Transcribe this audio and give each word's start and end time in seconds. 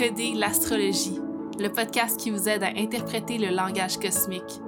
Décoder 0.00 0.32
l'astrologie, 0.32 1.18
le 1.58 1.68
podcast 1.68 2.18
qui 2.18 2.30
vous 2.30 2.48
aide 2.48 2.62
à 2.62 2.68
interpréter 2.74 3.36
le 3.36 3.54
langage 3.54 3.98
cosmique. 3.98 4.62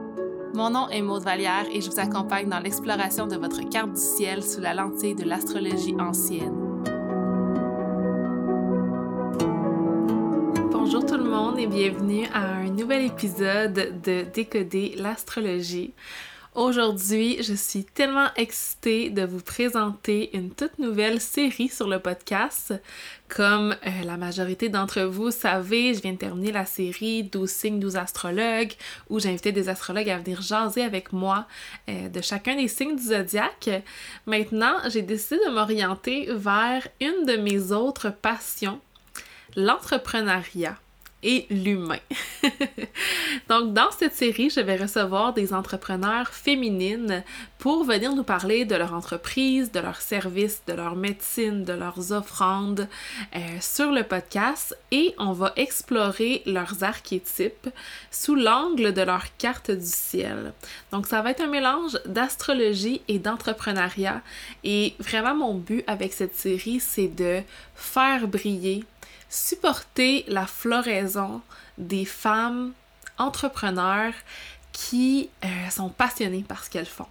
Mon 0.52 0.68
nom 0.68 0.90
est 0.90 1.00
Maude 1.00 1.22
Vallière 1.22 1.64
et 1.72 1.80
je 1.80 1.90
vous 1.90 1.98
accompagne 1.98 2.50
dans 2.50 2.58
l'exploration 2.58 3.26
de 3.26 3.36
votre 3.36 3.66
carte 3.70 3.94
du 3.94 4.00
ciel 4.00 4.42
sous 4.42 4.60
la 4.60 4.74
lentille 4.74 5.14
de 5.14 5.24
l'astrologie 5.24 5.94
ancienne. 5.98 6.52
Bonjour 10.70 11.06
tout 11.06 11.16
le 11.16 11.24
monde 11.24 11.58
et 11.58 11.66
bienvenue 11.66 12.26
à 12.34 12.56
un 12.56 12.68
nouvel 12.68 13.06
épisode 13.06 14.02
de 14.04 14.24
Décoder 14.34 14.96
l'astrologie. 14.98 15.94
Aujourd'hui, 16.54 17.42
je 17.42 17.54
suis 17.54 17.82
tellement 17.82 18.28
excitée 18.36 19.08
de 19.08 19.22
vous 19.22 19.40
présenter 19.40 20.36
une 20.36 20.50
toute 20.50 20.78
nouvelle 20.78 21.18
série 21.18 21.70
sur 21.70 21.88
le 21.88 21.98
podcast. 21.98 22.74
Comme 23.30 23.72
euh, 23.72 24.04
la 24.04 24.18
majorité 24.18 24.68
d'entre 24.68 25.00
vous 25.00 25.30
savez, 25.30 25.94
je 25.94 26.02
viens 26.02 26.12
de 26.12 26.18
terminer 26.18 26.52
la 26.52 26.66
série 26.66 27.22
12 27.22 27.48
signes, 27.48 27.80
12 27.80 27.96
astrologues, 27.96 28.74
où 29.08 29.18
j'ai 29.18 29.30
invité 29.30 29.50
des 29.52 29.70
astrologues 29.70 30.10
à 30.10 30.18
venir 30.18 30.42
jaser 30.42 30.82
avec 30.82 31.14
moi 31.14 31.46
euh, 31.88 32.10
de 32.10 32.20
chacun 32.20 32.54
des 32.54 32.68
signes 32.68 32.96
du 32.96 33.02
zodiaque. 33.02 33.70
Maintenant, 34.26 34.76
j'ai 34.90 35.00
décidé 35.00 35.40
de 35.46 35.50
m'orienter 35.52 36.26
vers 36.34 36.86
une 37.00 37.24
de 37.24 37.38
mes 37.38 37.72
autres 37.72 38.10
passions, 38.10 38.78
l'entrepreneuriat 39.56 40.76
et 41.22 41.46
l'humain. 41.50 41.98
Donc, 43.48 43.72
dans 43.72 43.90
cette 43.90 44.14
série, 44.14 44.50
je 44.50 44.60
vais 44.60 44.76
recevoir 44.76 45.32
des 45.32 45.54
entrepreneurs 45.54 46.28
féminines 46.28 47.22
pour 47.58 47.84
venir 47.84 48.14
nous 48.14 48.24
parler 48.24 48.64
de 48.64 48.74
leur 48.74 48.92
entreprise, 48.92 49.70
de 49.70 49.80
leurs 49.80 50.00
services, 50.00 50.62
de 50.66 50.72
leur 50.72 50.96
médecine, 50.96 51.64
de 51.64 51.72
leurs 51.72 52.12
offrandes 52.12 52.88
euh, 53.36 53.38
sur 53.60 53.92
le 53.92 54.02
podcast 54.02 54.76
et 54.90 55.14
on 55.18 55.32
va 55.32 55.52
explorer 55.56 56.42
leurs 56.44 56.82
archétypes 56.82 57.68
sous 58.10 58.34
l'angle 58.34 58.92
de 58.92 59.02
leur 59.02 59.36
carte 59.36 59.70
du 59.70 59.86
ciel. 59.86 60.52
Donc, 60.90 61.06
ça 61.06 61.22
va 61.22 61.30
être 61.30 61.42
un 61.42 61.46
mélange 61.46 61.98
d'astrologie 62.06 63.00
et 63.06 63.18
d'entrepreneuriat 63.18 64.22
et 64.64 64.94
vraiment 64.98 65.34
mon 65.34 65.54
but 65.54 65.84
avec 65.86 66.12
cette 66.12 66.34
série, 66.34 66.80
c'est 66.80 67.08
de 67.08 67.42
faire 67.74 68.26
briller 68.26 68.84
supporter 69.32 70.26
la 70.28 70.46
floraison 70.46 71.40
des 71.78 72.04
femmes 72.04 72.72
entrepreneurs 73.16 74.12
qui 74.72 75.30
euh, 75.44 75.48
sont 75.70 75.88
passionnées 75.88 76.44
par 76.46 76.64
ce 76.64 76.70
qu'elles 76.70 76.86
font. 76.86 77.06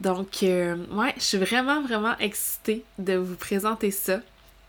Donc, 0.00 0.42
euh, 0.42 0.76
ouais, 0.92 1.14
je 1.16 1.22
suis 1.22 1.38
vraiment, 1.38 1.80
vraiment 1.80 2.16
excitée 2.18 2.84
de 2.98 3.14
vous 3.14 3.36
présenter 3.36 3.90
ça. 3.90 4.20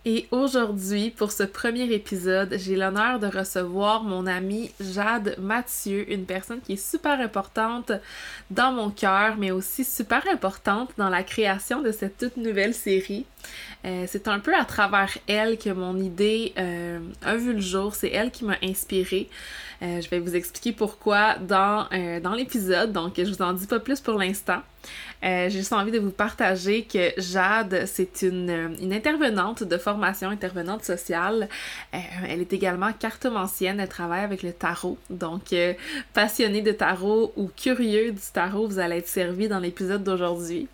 Et 0.05 0.27
aujourd'hui, 0.31 1.11
pour 1.11 1.31
ce 1.31 1.43
premier 1.43 1.91
épisode, 1.93 2.55
j'ai 2.57 2.75
l'honneur 2.75 3.19
de 3.19 3.27
recevoir 3.27 4.03
mon 4.03 4.27
amie 4.27 4.69
Jade 4.81 5.35
Mathieu, 5.39 6.11
une 6.11 6.25
personne 6.25 6.59
qui 6.59 6.73
est 6.73 6.91
super 6.91 7.21
importante 7.21 7.93
dans 8.51 8.73
mon 8.73 8.89
cœur, 8.89 9.37
mais 9.37 9.51
aussi 9.51 9.85
super 9.85 10.23
importante 10.29 10.91
dans 10.97 11.07
la 11.07 11.23
création 11.23 11.81
de 11.81 11.93
cette 11.93 12.17
toute 12.17 12.35
nouvelle 12.35 12.73
série. 12.73 13.25
Euh, 13.85 14.05
c'est 14.07 14.27
un 14.27 14.39
peu 14.39 14.55
à 14.55 14.63
travers 14.63 15.17
elle 15.27 15.57
que 15.57 15.69
mon 15.69 15.97
idée 15.97 16.53
euh, 16.57 16.99
a 17.21 17.35
vu 17.35 17.53
le 17.53 17.61
jour. 17.61 17.95
C'est 17.95 18.09
elle 18.09 18.31
qui 18.31 18.45
m'a 18.45 18.55
inspirée. 18.63 19.29
Euh, 19.81 19.99
je 19.99 20.09
vais 20.09 20.19
vous 20.19 20.35
expliquer 20.35 20.71
pourquoi 20.71 21.35
dans, 21.35 21.87
dans 22.23 22.33
l'épisode, 22.33 22.93
donc 22.93 23.15
je 23.17 23.29
vous 23.29 23.41
en 23.41 23.51
dis 23.51 23.67
pas 23.67 23.79
plus 23.79 23.99
pour 23.99 24.17
l'instant. 24.17 24.61
J'ai 25.21 25.49
juste 25.49 25.73
envie 25.73 25.91
de 25.91 25.99
vous 25.99 26.11
partager 26.11 26.83
que 26.83 27.11
Jade, 27.17 27.83
c'est 27.85 28.21
une, 28.21 28.75
une, 28.81 28.93
intervenante 28.93 29.63
de 29.63 29.77
formation, 29.77 30.29
intervenante 30.29 30.83
sociale. 30.83 31.49
elle 31.91 32.41
est 32.41 32.53
également 32.53 32.91
cartomancienne, 32.93 33.79
elle 33.79 33.89
travaille 33.89 34.23
avec 34.23 34.43
le 34.43 34.53
tarot. 34.53 34.97
Donc, 35.09 35.53
passionné 36.13 36.61
de 36.61 36.71
tarot 36.71 37.33
ou 37.35 37.49
curieux 37.55 38.11
du 38.11 38.21
tarot, 38.33 38.67
vous 38.67 38.79
allez 38.79 38.97
être 38.97 39.07
servi 39.07 39.47
dans 39.47 39.59
l'épisode 39.59 40.03
d'aujourd'hui. 40.03 40.67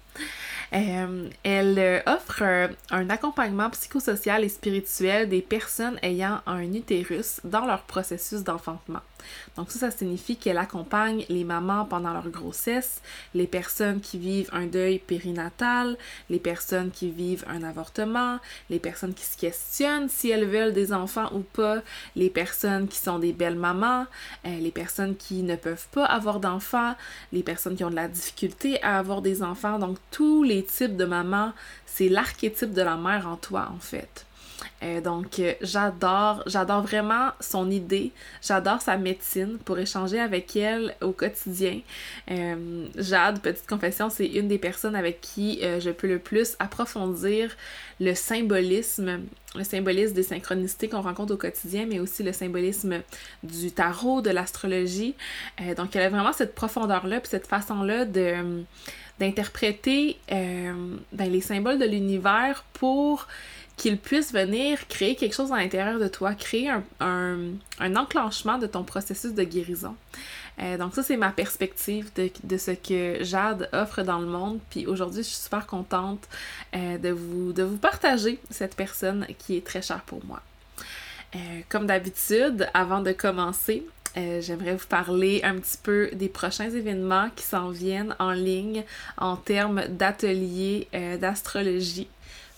Euh, 0.74 1.30
elle 1.44 1.80
euh, 1.80 2.00
offre 2.06 2.44
euh, 2.44 2.68
un 2.92 3.10
accompagnement 3.10 3.70
psychosocial 3.72 4.44
et 4.44 4.50
spirituel 4.50 5.28
des 5.28 5.42
personnes 5.42 5.98
ayant 6.04 6.42
un 6.46 6.62
utérus 6.74 7.42
dans 7.44 7.66
leur 7.66 7.84
processus 7.84 8.44
d'enfantement. 8.44 9.00
Donc 9.56 9.72
ça, 9.72 9.80
ça 9.80 9.92
signifie 9.92 10.38
qu'elle 10.38 10.58
accompagne 10.58 11.26
les 11.30 11.44
mamans 11.44 11.86
pendant 11.86 12.14
leur 12.14 12.30
grossesse, 12.30 13.02
les 13.34 13.48
personnes 13.48 14.02
qui 14.02 14.18
vivent 14.18 14.50
un 14.52 14.66
deuil 14.66 15.00
périnatal, 15.00 15.98
les 16.30 16.40
personnes 16.40 16.92
qui 16.92 17.10
vivent 17.10 17.46
un 17.48 17.64
avortement, 17.64 18.40
les 18.70 18.80
personnes 18.80 19.14
qui 19.14 19.26
se 19.26 19.38
questionnent 19.38 20.10
si 20.10 20.30
elles 20.30 20.48
veulent 20.48 20.74
des 20.74 20.94
enfants 20.94 21.30
ou 21.34 21.40
pas, 21.40 21.82
les 22.16 22.30
personnes 22.30 22.88
qui 22.88 22.98
sont 22.98 23.20
des 23.20 23.34
belles 23.34 23.56
mamans, 23.56 24.06
euh, 24.46 24.60
les 24.60 24.72
personnes 24.72 25.16
qui 25.16 25.44
ne 25.44 25.56
peuvent 25.56 25.88
pas 25.92 26.06
avoir 26.06 26.40
d'enfants, 26.40 26.96
les 27.32 27.44
personnes 27.44 27.76
qui 27.76 27.84
ont 27.84 27.90
de 27.90 27.96
la 27.96 28.08
difficulté 28.08 28.82
à 28.84 28.98
avoir 28.98 29.22
des 29.22 29.44
enfants. 29.44 29.80
Donc 29.80 29.98
tous 30.12 30.44
les 30.44 30.64
types 30.64 30.98
de 30.98 31.06
mamans, 31.06 31.54
c'est 31.86 32.10
l'archétype 32.10 32.74
de 32.74 32.82
la 32.82 32.96
mère 32.96 33.28
en 33.28 33.38
toi 33.38 33.70
en 33.76 33.80
fait. 33.80 34.26
Euh, 34.84 35.02
donc, 35.02 35.40
euh, 35.40 35.54
j'adore, 35.62 36.44
j'adore 36.46 36.82
vraiment 36.82 37.30
son 37.40 37.70
idée. 37.70 38.12
J'adore 38.42 38.82
sa 38.82 38.98
médecine 38.98 39.58
pour 39.66 39.78
échanger 39.80 40.20
avec 40.20 40.56
elle 40.56 40.96
au 41.02 41.12
quotidien. 41.12 41.82
Euh, 42.32 42.86
Jade, 42.98 43.42
petite 43.42 43.68
confession, 43.68 44.10
c'est 44.10 44.28
une 44.28 44.48
des 44.48 44.58
personnes 44.58 44.96
avec 44.96 45.22
qui 45.22 45.62
je 45.80 45.90
peux 45.90 46.08
le 46.08 46.20
plus 46.20 46.56
approfondir 46.60 47.56
le 48.00 48.14
symbolisme, 48.14 49.22
le 49.56 49.64
symbolisme 49.64 50.14
des 50.14 50.24
synchronicités 50.24 50.88
qu'on 50.88 51.02
rencontre 51.02 51.34
au 51.34 51.38
quotidien, 51.38 51.86
mais 51.86 52.00
aussi 52.00 52.24
le 52.24 52.34
symbolisme 52.34 53.02
du 53.44 53.72
tarot, 53.72 54.22
de 54.22 54.30
l'astrologie. 54.30 55.16
donc, 55.76 55.96
elle 55.96 56.04
a 56.04 56.10
vraiment 56.10 56.34
cette 56.34 56.56
profondeur-là, 56.56 57.20
puis 57.20 57.30
cette 57.30 57.48
façon-là 57.48 58.06
de 58.06 58.64
d'interpréter 59.20 60.18
ben, 60.30 61.30
les 61.30 61.42
symboles 61.42 61.78
de 61.78 61.84
l'univers 61.84 62.64
pour 62.72 63.28
qu'il 63.80 63.98
puisse 63.98 64.34
venir 64.34 64.88
créer 64.90 65.16
quelque 65.16 65.34
chose 65.34 65.54
à 65.54 65.56
l'intérieur 65.56 66.00
de 66.00 66.10
toi, 66.10 66.36
créer 66.36 66.70
un, 67.00 67.38
enclenchement 67.80 68.58
de 68.58 68.68
ton 68.68 68.84
processus 68.84 69.34
de 69.34 69.44
guérison. 69.44 69.96
Euh, 70.62 70.78
donc 70.78 70.94
ça, 70.94 71.02
c'est 71.02 71.16
ma 71.16 71.32
perspective 71.32 72.12
de, 72.16 72.58
ce 72.58 72.72
que 72.72 73.24
Jade 73.24 73.70
offre 73.72 74.04
dans 74.04 74.20
le 74.20 74.28
monde. 74.28 74.60
Puis 74.70 74.86
aujourd'hui, 74.86 75.24
je 75.24 75.30
suis 75.30 75.38
super 75.38 75.66
contente 75.66 76.28
euh, 76.76 76.98
de, 76.98 77.10
vous, 77.10 77.78
partager 77.78 78.40
cette 78.50 78.76
personne 78.76 79.26
qui 79.38 79.56
est 79.56 79.66
très 79.66 79.82
chère 79.82 80.02
pour 80.02 80.24
moi. 80.26 80.42
Euh, 81.36 81.40
comme 81.70 81.88
d'habitude, 81.88 82.68
avant 82.74 83.00
de 83.00 83.14
commencer, 83.14 83.86
j'aimerais 84.16 84.76
vous 84.76 84.88
parler 84.88 85.40
un 85.46 85.56
petit 85.56 85.78
peu 85.82 86.10
des 86.12 86.28
prochains 86.28 86.70
événements 86.70 87.30
qui 87.38 87.46
s'en 87.46 87.70
viennent 87.70 88.14
en 88.20 88.32
ligne 88.32 88.84
en 89.18 89.38
termes 89.38 89.84
d'ateliers 89.88 90.90
d'astrologie. 91.22 92.10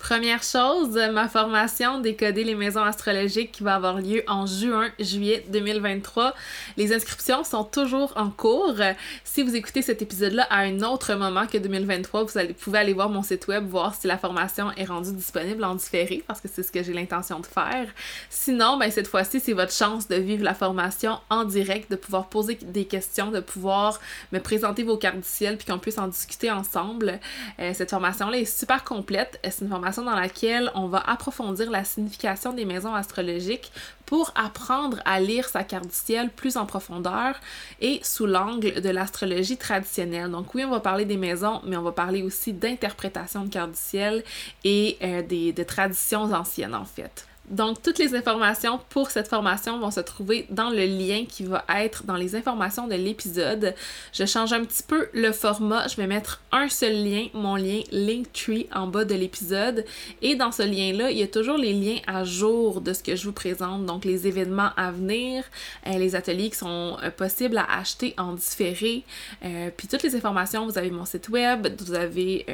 Première 0.02 0.42
chose, 0.42 1.00
ma 1.14 1.30
formation 1.30 2.00
Décoder 2.00 2.44
les 2.44 2.56
maisons 2.56 2.82
astrologiques 2.82 3.52
qui 3.52 3.62
va 3.62 3.76
avoir 3.76 4.02
lieu 4.02 4.24
en 4.28 4.48
juin-juillet 4.48 5.46
2023. 5.50 6.34
Les 6.76 6.92
inscriptions 6.92 7.44
sont 7.44 7.64
toujours 7.64 8.12
en 8.16 8.32
cours. 8.32 8.78
Si 9.24 9.44
vous 9.44 9.56
écoutez 9.56 9.84
cet 9.84 10.02
épisode-là 10.02 10.48
à 10.50 10.62
un 10.62 10.82
autre 10.82 11.14
moment 11.14 11.46
que 11.46 11.60
2023, 11.60 12.24
vous, 12.24 12.38
allez, 12.40 12.54
pouvez 12.54 12.80
aller 12.80 12.94
voir 12.94 13.10
mon 13.10 13.22
site 13.22 13.48
web, 13.48 13.68
voir 13.68 13.94
si 13.94 14.08
la 14.08 14.18
formation 14.18 14.72
est 14.72 14.86
rendue 14.86 15.14
disponible 15.14 15.64
en 15.64 15.76
différé, 15.76 16.24
parce 16.26 16.42
que 16.42 16.48
c'est 16.52 16.64
ce 16.64 16.72
que 16.72 16.82
j'ai 16.82 16.94
l'intention 16.94 17.40
de 17.40 17.46
faire. 17.46 17.88
Sinon, 18.32 18.78
ben, 18.78 18.90
cette 18.90 19.08
fois-ci, 19.08 19.40
c'est 19.40 19.54
votre 19.54 19.72
chance 19.72 20.08
de 20.08 20.16
vivre 20.16 20.44
la 20.44 20.56
formation 20.56 21.20
en 21.30 21.44
direct, 21.44 21.92
de 21.92 21.96
pouvoir 21.96 22.28
poser 22.28 22.56
des 22.56 22.86
questions, 22.86 23.30
de 23.30 23.40
pouvoir 23.40 24.00
me 24.32 24.40
présenter 24.40 24.82
vos 24.82 24.98
cartes 24.98 25.18
du 25.18 25.28
ciel, 25.28 25.58
puis 25.58 25.68
qu'on 25.68 25.80
puisse 25.80 26.00
en 26.00 26.08
discuter 26.08 26.50
ensemble. 26.50 27.20
Euh, 27.60 27.72
cette 27.76 27.92
formation-là 27.92 28.40
est 28.40 28.46
super 28.46 28.84
complète. 28.84 29.40
C'est 29.44 29.62
une 29.62 29.70
formation 29.70 29.91
dans 29.98 30.16
laquelle 30.16 30.72
on 30.76 30.88
va 30.88 31.00
approfondir 31.00 31.70
la 31.70 31.84
signification 31.84 32.54
des 32.54 32.66
maisons 32.66 32.94
astrologiques 32.94 33.72
pour 34.06 34.32
apprendre 34.36 35.00
à 35.06 35.20
lire 35.20 35.48
sa 35.48 35.64
carte 35.64 35.88
du 35.88 35.94
ciel 35.94 36.30
plus 36.30 36.58
en 36.58 36.66
profondeur 36.66 37.36
et 37.80 38.00
sous 38.04 38.26
l'angle 38.26 38.82
de 38.82 38.90
l'astrologie 38.90 39.58
traditionnelle. 39.58 40.32
Donc 40.32 40.54
oui, 40.54 40.64
on 40.66 40.70
va 40.70 40.80
parler 40.80 41.06
des 41.06 41.18
maisons, 41.18 41.62
mais 41.66 41.78
on 41.78 41.82
va 41.82 41.92
parler 41.92 42.24
aussi 42.24 42.54
d'interprétation 42.54 43.46
de 43.46 43.50
carte 43.50 43.72
du 43.72 43.78
ciel 43.78 44.24
et 44.64 44.98
euh, 45.02 45.22
des, 45.22 45.54
de 45.54 45.64
traditions 45.64 46.32
anciennes 46.34 46.76
en 46.76 46.86
fait. 46.86 47.28
Donc, 47.50 47.82
toutes 47.82 47.98
les 47.98 48.16
informations 48.16 48.80
pour 48.90 49.12
cette 49.12 49.28
formation 49.28 49.78
vont 49.80 49.92
se 49.92 50.00
trouver 50.00 50.46
dans 50.50 50.70
le 50.70 50.86
lien 50.86 51.26
qui 51.28 51.44
va 51.44 51.66
être 51.70 52.06
dans 52.06 52.16
les 52.16 52.36
informations 52.36 52.88
de 52.88 52.96
l'épisode. 52.96 53.76
Je 54.14 54.26
change 54.26 54.54
un 54.54 54.64
petit 54.64 54.84
peu 54.84 55.10
le 55.14 55.34
format. 55.34 55.88
Je 55.90 55.98
vais 55.98 56.08
mettre 56.08 56.42
un 56.54 56.70
seul 56.70 57.04
lien, 57.04 57.28
mon 57.34 57.56
lien 57.56 57.82
Linktree 57.92 58.68
en 58.74 58.88
bas 58.88 59.04
de 59.04 59.16
l'épisode. 59.16 59.84
Et 60.22 60.36
dans 60.36 60.52
ce 60.54 60.64
lien-là, 60.64 61.12
il 61.12 61.18
y 61.18 61.24
a 61.24 61.28
toujours 61.28 61.58
les 61.58 61.74
liens 61.74 61.98
à 62.08 62.24
jour 62.24 62.80
de 62.80 62.94
ce 62.94 63.04
que 63.04 63.18
je 63.18 63.26
vous 63.26 63.34
présente. 63.34 63.86
Donc, 63.86 64.06
les 64.06 64.28
événements 64.28 64.70
à 64.78 64.92
venir, 64.92 65.44
euh, 65.88 65.98
les 65.98 66.16
ateliers 66.16 66.52
qui 66.52 66.58
sont 66.58 66.98
euh, 67.04 67.10
possibles 67.12 67.58
à 67.58 67.66
acheter 67.80 68.14
en 68.18 68.34
différé. 68.34 69.04
Euh, 69.44 69.72
puis 69.76 69.90
toutes 69.90 70.04
les 70.04 70.16
informations, 70.16 70.66
vous 70.66 70.78
avez 70.78 70.92
mon 70.92 71.06
site 71.06 71.28
web, 71.28 71.68
vous 71.82 71.94
avez 71.94 72.46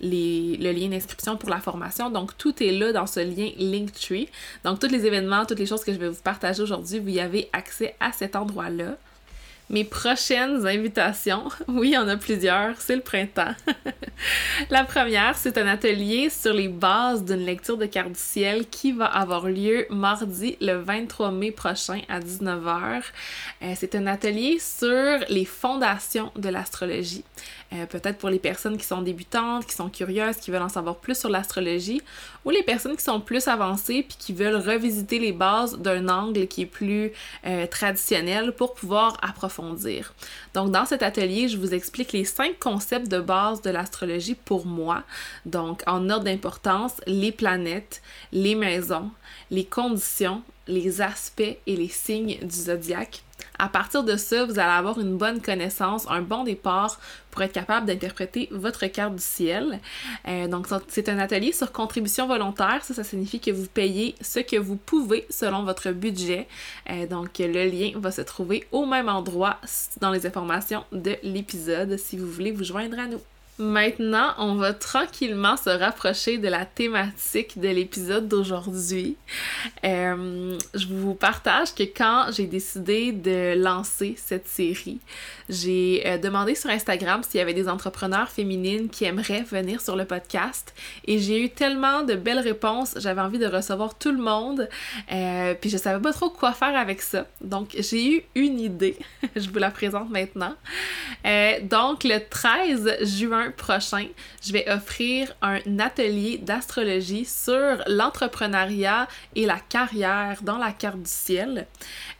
les, 0.00 0.56
le 0.58 0.72
lien 0.72 0.88
d'inscription 0.88 1.36
pour 1.36 1.48
la 1.48 1.60
formation. 1.60 2.10
Donc, 2.10 2.36
tout 2.36 2.62
est 2.62 2.72
là 2.72 2.92
dans 2.92 3.06
ce 3.06 3.20
lien 3.20 3.50
Linktree 3.56 4.15
Donc, 4.64 4.78
tous 4.78 4.88
les 4.88 5.06
événements, 5.06 5.44
toutes 5.44 5.58
les 5.58 5.66
choses 5.66 5.84
que 5.84 5.92
je 5.92 5.98
vais 5.98 6.08
vous 6.08 6.22
partager 6.22 6.62
aujourd'hui, 6.62 6.98
vous 6.98 7.08
y 7.08 7.20
avez 7.20 7.48
accès 7.52 7.94
à 8.00 8.12
cet 8.12 8.36
endroit-là. 8.36 8.96
Mes 9.68 9.82
prochaines 9.82 10.64
invitations, 10.64 11.48
oui, 11.68 11.98
en 11.98 12.06
a 12.06 12.16
plusieurs, 12.16 12.80
c'est 12.80 12.94
le 12.94 13.02
printemps. 13.02 13.54
la 14.70 14.84
première, 14.84 15.36
c'est 15.36 15.58
un 15.58 15.66
atelier 15.66 16.30
sur 16.30 16.54
les 16.54 16.68
bases 16.68 17.24
d'une 17.24 17.44
lecture 17.44 17.76
de 17.76 17.86
carte 17.86 18.12
du 18.12 18.18
ciel 18.18 18.68
qui 18.68 18.92
va 18.92 19.06
avoir 19.06 19.48
lieu 19.48 19.86
mardi 19.90 20.56
le 20.60 20.74
23 20.74 21.32
mai 21.32 21.50
prochain 21.50 22.00
à 22.08 22.20
19h. 22.20 23.02
Euh, 23.62 23.72
c'est 23.74 23.96
un 23.96 24.06
atelier 24.06 24.58
sur 24.60 25.18
les 25.28 25.44
fondations 25.44 26.30
de 26.36 26.48
l'astrologie. 26.48 27.24
Euh, 27.72 27.86
peut-être 27.86 28.18
pour 28.18 28.30
les 28.30 28.38
personnes 28.38 28.76
qui 28.76 28.84
sont 28.84 29.02
débutantes, 29.02 29.66
qui 29.66 29.74
sont 29.74 29.88
curieuses, 29.88 30.36
qui 30.36 30.50
veulent 30.50 30.62
en 30.62 30.68
savoir 30.68 30.96
plus 30.96 31.18
sur 31.18 31.28
l'astrologie, 31.28 32.00
ou 32.44 32.50
les 32.50 32.62
personnes 32.62 32.96
qui 32.96 33.02
sont 33.02 33.20
plus 33.20 33.48
avancées 33.48 34.04
puis 34.08 34.16
qui 34.18 34.32
veulent 34.32 34.56
revisiter 34.56 35.18
les 35.18 35.32
bases 35.32 35.76
d'un 35.78 36.08
angle 36.08 36.46
qui 36.46 36.62
est 36.62 36.66
plus 36.66 37.12
euh, 37.44 37.66
traditionnel 37.66 38.52
pour 38.52 38.74
pouvoir 38.74 39.16
approfondir. 39.20 40.14
Donc 40.54 40.70
dans 40.70 40.86
cet 40.86 41.02
atelier, 41.02 41.48
je 41.48 41.56
vous 41.56 41.74
explique 41.74 42.12
les 42.12 42.24
cinq 42.24 42.58
concepts 42.58 43.08
de 43.08 43.20
base 43.20 43.62
de 43.62 43.70
l'astrologie 43.70 44.36
pour 44.36 44.64
moi. 44.66 45.02
Donc 45.44 45.82
en 45.86 46.08
ordre 46.08 46.24
d'importance, 46.24 46.92
les 47.06 47.32
planètes, 47.32 48.00
les 48.32 48.54
maisons, 48.54 49.10
les 49.50 49.64
conditions, 49.64 50.42
les 50.68 51.00
aspects 51.00 51.42
et 51.66 51.76
les 51.76 51.88
signes 51.88 52.38
du 52.42 52.56
zodiaque. 52.56 53.22
À 53.58 53.68
partir 53.68 54.04
de 54.04 54.16
ça, 54.16 54.44
vous 54.44 54.58
allez 54.58 54.72
avoir 54.72 55.00
une 55.00 55.16
bonne 55.16 55.40
connaissance, 55.40 56.06
un 56.08 56.20
bon 56.20 56.44
départ 56.44 56.98
pour 57.30 57.42
être 57.42 57.52
capable 57.52 57.86
d'interpréter 57.86 58.48
votre 58.50 58.86
carte 58.86 59.14
du 59.14 59.22
ciel. 59.22 59.80
Euh, 60.28 60.46
donc, 60.46 60.66
c'est 60.88 61.08
un 61.08 61.18
atelier 61.18 61.52
sur 61.52 61.72
contribution 61.72 62.26
volontaire. 62.26 62.82
Ça, 62.82 62.94
ça 62.94 63.04
signifie 63.04 63.40
que 63.40 63.50
vous 63.50 63.66
payez 63.66 64.14
ce 64.20 64.40
que 64.40 64.56
vous 64.56 64.76
pouvez 64.76 65.26
selon 65.30 65.64
votre 65.64 65.90
budget. 65.90 66.48
Euh, 66.90 67.06
donc, 67.06 67.38
le 67.38 67.68
lien 67.68 67.92
va 67.96 68.10
se 68.10 68.22
trouver 68.22 68.66
au 68.72 68.86
même 68.86 69.08
endroit 69.08 69.58
dans 70.00 70.10
les 70.10 70.26
informations 70.26 70.84
de 70.92 71.16
l'épisode 71.22 71.96
si 71.96 72.16
vous 72.16 72.30
voulez 72.30 72.52
vous 72.52 72.64
joindre 72.64 72.98
à 72.98 73.06
nous. 73.06 73.20
Maintenant, 73.58 74.34
on 74.36 74.56
va 74.56 74.74
tranquillement 74.74 75.56
se 75.56 75.70
rapprocher 75.70 76.36
de 76.36 76.46
la 76.46 76.66
thématique 76.66 77.58
de 77.58 77.68
l'épisode 77.68 78.28
d'aujourd'hui. 78.28 79.16
Euh, 79.82 80.58
je 80.74 80.86
vous 80.86 81.14
partage 81.14 81.74
que 81.74 81.84
quand 81.84 82.26
j'ai 82.32 82.46
décidé 82.46 83.12
de 83.12 83.54
lancer 83.56 84.14
cette 84.18 84.46
série, 84.46 85.00
j'ai 85.48 86.02
euh, 86.04 86.18
demandé 86.18 86.54
sur 86.54 86.68
Instagram 86.68 87.22
s'il 87.22 87.38
y 87.38 87.40
avait 87.40 87.54
des 87.54 87.66
entrepreneurs 87.66 88.28
féminines 88.28 88.90
qui 88.90 89.06
aimeraient 89.06 89.44
venir 89.44 89.80
sur 89.80 89.96
le 89.96 90.04
podcast 90.04 90.74
et 91.06 91.18
j'ai 91.18 91.42
eu 91.42 91.48
tellement 91.48 92.02
de 92.02 92.14
belles 92.14 92.40
réponses, 92.40 92.92
j'avais 92.98 93.22
envie 93.22 93.38
de 93.38 93.46
recevoir 93.46 93.96
tout 93.96 94.12
le 94.12 94.22
monde, 94.22 94.68
euh, 95.10 95.54
puis 95.58 95.70
je 95.70 95.78
savais 95.78 96.02
pas 96.02 96.12
trop 96.12 96.28
quoi 96.28 96.52
faire 96.52 96.76
avec 96.76 97.00
ça. 97.00 97.26
Donc 97.40 97.74
j'ai 97.78 98.16
eu 98.16 98.22
une 98.34 98.60
idée, 98.60 98.98
je 99.34 99.48
vous 99.48 99.58
la 99.58 99.70
présente 99.70 100.10
maintenant. 100.10 100.54
donc 101.62 102.04
le 102.04 102.18
13 102.28 102.98
juin 103.00 103.45
prochain, 103.50 104.06
je 104.42 104.52
vais 104.52 104.68
offrir 104.70 105.34
un 105.42 105.78
atelier 105.78 106.38
d'astrologie 106.38 107.24
sur 107.24 107.82
l'entrepreneuriat 107.86 109.08
et 109.34 109.46
la 109.46 109.58
carrière 109.58 110.38
dans 110.42 110.58
la 110.58 110.72
carte 110.72 110.98
du 110.98 111.10
ciel. 111.10 111.66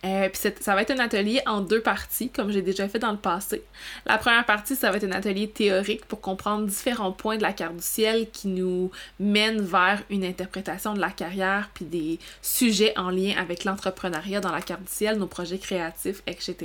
Euh, 0.04 0.28
puis 0.28 0.52
ça 0.60 0.74
va 0.74 0.82
être 0.82 0.90
un 0.90 0.98
atelier 0.98 1.40
en 1.46 1.60
deux 1.60 1.80
parties, 1.80 2.30
comme 2.30 2.50
j'ai 2.50 2.62
déjà 2.62 2.88
fait 2.88 2.98
dans 2.98 3.12
le 3.12 3.18
passé. 3.18 3.62
La 4.06 4.18
première 4.18 4.44
partie, 4.44 4.76
ça 4.76 4.90
va 4.90 4.96
être 4.96 5.04
un 5.04 5.12
atelier 5.12 5.48
théorique 5.48 6.04
pour 6.06 6.20
comprendre 6.20 6.66
différents 6.66 7.12
points 7.12 7.36
de 7.36 7.42
la 7.42 7.52
carte 7.52 7.76
du 7.76 7.82
ciel 7.82 8.30
qui 8.30 8.48
nous 8.48 8.90
mènent 9.18 9.60
vers 9.60 10.02
une 10.10 10.24
interprétation 10.24 10.94
de 10.94 11.00
la 11.00 11.10
carrière, 11.10 11.70
puis 11.74 11.84
des 11.84 12.18
sujets 12.42 12.96
en 12.96 13.10
lien 13.10 13.34
avec 13.38 13.64
l'entrepreneuriat 13.64 14.40
dans 14.40 14.52
la 14.52 14.62
carte 14.62 14.82
du 14.82 14.92
ciel, 14.92 15.18
nos 15.18 15.26
projets 15.26 15.58
créatifs, 15.58 16.22
etc. 16.26 16.56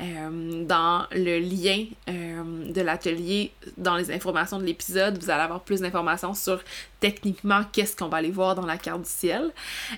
Euh, 0.00 0.64
dans 0.64 1.06
le 1.12 1.38
lien 1.38 1.84
euh, 2.08 2.72
de 2.72 2.80
l'atelier, 2.80 3.52
dans 3.76 3.96
les 3.96 4.10
informations 4.10 4.58
de 4.58 4.64
l'épisode, 4.64 5.18
vous 5.18 5.30
allez 5.30 5.42
avoir 5.42 5.60
plus 5.60 5.80
d'informations 5.80 6.34
sur 6.34 6.62
techniquement 7.00 7.62
qu'est-ce 7.72 7.96
qu'on 7.96 8.08
va 8.08 8.18
aller 8.18 8.30
voir 8.30 8.54
dans 8.54 8.66
la 8.66 8.78
carte 8.78 9.02
du 9.02 9.10
ciel. 9.10 9.52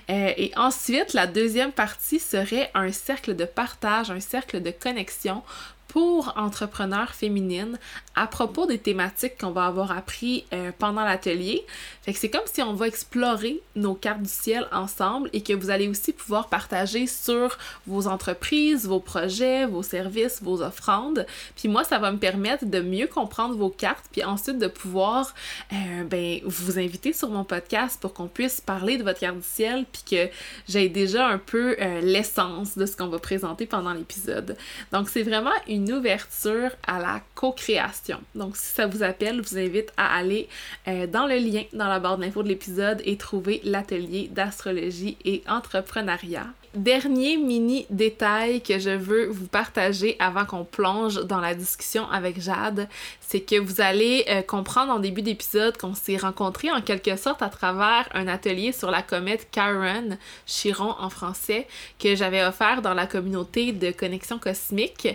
Euh, 0.09 0.33
et 0.37 0.51
ensuite, 0.55 1.13
la 1.13 1.27
deuxième 1.27 1.71
partie 1.71 2.19
serait 2.19 2.71
un 2.73 2.91
cercle 2.91 3.35
de 3.35 3.45
partage, 3.45 4.11
un 4.11 4.19
cercle 4.19 4.61
de 4.61 4.71
connexion 4.71 5.43
pour 5.89 6.33
entrepreneurs 6.37 7.13
féminines 7.13 7.77
à 8.15 8.27
propos 8.27 8.65
des 8.65 8.77
thématiques 8.77 9.37
qu'on 9.39 9.51
va 9.51 9.65
avoir 9.65 9.91
appris 9.91 10.45
euh, 10.53 10.71
pendant 10.77 11.03
l'atelier. 11.03 11.65
Fait 12.03 12.13
que 12.13 12.19
c'est 12.19 12.29
comme 12.29 12.45
si 12.45 12.61
on 12.61 12.73
va 12.73 12.87
explorer 12.87 13.61
nos 13.75 13.95
cartes 13.95 14.21
du 14.21 14.29
ciel 14.29 14.67
ensemble 14.71 15.29
et 15.33 15.41
que 15.41 15.53
vous 15.53 15.69
allez 15.69 15.87
aussi 15.87 16.13
pouvoir 16.13 16.47
partager 16.47 17.07
sur 17.07 17.57
vos 17.87 18.07
entreprises, 18.07 18.87
vos 18.87 18.99
projets, 18.99 19.65
vos 19.65 19.83
services, 19.83 20.41
vos 20.41 20.61
offrandes. 20.61 21.25
Puis 21.55 21.67
moi, 21.67 21.83
ça 21.83 21.97
va 21.97 22.11
me 22.11 22.17
permettre 22.17 22.65
de 22.65 22.81
mieux 22.81 23.07
comprendre 23.07 23.55
vos 23.55 23.69
cartes 23.69 24.05
puis 24.11 24.23
ensuite 24.23 24.59
de 24.59 24.67
pouvoir 24.67 25.33
euh, 25.73 26.03
ben, 26.03 26.39
vous 26.45 26.77
inviter 26.77 27.13
sur 27.13 27.29
mon 27.29 27.43
podcast 27.43 27.99
pour 27.99 28.13
qu'on 28.13 28.27
puisse 28.27 28.61
parler 28.61 28.97
de 28.97 29.03
votre 29.03 29.19
carte 29.19 29.37
du 29.37 29.43
ciel 29.43 29.85
puis 29.91 30.03
que 30.09 30.31
j'ai 30.67 30.89
déjà 30.89 31.27
un 31.27 31.39
peu 31.39 31.75
euh, 31.79 32.01
l'essence 32.01 32.77
de 32.77 32.85
ce 32.85 32.95
qu'on 32.95 33.07
va 33.07 33.19
présenter 33.19 33.65
pendant 33.65 33.93
l'épisode. 33.93 34.55
Donc 34.91 35.09
c'est 35.09 35.23
vraiment 35.23 35.51
une 35.67 35.78
une 35.79 35.93
ouverture 35.93 36.71
à 36.85 36.99
la 36.99 37.21
co-création. 37.35 38.19
Donc, 38.35 38.57
si 38.57 38.73
ça 38.73 38.87
vous 38.87 39.03
appelle, 39.03 39.37
je 39.37 39.49
vous 39.49 39.57
invite 39.57 39.91
à 39.97 40.15
aller 40.17 40.47
euh, 40.87 41.07
dans 41.07 41.25
le 41.25 41.37
lien 41.37 41.63
dans 41.73 41.87
la 41.87 41.99
barre 41.99 42.17
d'infos 42.17 42.43
de 42.43 42.49
l'épisode 42.49 43.01
et 43.05 43.17
trouver 43.17 43.61
l'atelier 43.63 44.27
d'astrologie 44.31 45.17
et 45.23 45.41
entrepreneuriat. 45.47 46.47
Dernier 46.75 47.35
mini 47.37 47.87
détail 47.89 48.61
que 48.61 48.77
je 48.77 48.91
veux 48.91 49.25
vous 49.25 49.47
partager 49.47 50.15
avant 50.19 50.45
qu'on 50.45 50.63
plonge 50.63 51.15
dans 51.25 51.39
la 51.39 51.55
discussion 51.55 52.07
avec 52.11 52.39
Jade, 52.39 52.87
c'est 53.21 53.39
que 53.39 53.59
vous 53.59 53.81
allez 53.81 54.23
euh, 54.29 54.43
comprendre 54.43 54.93
en 54.93 54.99
début 54.99 55.23
d'épisode 55.23 55.75
qu'on 55.77 55.95
s'est 55.95 56.17
rencontrés 56.17 56.69
en 56.69 56.81
quelque 56.81 57.15
sorte 57.15 57.41
à 57.41 57.49
travers 57.49 58.07
un 58.13 58.27
atelier 58.27 58.71
sur 58.71 58.91
la 58.91 59.01
comète 59.01 59.47
Chiron, 59.51 60.19
Chiron 60.45 60.93
en 60.99 61.09
français, 61.09 61.65
que 61.97 62.15
j'avais 62.15 62.45
offert 62.45 62.83
dans 62.83 62.93
la 62.93 63.07
communauté 63.07 63.71
de 63.71 63.89
connexion 63.89 64.37
cosmique. 64.37 65.07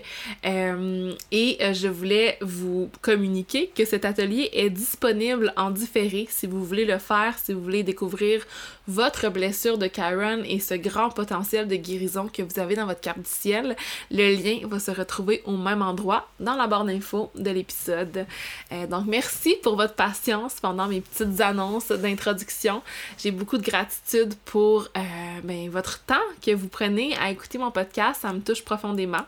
Euh, 0.44 1.12
et 1.30 1.58
euh, 1.60 1.72
je 1.72 1.86
voulais 1.86 2.36
vous 2.40 2.90
communiquer 3.00 3.70
que 3.72 3.84
cet 3.84 4.04
atelier 4.04 4.50
est 4.54 4.70
disponible 4.70 5.52
en 5.56 5.70
différé 5.70 6.26
si 6.28 6.48
vous 6.48 6.64
voulez 6.64 6.84
le 6.84 6.98
faire, 6.98 7.38
si 7.38 7.52
vous 7.52 7.62
voulez 7.62 7.84
découvrir 7.84 8.44
votre 8.88 9.28
blessure 9.28 9.78
de 9.78 9.86
Chiron 9.86 10.42
et 10.44 10.58
ce 10.58 10.74
grand 10.74 11.10
potentiel 11.10 11.43
de 11.44 11.76
guérison 11.76 12.28
que 12.28 12.42
vous 12.42 12.58
avez 12.58 12.74
dans 12.74 12.86
votre 12.86 13.00
carte 13.00 13.18
du 13.18 13.30
ciel, 13.30 13.76
le 14.10 14.34
lien 14.34 14.66
va 14.66 14.78
se 14.78 14.90
retrouver 14.90 15.42
au 15.44 15.56
même 15.56 15.82
endroit 15.82 16.28
dans 16.40 16.54
la 16.54 16.66
barre 16.66 16.84
d'infos 16.84 17.30
de 17.34 17.50
l'épisode. 17.50 18.26
Euh, 18.72 18.86
donc 18.86 19.04
merci 19.06 19.56
pour 19.62 19.76
votre 19.76 19.94
patience 19.94 20.56
pendant 20.60 20.86
mes 20.86 21.02
petites 21.02 21.40
annonces 21.40 21.88
d'introduction. 21.88 22.82
J'ai 23.18 23.30
beaucoup 23.30 23.58
de 23.58 23.62
gratitude 23.62 24.34
pour 24.46 24.88
euh, 24.96 25.00
ben, 25.44 25.68
votre 25.68 26.02
temps 26.04 26.14
que 26.44 26.52
vous 26.52 26.68
prenez 26.68 27.14
à 27.18 27.30
écouter 27.30 27.58
mon 27.58 27.70
podcast, 27.70 28.22
ça 28.22 28.32
me 28.32 28.40
touche 28.40 28.64
profondément. 28.64 29.26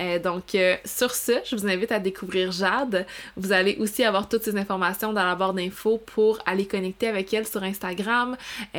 Euh, 0.00 0.18
donc 0.18 0.56
sur 0.84 1.14
ce, 1.14 1.32
je 1.44 1.54
vous 1.54 1.66
invite 1.66 1.92
à 1.92 2.00
découvrir 2.00 2.50
Jade. 2.50 3.06
Vous 3.36 3.52
allez 3.52 3.76
aussi 3.78 4.02
avoir 4.02 4.28
toutes 4.28 4.42
ces 4.42 4.56
informations 4.56 5.12
dans 5.12 5.24
la 5.24 5.36
barre 5.36 5.54
d'infos 5.54 5.98
pour 5.98 6.40
aller 6.46 6.66
connecter 6.66 7.06
avec 7.06 7.32
elle 7.32 7.46
sur 7.46 7.62
Instagram. 7.62 8.36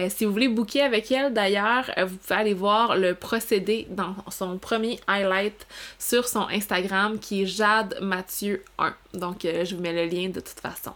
Si 0.09 0.25
vous 0.25 0.31
voulez 0.31 0.49
booker 0.49 0.81
avec 0.81 1.11
elle, 1.11 1.33
d'ailleurs, 1.33 1.89
vous 1.97 2.17
pouvez 2.17 2.39
aller 2.39 2.53
voir 2.53 2.64
le 2.95 3.13
procédé 3.13 3.87
dans 3.89 4.15
son 4.29 4.57
premier 4.57 4.99
highlight 5.07 5.67
sur 5.99 6.27
son 6.27 6.47
Instagram 6.49 7.19
qui 7.19 7.43
est 7.43 7.45
Jade 7.45 7.97
Mathieu 8.01 8.63
1. 8.77 8.93
Donc, 9.13 9.45
euh, 9.45 9.65
je 9.65 9.75
vous 9.75 9.81
mets 9.81 9.93
le 9.93 10.09
lien 10.09 10.29
de 10.29 10.39
toute 10.39 10.59
façon. 10.59 10.93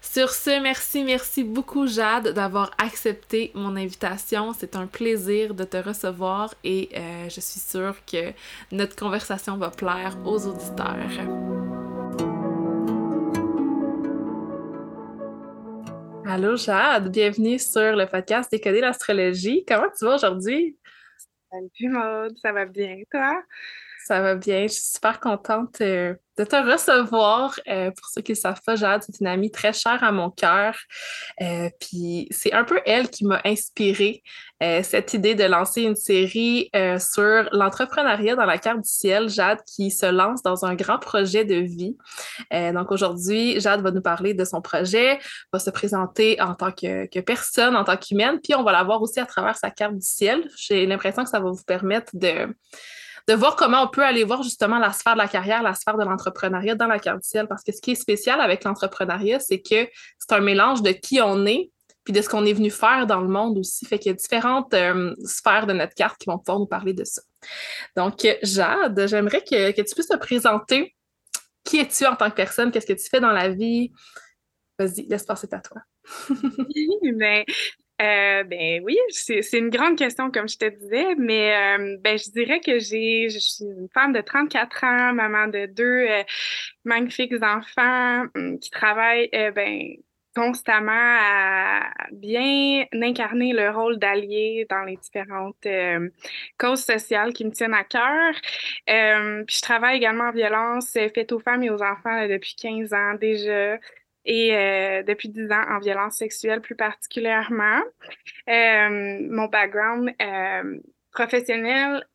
Sur 0.00 0.30
ce, 0.30 0.60
merci, 0.60 1.04
merci 1.04 1.44
beaucoup 1.44 1.86
Jade 1.86 2.34
d'avoir 2.34 2.72
accepté 2.76 3.50
mon 3.54 3.76
invitation. 3.76 4.52
C'est 4.52 4.76
un 4.76 4.86
plaisir 4.86 5.54
de 5.54 5.64
te 5.64 5.76
recevoir 5.76 6.54
et 6.64 6.90
je 7.28 7.40
suis 7.40 7.60
sûre 7.60 7.94
que 8.04 8.32
notre 8.72 8.96
conversation 8.96 9.56
va 9.56 9.70
plaire 9.70 10.18
aux 10.26 10.46
auditeurs. 10.46 11.08
Allô 16.32 16.56
Jade, 16.56 17.12
bienvenue 17.12 17.58
sur 17.58 17.94
le 17.94 18.06
podcast 18.06 18.50
Décoder 18.50 18.80
l'astrologie. 18.80 19.64
Comment 19.68 19.88
tu 19.96 20.06
vas 20.06 20.14
aujourd'hui? 20.14 20.76
Salut 21.52 21.88
Maud, 21.90 22.36
ça 22.38 22.50
va 22.52 22.64
bien, 22.66 22.96
toi? 23.10 23.42
Ça 24.04 24.20
va 24.20 24.34
bien. 24.34 24.62
Je 24.62 24.72
suis 24.72 24.82
super 24.94 25.20
contente 25.20 25.80
euh, 25.80 26.14
de 26.36 26.44
te 26.44 26.56
recevoir. 26.56 27.54
Euh, 27.68 27.90
pour 27.92 28.08
ceux 28.08 28.20
qui 28.20 28.32
ne 28.32 28.36
savent 28.36 28.60
pas, 28.66 28.74
Jade, 28.74 29.02
c'est 29.04 29.20
une 29.20 29.28
amie 29.28 29.52
très 29.52 29.72
chère 29.72 30.02
à 30.02 30.10
mon 30.10 30.28
cœur. 30.28 30.76
Euh, 31.40 31.70
puis 31.78 32.26
c'est 32.32 32.52
un 32.52 32.64
peu 32.64 32.80
elle 32.84 33.10
qui 33.10 33.24
m'a 33.24 33.40
inspiré 33.44 34.22
cette 34.84 35.12
idée 35.12 35.34
de 35.34 35.42
lancer 35.42 35.82
une 35.82 35.96
série 35.96 36.70
sur 37.00 37.48
l'entrepreneuriat 37.50 38.36
dans 38.36 38.44
la 38.44 38.58
carte 38.58 38.82
du 38.82 38.88
ciel. 38.88 39.28
Jade 39.28 39.58
qui 39.64 39.90
se 39.90 40.06
lance 40.06 40.40
dans 40.40 40.64
un 40.64 40.76
grand 40.76 41.00
projet 41.00 41.44
de 41.44 41.56
vie. 41.56 41.96
donc 42.52 42.92
aujourd'hui, 42.92 43.58
Jade 43.58 43.82
va 43.82 43.90
nous 43.90 44.00
parler 44.00 44.34
de 44.34 44.44
son 44.44 44.60
projet, 44.60 45.18
va 45.52 45.58
se 45.58 45.68
présenter 45.70 46.40
en 46.40 46.54
tant 46.54 46.70
que, 46.70 47.06
que 47.08 47.18
personne, 47.18 47.74
en 47.74 47.82
tant 47.82 47.96
qu'humaine, 47.96 48.38
puis 48.40 48.54
on 48.54 48.62
va 48.62 48.70
la 48.70 48.84
voir 48.84 49.02
aussi 49.02 49.18
à 49.18 49.26
travers 49.26 49.56
sa 49.56 49.72
carte 49.72 49.94
du 49.94 50.06
ciel. 50.06 50.48
J'ai 50.56 50.86
l'impression 50.86 51.24
que 51.24 51.30
ça 51.30 51.40
va 51.40 51.50
vous 51.50 51.64
permettre 51.64 52.12
de 52.14 52.46
de 53.28 53.34
voir 53.34 53.56
comment 53.56 53.82
on 53.82 53.88
peut 53.88 54.04
aller 54.04 54.24
voir 54.24 54.42
justement 54.42 54.78
la 54.78 54.92
sphère 54.92 55.14
de 55.14 55.18
la 55.18 55.28
carrière, 55.28 55.62
la 55.62 55.74
sphère 55.74 55.96
de 55.96 56.04
l'entrepreneuriat 56.04 56.74
dans 56.74 56.86
la 56.86 56.98
carte 56.98 57.22
du 57.22 57.28
ciel. 57.28 57.46
Parce 57.46 57.62
que 57.62 57.72
ce 57.72 57.80
qui 57.80 57.92
est 57.92 57.96
spécial 57.96 58.40
avec 58.40 58.64
l'entrepreneuriat, 58.64 59.40
c'est 59.40 59.60
que 59.60 59.88
c'est 60.18 60.32
un 60.32 60.40
mélange 60.40 60.82
de 60.82 60.90
qui 60.90 61.20
on 61.20 61.46
est 61.46 61.70
puis 62.04 62.12
de 62.12 62.20
ce 62.20 62.28
qu'on 62.28 62.44
est 62.44 62.52
venu 62.52 62.70
faire 62.70 63.06
dans 63.06 63.20
le 63.20 63.28
monde 63.28 63.58
aussi. 63.58 63.86
Fait 63.86 63.98
qu'il 63.98 64.10
y 64.10 64.14
a 64.14 64.16
différentes 64.16 64.74
euh, 64.74 65.14
sphères 65.24 65.66
de 65.66 65.72
notre 65.72 65.94
carte 65.94 66.18
qui 66.18 66.26
vont 66.26 66.38
pouvoir 66.38 66.58
nous 66.58 66.66
parler 66.66 66.94
de 66.94 67.04
ça. 67.04 67.22
Donc, 67.96 68.26
Jade, 68.42 69.06
j'aimerais 69.06 69.42
que, 69.42 69.70
tu 69.70 69.94
puisses 69.94 70.08
te 70.08 70.16
présenter. 70.16 70.94
Qui 71.64 71.78
es-tu 71.78 72.04
en 72.06 72.16
tant 72.16 72.28
que 72.28 72.34
personne? 72.34 72.72
Qu'est-ce 72.72 72.86
que 72.86 72.92
tu 72.92 73.08
fais 73.08 73.20
dans 73.20 73.30
la 73.30 73.48
vie? 73.48 73.92
Vas-y, 74.78 75.06
laisse 75.06 75.24
passer 75.24 75.48
à 75.52 75.60
toi. 75.60 75.80
ben, 77.02 77.44
euh, 78.02 78.42
ben 78.44 78.82
oui, 78.84 78.98
c'est 79.10 79.52
une 79.52 79.70
grande 79.70 79.96
question, 79.96 80.30
comme 80.30 80.48
je 80.48 80.58
te 80.58 80.68
disais, 80.68 81.14
mais 81.16 81.54
euh, 81.54 81.96
ben, 82.00 82.18
je 82.18 82.30
dirais 82.30 82.58
que 82.60 82.78
j'ai, 82.80 83.28
je 83.28 83.38
suis 83.38 83.64
une 83.64 83.88
femme 83.94 84.12
de 84.12 84.20
34 84.20 84.84
ans, 84.84 85.12
maman 85.12 85.46
de 85.46 85.66
deux 85.66 85.84
euh, 85.84 86.22
magnifiques 86.84 87.34
enfants 87.42 88.24
hum, 88.34 88.58
qui 88.58 88.70
travaillent 88.70 89.30
ben, 89.54 89.94
constamment 90.34 90.92
à 90.92 91.90
bien 92.10 92.86
incarner 92.92 93.52
le 93.52 93.70
rôle 93.70 93.98
d'allié 93.98 94.66
dans 94.68 94.82
les 94.82 94.96
différentes 94.96 95.66
causes 96.58 96.84
sociales 96.84 97.32
qui 97.34 97.44
me 97.44 97.50
tiennent 97.50 97.74
à 97.74 97.84
cœur. 97.84 98.32
puis 99.46 99.56
je 99.56 99.60
travaille 99.60 99.98
également 99.98 100.28
en 100.28 100.32
violence 100.32 100.92
faite 100.92 101.32
aux 101.32 101.38
femmes 101.38 101.62
et 101.62 101.70
aux 101.70 101.82
enfants 101.82 102.26
depuis 102.26 102.54
15 102.56 102.94
ans 102.94 103.14
déjà 103.20 103.78
et 104.24 104.54
euh, 104.54 105.02
depuis 105.02 105.28
10 105.28 105.50
ans 105.50 105.64
en 105.68 105.78
violence 105.78 106.16
sexuelle 106.16 106.60
plus 106.60 106.76
particulièrement. 106.76 107.80
Euh, 108.48 109.18
mon 109.30 109.46
background 109.46 110.12
euh, 110.20 110.78
professionnel 111.12 112.06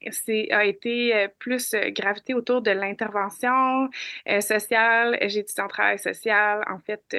a 0.52 0.66
été 0.66 1.28
plus 1.40 1.76
gravité 1.90 2.34
autour 2.34 2.62
de 2.62 2.72
l'intervention 2.72 3.90
sociale. 4.40 5.18
J'ai 5.22 5.40
étudié 5.40 5.64
en 5.64 5.68
travail 5.68 6.00
social, 6.00 6.64
en 6.68 6.80
fait, 6.80 7.16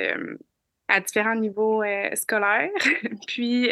à 0.88 1.00
différents 1.00 1.36
niveaux 1.36 1.84
scolaires. 2.14 2.70
Puis, 3.28 3.70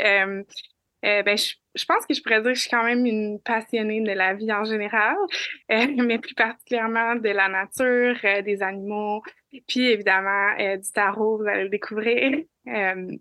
ben, 1.24 1.38
je, 1.38 1.54
je, 1.74 1.84
pense 1.84 2.04
que 2.06 2.14
je 2.14 2.22
pourrais 2.22 2.42
dire 2.42 2.52
que 2.52 2.54
je 2.54 2.62
suis 2.62 2.70
quand 2.70 2.84
même 2.84 3.06
une 3.06 3.40
passionnée 3.40 4.00
de 4.00 4.12
la 4.12 4.34
vie 4.34 4.52
en 4.52 4.64
général, 4.64 5.16
mais 5.68 6.18
plus 6.18 6.34
particulièrement 6.34 7.14
de 7.14 7.28
la 7.28 7.48
nature, 7.48 8.16
des 8.42 8.62
animaux, 8.62 9.22
puis 9.66 9.86
évidemment, 9.86 10.54
euh, 10.58 10.76
du 10.76 10.90
tarot, 10.92 11.38
vous 11.38 11.46
allez 11.46 11.64
le 11.64 11.68
découvrir. 11.68 12.44
Euh, 12.68 13.16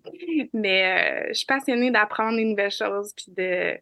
mais 0.52 1.28
euh, 1.28 1.28
je 1.28 1.34
suis 1.34 1.46
passionnée 1.46 1.92
d'apprendre 1.92 2.36
des 2.36 2.44
nouvelles 2.44 2.72
choses 2.72 3.14
puis 3.14 3.26
de, 3.28 3.78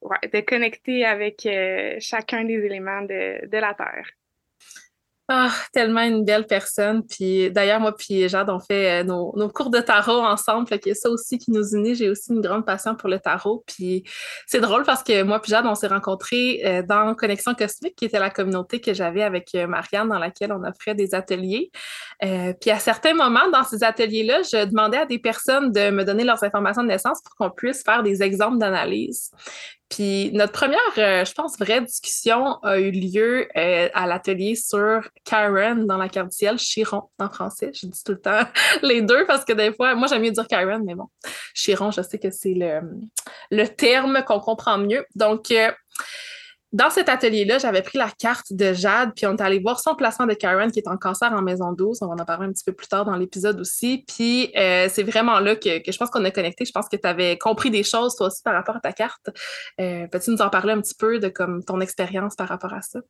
de 0.00 0.40
connecter 0.40 1.04
avec 1.04 1.46
chacun 2.00 2.44
des 2.44 2.54
éléments 2.54 3.02
de, 3.02 3.46
de 3.46 3.58
la 3.58 3.74
Terre. 3.74 4.08
Ah, 5.34 5.50
tellement 5.72 6.02
une 6.02 6.26
belle 6.26 6.46
personne. 6.46 7.06
Puis 7.06 7.50
d'ailleurs, 7.50 7.80
moi 7.80 7.96
puis 7.96 8.28
Jade, 8.28 8.50
on 8.50 8.60
fait 8.60 9.00
euh, 9.00 9.02
nos, 9.02 9.48
cours 9.48 9.70
de 9.70 9.80
tarot 9.80 10.20
ensemble. 10.20 10.68
Fait 10.68 10.90
a 10.90 10.94
ça 10.94 11.08
aussi 11.08 11.38
qui 11.38 11.50
nous 11.52 11.74
unit. 11.74 11.94
J'ai 11.94 12.10
aussi 12.10 12.34
une 12.34 12.42
grande 12.42 12.66
passion 12.66 12.94
pour 12.94 13.08
le 13.08 13.18
tarot. 13.18 13.64
Puis 13.66 14.04
c'est 14.46 14.60
drôle 14.60 14.82
parce 14.84 15.02
que 15.02 15.22
moi 15.22 15.40
puis 15.40 15.48
Jade, 15.48 15.64
on 15.64 15.74
s'est 15.74 15.86
rencontrés 15.86 16.60
euh, 16.66 16.82
dans 16.82 17.14
Connexion 17.14 17.54
Cosmique, 17.54 17.96
qui 17.96 18.04
était 18.04 18.18
la 18.18 18.28
communauté 18.28 18.78
que 18.78 18.92
j'avais 18.92 19.22
avec 19.22 19.54
euh, 19.54 19.66
Marianne, 19.66 20.10
dans 20.10 20.18
laquelle 20.18 20.52
on 20.52 20.62
offrait 20.64 20.94
des 20.94 21.14
ateliers. 21.14 21.70
puis 22.20 22.70
à 22.70 22.78
certains 22.78 23.14
moments, 23.14 23.48
dans 23.50 23.64
ces 23.64 23.84
ateliers-là, 23.84 24.42
je 24.42 24.66
demandais 24.66 24.98
à 24.98 25.06
des 25.06 25.18
personnes 25.18 25.72
de 25.72 25.88
me 25.88 26.04
donner 26.04 26.24
leurs 26.24 26.44
informations 26.44 26.82
de 26.82 26.88
naissance 26.88 27.22
pour 27.22 27.34
qu'on 27.36 27.50
puisse 27.50 27.82
faire 27.82 28.02
des 28.02 28.22
exemples 28.22 28.58
d'analyse. 28.58 29.30
Puis 29.92 30.30
notre 30.32 30.52
première, 30.52 30.78
euh, 30.96 31.22
je 31.22 31.34
pense, 31.34 31.58
vraie 31.58 31.82
discussion 31.82 32.54
a 32.62 32.78
eu 32.78 32.90
lieu 32.90 33.46
euh, 33.58 33.90
à 33.92 34.06
l'atelier 34.06 34.54
sur 34.54 35.02
Karen 35.22 35.86
dans 35.86 35.98
la 35.98 36.08
carte 36.08 36.30
du 36.30 36.36
ciel, 36.36 36.56
Chiron 36.56 37.10
en 37.18 37.28
français. 37.28 37.72
Je 37.74 37.86
dis 37.86 38.02
tout 38.02 38.12
le 38.12 38.20
temps 38.20 38.40
les 38.82 39.02
deux 39.02 39.26
parce 39.26 39.44
que 39.44 39.52
des 39.52 39.70
fois, 39.70 39.94
moi 39.94 40.08
j'aime 40.08 40.22
mieux 40.22 40.30
dire 40.30 40.46
Karen, 40.48 40.82
mais 40.82 40.94
bon, 40.94 41.08
Chiron, 41.54 41.90
je 41.90 42.00
sais 42.00 42.18
que 42.18 42.30
c'est 42.30 42.54
le, 42.54 42.80
le 43.50 43.66
terme 43.66 44.24
qu'on 44.26 44.40
comprend 44.40 44.78
mieux. 44.78 45.04
Donc, 45.14 45.50
euh, 45.50 45.70
dans 46.72 46.88
cet 46.88 47.10
atelier-là, 47.10 47.58
j'avais 47.58 47.82
pris 47.82 47.98
la 47.98 48.08
carte 48.10 48.52
de 48.52 48.72
Jade, 48.72 49.12
puis 49.14 49.26
on 49.26 49.36
est 49.36 49.42
allé 49.42 49.58
voir 49.58 49.78
son 49.78 49.94
placement 49.94 50.26
de 50.26 50.32
Karen 50.32 50.70
qui 50.70 50.78
est 50.78 50.88
en 50.88 50.96
cancer 50.96 51.30
en 51.32 51.42
maison 51.42 51.72
12. 51.72 51.98
On 52.00 52.06
va 52.06 52.14
en 52.14 52.24
parler 52.24 52.46
un 52.46 52.52
petit 52.52 52.64
peu 52.64 52.72
plus 52.72 52.88
tard 52.88 53.04
dans 53.04 53.16
l'épisode 53.16 53.60
aussi. 53.60 54.04
Puis 54.08 54.50
euh, 54.56 54.88
c'est 54.90 55.02
vraiment 55.02 55.38
là 55.38 55.54
que, 55.54 55.68
je 55.86 55.96
pense 55.98 56.08
qu'on 56.08 56.24
a 56.24 56.30
connecté. 56.30 56.64
Je 56.64 56.72
pense 56.72 56.88
que 56.88 56.96
tu 56.96 57.06
avais 57.06 57.36
compris 57.36 57.70
des 57.70 57.82
choses, 57.82 58.16
toi 58.16 58.28
aussi, 58.28 58.42
par 58.42 58.54
rapport 58.54 58.76
à 58.76 58.80
ta 58.80 58.92
carte. 58.92 59.28
Euh, 59.80 60.06
peux-tu 60.08 60.30
nous 60.30 60.40
en 60.40 60.48
parler 60.48 60.72
un 60.72 60.80
petit 60.80 60.94
peu 60.94 61.18
de 61.18 61.28
comme 61.28 61.62
ton 61.62 61.80
expérience 61.80 62.36
par 62.36 62.48
rapport 62.48 62.72
à 62.72 62.80
ça? 62.80 63.00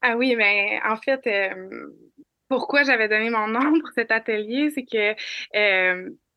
Ah 0.00 0.16
oui, 0.16 0.36
mais 0.36 0.80
en 0.88 0.96
fait, 0.96 1.26
euh, 1.26 1.88
pourquoi 2.48 2.82
j'avais 2.82 3.08
donné 3.08 3.30
mon 3.30 3.48
nom 3.48 3.80
pour 3.80 3.90
cet 3.94 4.10
atelier, 4.10 4.70
c'est 4.74 4.84
que 4.84 5.14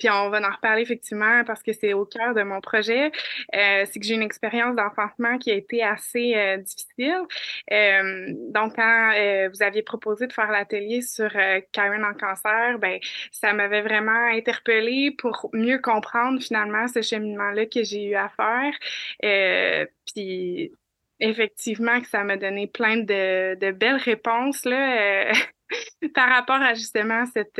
puis 0.01 0.09
on 0.09 0.31
va 0.31 0.39
en 0.39 0.51
reparler 0.51 0.81
effectivement 0.81 1.43
parce 1.45 1.61
que 1.61 1.73
c'est 1.73 1.93
au 1.93 2.05
cœur 2.05 2.33
de 2.33 2.41
mon 2.41 2.59
projet. 2.59 3.11
Euh, 3.53 3.85
c'est 3.85 3.99
que 3.99 4.05
j'ai 4.05 4.15
une 4.15 4.23
expérience 4.23 4.75
d'enfantement 4.75 5.37
qui 5.37 5.51
a 5.51 5.53
été 5.53 5.83
assez 5.83 6.33
euh, 6.35 6.57
difficile. 6.57 7.21
Euh, 7.71 8.33
donc, 8.49 8.77
quand 8.77 9.11
vous 9.53 9.61
aviez 9.61 9.83
proposé 9.83 10.25
de 10.25 10.33
faire 10.33 10.49
l'atelier 10.49 11.01
sur 11.01 11.29
Karen 11.71 12.03
en 12.03 12.15
cancer, 12.15 12.79
ben 12.79 12.99
ça 13.31 13.53
m'avait 13.53 13.81
vraiment 13.81 14.25
interpellée 14.33 15.11
pour 15.11 15.51
mieux 15.53 15.77
comprendre 15.77 16.41
finalement 16.41 16.87
ce 16.87 17.03
cheminement-là 17.03 17.67
que 17.67 17.83
j'ai 17.83 18.05
eu 18.05 18.15
à 18.15 18.29
faire. 18.29 18.73
puis 20.07 20.71
effectivement 21.21 22.01
que 22.01 22.07
ça 22.07 22.23
m'a 22.23 22.35
donné 22.35 22.67
plein 22.67 22.97
de, 22.97 23.55
de 23.55 23.71
belles 23.71 23.95
réponses 23.95 24.65
là, 24.65 25.31
par 26.13 26.29
rapport 26.29 26.61
à 26.61 26.73
justement 26.73 27.25
cette 27.27 27.59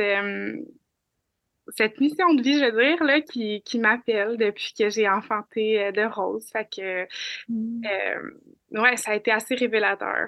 cette 1.76 2.00
mission 2.00 2.34
de 2.34 2.42
vie, 2.42 2.58
je 2.58 2.64
veux 2.64 2.82
dire, 2.82 3.02
là, 3.02 3.20
qui, 3.20 3.62
qui 3.62 3.78
m'appelle 3.78 4.36
depuis 4.36 4.74
que 4.78 4.90
j'ai 4.90 5.08
enfanté 5.08 5.82
euh, 5.82 5.92
de 5.92 6.02
Rose. 6.02 6.46
Fait 6.52 6.68
que, 6.68 7.06
mm. 7.48 7.82
euh, 7.86 8.80
ouais, 8.80 8.96
ça 8.96 9.12
a 9.12 9.14
été 9.14 9.30
assez 9.30 9.54
révélateur. 9.54 10.26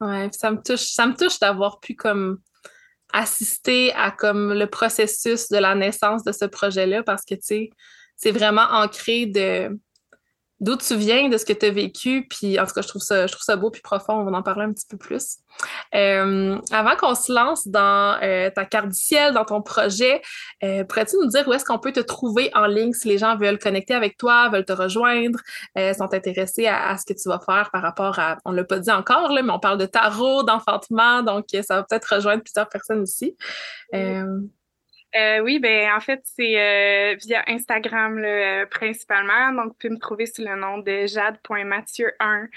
Ouais, 0.00 0.28
ça 0.32 0.50
me 0.50 0.62
touche, 0.62 0.86
ça 0.86 1.06
me 1.06 1.14
touche 1.14 1.38
d'avoir 1.38 1.80
pu 1.80 1.94
comme 1.94 2.40
assister 3.12 3.92
à 3.94 4.10
comme 4.12 4.54
le 4.54 4.66
processus 4.66 5.48
de 5.48 5.58
la 5.58 5.74
naissance 5.74 6.22
de 6.24 6.32
ce 6.32 6.44
projet-là 6.44 7.02
parce 7.02 7.24
que, 7.24 7.34
tu 7.34 7.42
sais, 7.42 7.70
c'est 8.16 8.30
vraiment 8.30 8.66
ancré 8.70 9.26
de 9.26 9.78
d'où 10.60 10.76
tu 10.76 10.96
viens, 10.96 11.28
de 11.28 11.38
ce 11.38 11.44
que 11.44 11.52
tu 11.52 11.66
as 11.66 11.70
vécu. 11.70 12.26
Puis 12.28 12.60
en 12.60 12.66
tout 12.66 12.74
cas, 12.74 12.82
je 12.82 12.88
trouve 12.88 13.02
ça, 13.02 13.26
je 13.26 13.32
trouve 13.32 13.42
ça 13.42 13.56
beau 13.56 13.70
puis 13.70 13.80
profond. 13.80 14.14
On 14.14 14.24
va 14.24 14.38
en 14.38 14.42
parler 14.42 14.64
un 14.64 14.72
petit 14.72 14.86
peu 14.86 14.96
plus. 14.96 15.38
Euh, 15.94 16.58
avant 16.70 16.96
qu'on 16.96 17.14
se 17.14 17.32
lance 17.32 17.66
dans 17.66 18.18
euh, 18.22 18.50
ta 18.50 18.64
carte 18.64 18.88
du 18.88 18.98
ciel, 18.98 19.34
dans 19.34 19.44
ton 19.44 19.62
projet, 19.62 20.20
euh, 20.62 20.84
pourrais-tu 20.84 21.16
nous 21.16 21.28
dire 21.28 21.46
où 21.48 21.52
est-ce 21.52 21.64
qu'on 21.64 21.78
peut 21.78 21.92
te 21.92 22.00
trouver 22.00 22.50
en 22.54 22.66
ligne 22.66 22.92
si 22.92 23.08
les 23.08 23.18
gens 23.18 23.36
veulent 23.36 23.58
connecter 23.58 23.94
avec 23.94 24.16
toi, 24.16 24.48
veulent 24.50 24.64
te 24.64 24.72
rejoindre, 24.72 25.38
sont 25.76 26.12
intéressés 26.14 26.66
à, 26.66 26.96
ce 26.96 27.04
que 27.04 27.18
tu 27.18 27.28
vas 27.28 27.40
faire 27.40 27.70
par 27.72 27.82
rapport 27.82 28.18
à, 28.18 28.36
on 28.44 28.52
ne 28.52 28.56
l'a 28.56 28.64
pas 28.64 28.78
dit 28.78 28.90
encore, 28.90 29.32
là, 29.32 29.42
mais 29.42 29.52
on 29.52 29.58
parle 29.58 29.78
de 29.78 29.86
tarot, 29.86 30.42
d'enfantement, 30.42 31.22
donc 31.22 31.46
ça 31.62 31.76
va 31.76 31.82
peut-être 31.84 32.14
rejoindre 32.14 32.42
plusieurs 32.42 32.68
personnes 32.68 33.02
ici. 33.02 33.36
Euh, 35.16 35.40
oui, 35.40 35.58
ben 35.58 35.92
en 35.92 36.00
fait, 36.00 36.20
c'est 36.24 36.60
euh, 36.60 37.16
via 37.16 37.42
Instagram 37.48 38.18
là, 38.18 38.62
euh, 38.62 38.66
principalement. 38.66 39.52
Donc, 39.52 39.72
vous 39.72 39.74
pouvez 39.74 39.94
me 39.94 39.98
trouver 39.98 40.26
sous 40.26 40.42
le 40.42 40.54
nom 40.54 40.78
de 40.78 41.06
jade.mathieu1 41.06 42.48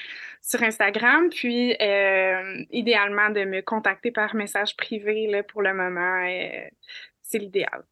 sur 0.42 0.62
Instagram. 0.62 1.30
Puis, 1.30 1.72
idéalement, 2.72 3.30
de 3.32 3.46
me 3.46 3.62
contacter 3.62 4.12
par 4.12 4.36
message 4.36 4.76
privé 4.78 5.28
là, 5.28 5.42
pour 5.44 5.62
le 5.64 5.74
moment, 5.74 6.26
c'est 7.24 7.40
l'idéal. 7.40 7.84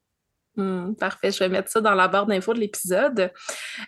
Hmm, 0.57 0.95
parfait, 0.95 1.31
je 1.31 1.39
vais 1.39 1.47
mettre 1.47 1.71
ça 1.71 1.79
dans 1.79 1.93
la 1.93 2.09
barre 2.09 2.25
d'infos 2.25 2.53
de 2.53 2.59
l'épisode. 2.59 3.31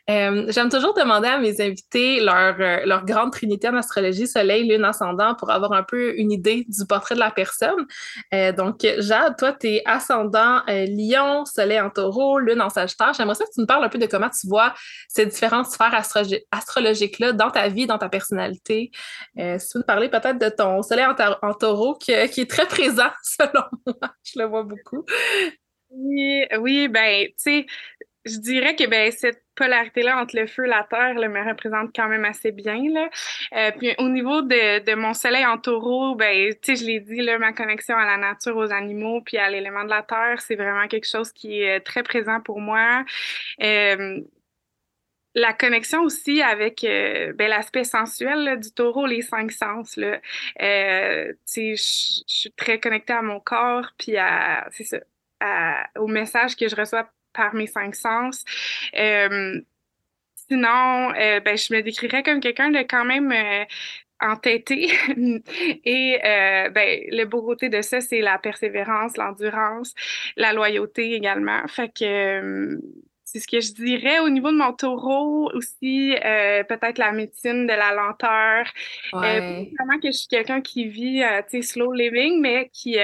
Euh, 0.10 0.46
j'aime 0.48 0.70
toujours 0.70 0.93
demander 0.93 1.27
à 1.27 1.38
mes 1.38 1.60
invités 1.60 2.22
leur, 2.22 2.55
euh, 2.58 2.86
leur 2.86 3.03
grande 3.03 3.34
trinité 3.34 3.67
en 3.67 3.75
astrologie, 3.75 4.27
soleil, 4.27 4.65
lune, 4.70 4.86
ascendant, 4.86 5.36
pour 5.36 5.51
avoir 5.51 5.74
un 5.74 5.84
peu 5.84 6.17
une 6.17 6.32
idée 6.32 6.65
du 6.70 6.86
portrait 6.88 7.15
de 7.15 7.20
la 7.20 7.32
personne. 7.32 7.86
Euh, 8.34 8.53
donc, 8.53 8.88
Jade, 9.00 9.36
toi, 9.38 9.51
tu 9.51 9.67
es 9.67 9.82
ascendant 9.86 10.62
lion, 10.67 11.43
soleil 11.43 11.82
en 11.82 11.89
taureau, 11.89 12.39
lune 12.39 12.62
en 12.62 12.70
sagittaire. 12.70 13.13
J'aimerais 13.13 13.36
ça 13.36 13.43
que 13.43 13.51
tu 13.53 13.60
me 13.60 13.65
parles 13.65 13.84
un 13.84 13.89
peu 13.89 14.00
de 14.00 14.05
comment 14.05 14.29
tu 14.29 14.48
vois 14.48 14.74
ces 15.10 15.25
différentes 15.25 15.65
sphères 15.65 15.93
astrologiques-là 16.51 17.34
dans 17.34 17.51
ta 17.51 17.67
vie, 17.67 17.88
dans 17.88 17.98
ta 17.98 18.08
personnalité. 18.08 18.91
si 19.36 19.67
tu 19.70 19.77
veux 19.79 19.84
parler 19.84 20.08
peut-être 20.08 20.39
de 20.39 20.50
ton 20.50 20.82
soleil 20.82 21.05
en, 21.05 21.53
taureau 21.53 21.96
qui 21.96 22.12
est 22.13 22.50
très 22.50 22.67
présent, 22.67 23.10
selon 23.24 23.65
moi. 23.86 24.13
Je 24.24 24.39
le 24.39 24.46
vois 24.46 24.63
beaucoup. 24.63 25.05
Oui, 25.95 26.45
oui, 26.59 26.88
ben, 26.88 27.27
tu 27.27 27.33
sais, 27.38 27.65
je 28.25 28.38
dirais 28.39 28.75
que 28.75 28.88
ben 28.88 29.12
cette 29.12 29.43
polarité-là 29.55 30.19
entre 30.21 30.35
le 30.38 30.47
feu 30.47 30.65
et 30.65 30.69
la 30.69 30.83
terre 30.89 31.13
me 31.15 31.47
représente 31.47 31.95
quand 31.95 32.07
même 32.07 32.25
assez 32.25 32.51
bien. 32.51 32.81
Euh, 33.53 33.71
puis 33.77 33.93
au 34.00 34.09
niveau 34.09 34.41
de, 34.41 34.95
mon 34.95 35.13
soleil 35.13 35.45
en 35.45 35.57
taureau, 35.59 36.15
ben, 36.15 36.51
je 36.65 36.85
l'ai 36.85 37.00
dit, 37.01 37.21
ma 37.39 37.53
connexion 37.53 37.95
à 37.97 38.05
la 38.05 38.17
nature, 38.17 38.57
aux 38.57 38.71
animaux, 38.71 39.21
puis 39.21 39.38
à 39.38 39.50
l'élément 39.50 39.83
de 39.83 39.89
la 39.89 40.01
terre, 40.03 40.41
c'est 40.41 40.55
vraiment 40.55 40.88
quelque 40.88 41.07
chose 41.07 41.31
qui 41.31 41.62
est 41.62 41.81
très 41.81 42.01
présent 42.03 42.41
pour 42.41 42.59
moi. 42.59 43.03
Euh, 43.62 44.21
la 45.35 45.53
connexion 45.53 46.01
aussi 46.03 46.41
avec 46.41 46.83
euh, 46.83 47.33
ben, 47.33 47.50
l'aspect 47.50 47.83
sensuel 47.83 48.59
du 48.59 48.71
taureau, 48.71 49.05
les 49.07 49.21
cinq 49.21 49.51
sens. 49.51 49.97
Euh, 50.62 51.33
je 51.55 51.73
suis 51.75 52.51
très 52.53 52.79
connectée 52.79 53.13
à 53.13 53.21
mon 53.21 53.39
corps, 53.39 53.91
puis 53.97 54.17
à, 54.17 54.67
c'est 54.71 54.83
ça, 54.83 55.00
au 55.97 56.07
message 56.07 56.55
que 56.55 56.67
je 56.67 56.75
reçois 56.75 57.09
par 57.33 57.53
mes 57.53 57.67
cinq 57.67 57.95
sens. 57.95 58.45
Euh, 58.97 59.59
sinon, 60.35 61.13
euh, 61.15 61.39
ben, 61.39 61.57
je 61.57 61.73
me 61.73 61.81
décrirais 61.81 62.23
comme 62.23 62.39
quelqu'un 62.39 62.69
de 62.69 62.79
quand 62.79 63.05
même 63.05 63.31
euh, 63.31 63.65
entêté. 64.21 64.91
Et 65.85 66.19
ben, 66.23 67.00
le 67.12 67.25
beau 67.25 67.41
côté 67.41 67.69
de 67.69 67.81
ça, 67.81 68.00
c'est 68.00 68.21
la 68.21 68.38
persévérance, 68.38 69.17
l'endurance, 69.17 69.93
la 70.38 70.53
loyauté 70.53 71.13
également. 71.13 71.67
Fait 71.67 71.89
que 71.89 72.79
c'est 73.25 73.39
ce 73.39 73.47
que 73.47 73.59
je 73.59 73.73
dirais 73.73 74.19
au 74.19 74.29
niveau 74.29 74.51
de 74.51 74.57
mon 74.57 74.73
taureau 74.73 75.50
aussi, 75.53 76.15
peut-être 76.21 77.00
la 77.00 77.12
médecine 77.12 77.65
de 77.65 77.73
la 77.73 77.93
lenteur. 77.93 78.67
Ouais. 79.13 79.71
vraiment 79.77 80.00
que 80.00 80.07
je 80.07 80.17
suis 80.17 80.27
quelqu'un 80.27 80.62
qui 80.62 80.88
vit, 80.88 81.23
tu 81.50 81.62
sais, 81.62 81.62
slow 81.63 81.93
living, 81.93 82.39
mais 82.39 82.69
qui 82.71 82.97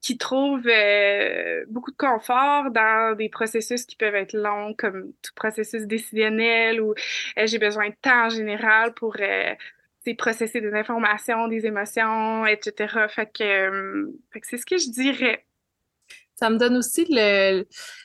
qui 0.00 0.16
trouvent 0.18 0.68
euh, 0.68 1.64
beaucoup 1.68 1.90
de 1.90 1.96
confort 1.96 2.70
dans 2.70 3.16
des 3.16 3.28
processus 3.28 3.84
qui 3.84 3.96
peuvent 3.96 4.14
être 4.14 4.34
longs, 4.34 4.74
comme 4.74 5.12
tout 5.22 5.32
processus 5.34 5.82
décisionnel, 5.82 6.80
ou 6.80 6.92
euh, 7.38 7.46
j'ai 7.46 7.58
besoin 7.58 7.88
de 7.88 7.94
temps 8.00 8.26
en 8.26 8.28
général 8.30 8.94
pour 8.94 9.16
euh, 9.20 9.54
processer 10.16 10.60
des 10.60 10.72
informations, 10.72 11.48
des 11.48 11.66
émotions, 11.66 12.46
etc. 12.46 13.06
Que, 13.34 14.10
fait 14.32 14.40
que 14.40 14.46
c'est 14.46 14.56
ce 14.56 14.64
que 14.64 14.78
je 14.78 14.90
dirais. 14.90 15.44
Ça 16.38 16.50
me 16.50 16.56
donne 16.56 16.76
aussi 16.76 17.04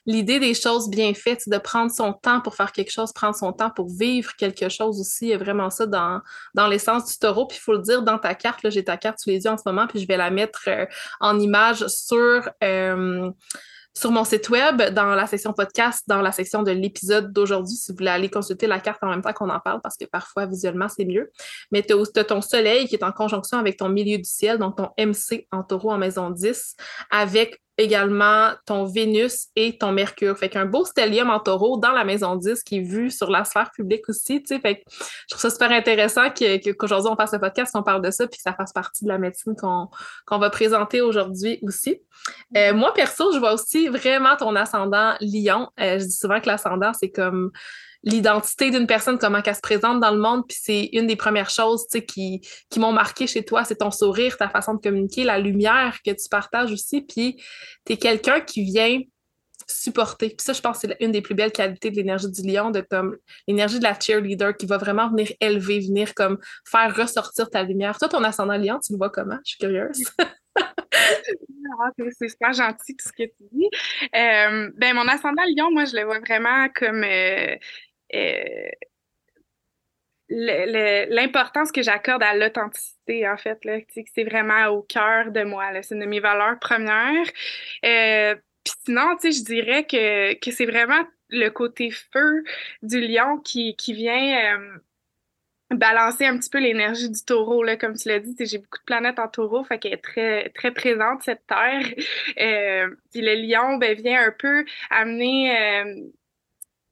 l'idée 0.05 0.39
des 0.39 0.53
choses 0.53 0.89
bien 0.89 1.13
faites, 1.13 1.47
de 1.47 1.57
prendre 1.57 1.91
son 1.91 2.13
temps 2.13 2.41
pour 2.41 2.55
faire 2.55 2.71
quelque 2.71 2.91
chose, 2.91 3.13
prendre 3.13 3.35
son 3.35 3.53
temps 3.53 3.69
pour 3.69 3.89
vivre 3.89 4.35
quelque 4.35 4.69
chose 4.69 4.99
aussi. 4.99 5.25
Il 5.25 5.29
y 5.29 5.33
a 5.33 5.37
vraiment 5.37 5.69
ça 5.69 5.85
dans, 5.85 6.19
dans 6.55 6.67
l'essence 6.67 7.11
du 7.11 7.17
taureau. 7.19 7.45
Puis 7.45 7.59
il 7.59 7.61
faut 7.61 7.73
le 7.73 7.81
dire 7.81 8.01
dans 8.01 8.17
ta 8.17 8.33
carte, 8.33 8.67
j'ai 8.69 8.83
ta 8.83 8.97
carte 8.97 9.19
sous 9.19 9.29
les 9.29 9.43
yeux 9.43 9.51
en 9.51 9.57
ce 9.57 9.63
moment, 9.65 9.85
puis 9.85 9.99
je 9.99 10.07
vais 10.07 10.17
la 10.17 10.31
mettre 10.31 10.63
euh, 10.67 10.85
en 11.19 11.39
image 11.39 11.85
sur. 11.87 12.49
Euh, 12.63 13.29
sur 13.95 14.11
mon 14.11 14.23
site 14.23 14.49
web, 14.49 14.81
dans 14.93 15.13
la 15.13 15.27
section 15.27 15.53
podcast, 15.53 16.03
dans 16.07 16.21
la 16.21 16.31
section 16.31 16.63
de 16.63 16.71
l'épisode 16.71 17.31
d'aujourd'hui, 17.31 17.75
si 17.75 17.91
vous 17.91 17.97
voulez 17.99 18.09
aller 18.09 18.29
consulter 18.29 18.65
la 18.65 18.79
carte 18.79 19.03
en 19.03 19.09
même 19.09 19.21
temps 19.21 19.33
qu'on 19.33 19.49
en 19.49 19.59
parle, 19.59 19.81
parce 19.81 19.97
que 19.97 20.05
parfois, 20.05 20.47
visuellement, 20.47 20.89
c'est 20.89 21.05
mieux. 21.05 21.31
Mais 21.71 21.83
tu 21.83 21.93
as, 21.93 22.23
ton 22.23 22.41
soleil 22.41 22.87
qui 22.87 22.95
est 22.95 23.03
en 23.03 23.11
conjonction 23.11 23.59
avec 23.59 23.77
ton 23.77 23.89
milieu 23.89 24.17
du 24.17 24.23
ciel, 24.25 24.57
donc 24.57 24.77
ton 24.77 24.89
MC 24.97 25.47
en 25.51 25.63
taureau 25.63 25.91
en 25.91 25.99
maison 25.99 26.31
10, 26.31 26.75
avec 27.11 27.61
également 27.77 28.51
ton 28.65 28.85
Vénus 28.85 29.47
et 29.55 29.77
ton 29.77 29.91
Mercure. 29.91 30.37
Fait 30.37 30.49
qu'un 30.49 30.65
beau 30.65 30.85
stellium 30.85 31.29
en 31.29 31.39
taureau 31.39 31.77
dans 31.77 31.91
la 31.91 32.03
maison 32.03 32.35
10 32.35 32.63
qui 32.63 32.77
est 32.77 32.81
vu 32.81 33.09
sur 33.09 33.29
la 33.29 33.43
sphère 33.45 33.71
publique 33.71 34.07
aussi, 34.09 34.43
tu 34.43 34.55
sais. 34.55 34.59
Fait 34.59 34.75
que 34.75 34.81
je 34.89 35.35
trouve 35.35 35.41
ça 35.41 35.49
super 35.49 35.71
intéressant 35.71 36.29
qu'aujourd'hui 36.29 37.11
on 37.11 37.15
fasse 37.15 37.33
le 37.33 37.39
podcast, 37.39 37.73
qu'on 37.73 37.83
parle 37.83 38.01
de 38.01 38.11
ça, 38.11 38.27
puis 38.27 38.37
que 38.37 38.43
ça 38.43 38.53
fasse 38.53 38.73
partie 38.73 39.03
de 39.03 39.09
la 39.09 39.17
médecine 39.17 39.55
qu'on 39.55 40.37
va 40.37 40.49
présenter 40.49 41.01
aujourd'hui 41.01 41.59
aussi. 41.63 42.01
Euh, 42.55 42.73
moi, 42.73 42.93
perso, 42.93 43.31
je 43.33 43.39
vois 43.39 43.53
aussi 43.53 43.87
vraiment 43.87 44.35
ton 44.35 44.55
ascendant 44.55 45.15
lion. 45.19 45.69
Euh, 45.79 45.99
je 45.99 46.05
dis 46.05 46.17
souvent 46.17 46.39
que 46.39 46.47
l'ascendant, 46.47 46.93
c'est 46.93 47.09
comme 47.11 47.51
l'identité 48.03 48.69
d'une 48.69 48.87
personne, 48.87 49.17
comment 49.17 49.41
elle 49.43 49.55
se 49.55 49.61
présente 49.61 49.99
dans 49.99 50.11
le 50.11 50.19
monde. 50.19 50.43
Puis 50.47 50.57
c'est 50.61 50.89
une 50.93 51.07
des 51.07 51.15
premières 51.15 51.49
choses 51.49 51.87
qui, 52.07 52.41
qui 52.69 52.79
m'ont 52.79 52.91
marqué 52.91 53.27
chez 53.27 53.43
toi, 53.43 53.63
c'est 53.63 53.77
ton 53.77 53.91
sourire, 53.91 54.37
ta 54.37 54.49
façon 54.49 54.73
de 54.75 54.81
communiquer, 54.81 55.23
la 55.23 55.39
lumière 55.39 55.99
que 56.05 56.11
tu 56.11 56.29
partages 56.29 56.71
aussi. 56.71 57.01
Puis 57.01 57.41
tu 57.85 57.93
es 57.93 57.97
quelqu'un 57.97 58.41
qui 58.41 58.63
vient 58.63 58.99
supporter. 59.67 60.29
Puis 60.29 60.37
ça, 60.39 60.53
je 60.53 60.61
pense 60.61 60.81
que 60.81 60.87
c'est 60.87 60.97
une 61.03 61.11
des 61.11 61.21
plus 61.21 61.35
belles 61.35 61.51
qualités 61.51 61.89
de 61.89 61.95
l'énergie 61.95 62.29
du 62.29 62.41
lion, 62.41 62.71
de 62.71 62.81
comme 62.81 63.17
l'énergie 63.47 63.79
de 63.79 63.83
la 63.83 63.97
cheerleader 63.97 64.55
qui 64.57 64.65
va 64.65 64.77
vraiment 64.77 65.09
venir 65.09 65.31
élever, 65.39 65.79
venir 65.79 66.13
comme 66.13 66.37
faire 66.69 66.95
ressortir 66.95 67.49
ta 67.49 67.63
lumière. 67.63 67.97
Toi, 67.97 68.09
ton 68.09 68.23
ascendant 68.23 68.57
lion, 68.57 68.79
tu 68.85 68.93
le 68.93 68.97
vois 68.97 69.09
comment? 69.09 69.37
Je 69.45 69.51
suis 69.51 69.57
curieuse. 69.59 70.03
Ah, 71.81 71.89
c'est 71.97 72.29
super 72.29 72.53
gentil 72.53 72.95
tout 72.95 73.07
ce 73.07 73.11
que 73.11 73.23
tu 73.23 73.49
dis. 73.51 73.69
Euh, 74.15 74.69
ben, 74.75 74.93
mon 74.93 75.07
ascendant 75.07 75.43
lion, 75.57 75.71
moi, 75.71 75.85
je 75.85 75.95
le 75.95 76.03
vois 76.03 76.19
vraiment 76.19 76.67
comme 76.75 77.03
euh, 77.03 77.55
l'importance 80.29 81.71
que 81.71 81.81
j'accorde 81.81 82.23
à 82.23 82.35
l'authenticité, 82.35 83.27
en 83.27 83.37
fait, 83.37 83.59
c'est 84.13 84.23
vraiment 84.23 84.67
au 84.67 84.81
cœur 84.81 85.31
de 85.31 85.43
moi. 85.43 85.69
C'est 85.81 85.95
une 85.95 86.01
de 86.01 86.05
mes 86.05 86.19
valeurs 86.19 86.59
premières. 86.59 87.27
Euh, 87.85 88.35
puis 88.63 88.73
sinon, 88.85 89.17
je 89.21 89.43
dirais 89.43 89.85
que, 89.85 90.33
que 90.35 90.51
c'est 90.51 90.65
vraiment 90.65 91.01
le 91.29 91.49
côté 91.49 91.91
feu 91.91 92.43
du 92.81 93.01
lion 93.01 93.37
qui, 93.39 93.75
qui 93.75 93.93
vient 93.93 94.55
euh, 94.55 94.77
balancer 95.71 96.25
un 96.25 96.37
petit 96.37 96.49
peu 96.49 96.59
l'énergie 96.59 97.09
du 97.09 97.23
taureau. 97.25 97.63
Là, 97.63 97.75
comme 97.75 97.95
tu 97.95 98.07
l'as 98.07 98.19
dit, 98.19 98.35
j'ai 98.39 98.59
beaucoup 98.59 98.79
de 98.79 98.85
planètes 98.85 99.19
en 99.19 99.27
taureau, 99.27 99.63
fait 99.63 99.79
qu'elle 99.79 99.93
est 99.93 99.97
très, 99.97 100.49
très 100.49 100.71
présente, 100.71 101.23
cette 101.23 101.45
terre. 101.47 101.85
Euh, 102.39 102.95
puis 103.11 103.21
le 103.21 103.35
lion 103.35 103.77
ben, 103.77 103.95
vient 103.95 104.27
un 104.27 104.31
peu 104.31 104.65
amener 104.89 106.13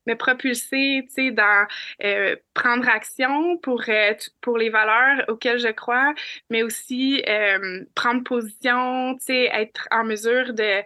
me 0.07 0.15
propulser, 0.15 1.05
tu 1.07 1.13
sais, 1.13 1.31
dans 1.31 1.67
euh, 2.03 2.35
prendre 2.53 2.87
action 2.89 3.57
pour 3.57 3.83
euh, 3.87 4.13
pour 4.41 4.57
les 4.57 4.69
valeurs 4.69 5.25
auxquelles 5.27 5.59
je 5.59 5.69
crois, 5.69 6.13
mais 6.49 6.63
aussi 6.63 7.23
euh, 7.27 7.83
prendre 7.95 8.23
position, 8.23 9.15
tu 9.17 9.25
sais, 9.25 9.49
être 9.53 9.87
en 9.91 10.03
mesure 10.03 10.53
de 10.53 10.81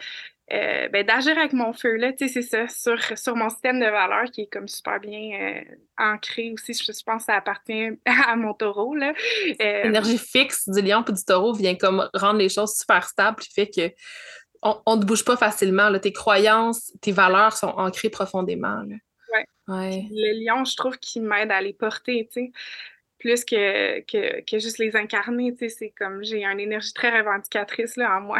ben, 0.48 1.04
d'agir 1.04 1.36
avec 1.40 1.54
mon 1.54 1.74
feu 1.74 1.96
là, 1.96 2.14
tu 2.14 2.28
sais, 2.28 2.42
c'est 2.42 2.68
ça, 2.68 2.68
sur 2.68 3.18
sur 3.18 3.36
mon 3.36 3.50
système 3.50 3.80
de 3.80 3.86
valeurs 3.86 4.30
qui 4.32 4.42
est 4.42 4.52
comme 4.52 4.68
super 4.68 5.00
bien 5.00 5.64
ancré 5.98 6.52
aussi. 6.54 6.74
Je, 6.74 7.04
pense 7.04 7.24
que 7.24 7.26
ça 7.26 7.36
appartient 7.36 7.90
à 8.06 8.36
mon 8.36 8.54
taureau 8.54 8.96
là. 8.96 9.14
L'énergie 9.60 10.20
fixe 10.20 10.70
du 10.70 10.82
lion 10.82 11.04
et 11.04 11.12
du 11.12 11.24
taureau 11.24 11.54
vient 11.54 11.76
comme 11.76 12.08
rendre 12.14 12.38
les 12.38 12.50
choses 12.50 12.76
super 12.76 13.08
stables, 13.08 13.38
qui 13.40 13.52
fait 13.52 13.70
que 13.70 13.92
on, 14.62 14.98
ne 14.98 15.04
bouge 15.04 15.24
pas 15.24 15.38
facilement. 15.38 15.90
Là. 15.90 16.00
Tes 16.00 16.14
croyances, 16.14 16.94
tes 17.02 17.12
valeurs 17.12 17.56
sont 17.56 17.68
ancrées 17.68 18.10
profondément. 18.10 18.84
Là. 18.84 18.96
Ouais. 19.68 20.06
Le 20.12 20.46
lion, 20.46 20.64
je 20.64 20.76
trouve 20.76 20.98
qu'il 20.98 21.24
m'aide 21.24 21.52
à 21.52 21.62
les 21.62 21.74
porter, 21.74 22.30
tu 22.32 22.42
sais. 22.46 22.52
Plus 23.18 23.44
que, 23.44 24.02
que, 24.02 24.42
que, 24.42 24.60
juste 24.60 24.78
les 24.78 24.96
incarner, 24.96 25.54
tu 25.54 25.70
sais. 25.70 25.70
C'est 25.70 25.94
comme 25.98 26.24
j'ai 26.24 26.44
une 26.44 26.60
énergie 26.60 26.94
très 26.94 27.18
revendicatrice 27.18 27.96
là, 27.96 28.18
en 28.18 28.22
moi. 28.22 28.40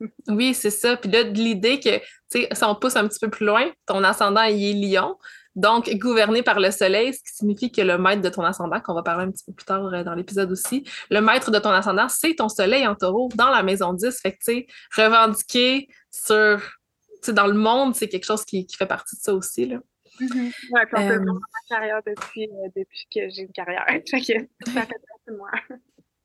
oui, 0.28 0.54
c'est 0.54 0.70
ça. 0.70 0.96
Puis 0.96 1.10
là, 1.10 1.22
l'idée 1.22 1.78
que, 1.78 1.98
tu 1.98 2.04
sais, 2.28 2.48
si 2.50 2.64
on 2.64 2.74
pousse 2.74 2.96
un 2.96 3.06
petit 3.06 3.20
peu 3.20 3.30
plus 3.30 3.46
loin, 3.46 3.70
ton 3.86 4.02
ascendant, 4.02 4.42
il 4.42 4.64
est 4.64 4.96
lion. 4.96 5.16
Donc, 5.56 5.88
gouverné 5.94 6.42
par 6.42 6.58
le 6.58 6.70
soleil, 6.70 7.14
ce 7.14 7.18
qui 7.20 7.36
signifie 7.36 7.70
que 7.70 7.80
le 7.80 7.96
maître 7.96 8.22
de 8.22 8.28
ton 8.28 8.42
ascendant, 8.42 8.80
qu'on 8.80 8.94
va 8.94 9.02
parler 9.02 9.24
un 9.24 9.30
petit 9.30 9.44
peu 9.44 9.52
plus 9.52 9.64
tard 9.64 9.92
euh, 9.92 10.02
dans 10.02 10.14
l'épisode 10.14 10.50
aussi, 10.50 10.84
le 11.10 11.20
maître 11.20 11.50
de 11.50 11.58
ton 11.58 11.70
ascendant, 11.70 12.08
c'est 12.08 12.34
ton 12.34 12.48
soleil 12.48 12.86
en 12.86 12.94
taureau 12.94 13.28
dans 13.34 13.50
la 13.50 13.62
maison 13.62 13.92
10. 13.92 14.20
Fait 14.20 14.32
que, 14.32 14.38
tu 14.38 14.52
sais, 14.52 14.66
revendiquer 14.96 15.88
sur, 16.10 16.60
tu 16.60 17.26
sais, 17.26 17.32
dans 17.32 17.46
le 17.46 17.54
monde, 17.54 17.94
c'est 17.94 18.08
quelque 18.08 18.24
chose 18.24 18.44
qui, 18.44 18.66
qui, 18.66 18.76
fait 18.76 18.86
partie 18.86 19.16
de 19.16 19.20
ça 19.20 19.34
aussi, 19.34 19.66
là. 19.66 19.78
Mm 20.20 20.50
Ouais, 20.70 20.86
puis 20.86 20.94
on 20.96 21.08
peut 21.08 21.22
voir 21.24 21.34
ma 21.34 21.76
carrière 21.76 22.00
depuis, 22.06 22.44
euh, 22.44 22.68
depuis 22.76 23.06
que 23.12 23.28
j'ai 23.30 23.42
une 23.42 23.52
carrière. 23.52 23.84
fait 24.10 24.20
que 24.20 24.72
ça 24.72 24.72
fait 24.72 24.86
partie 24.86 25.28
de 25.28 25.36
moi. 25.36 25.50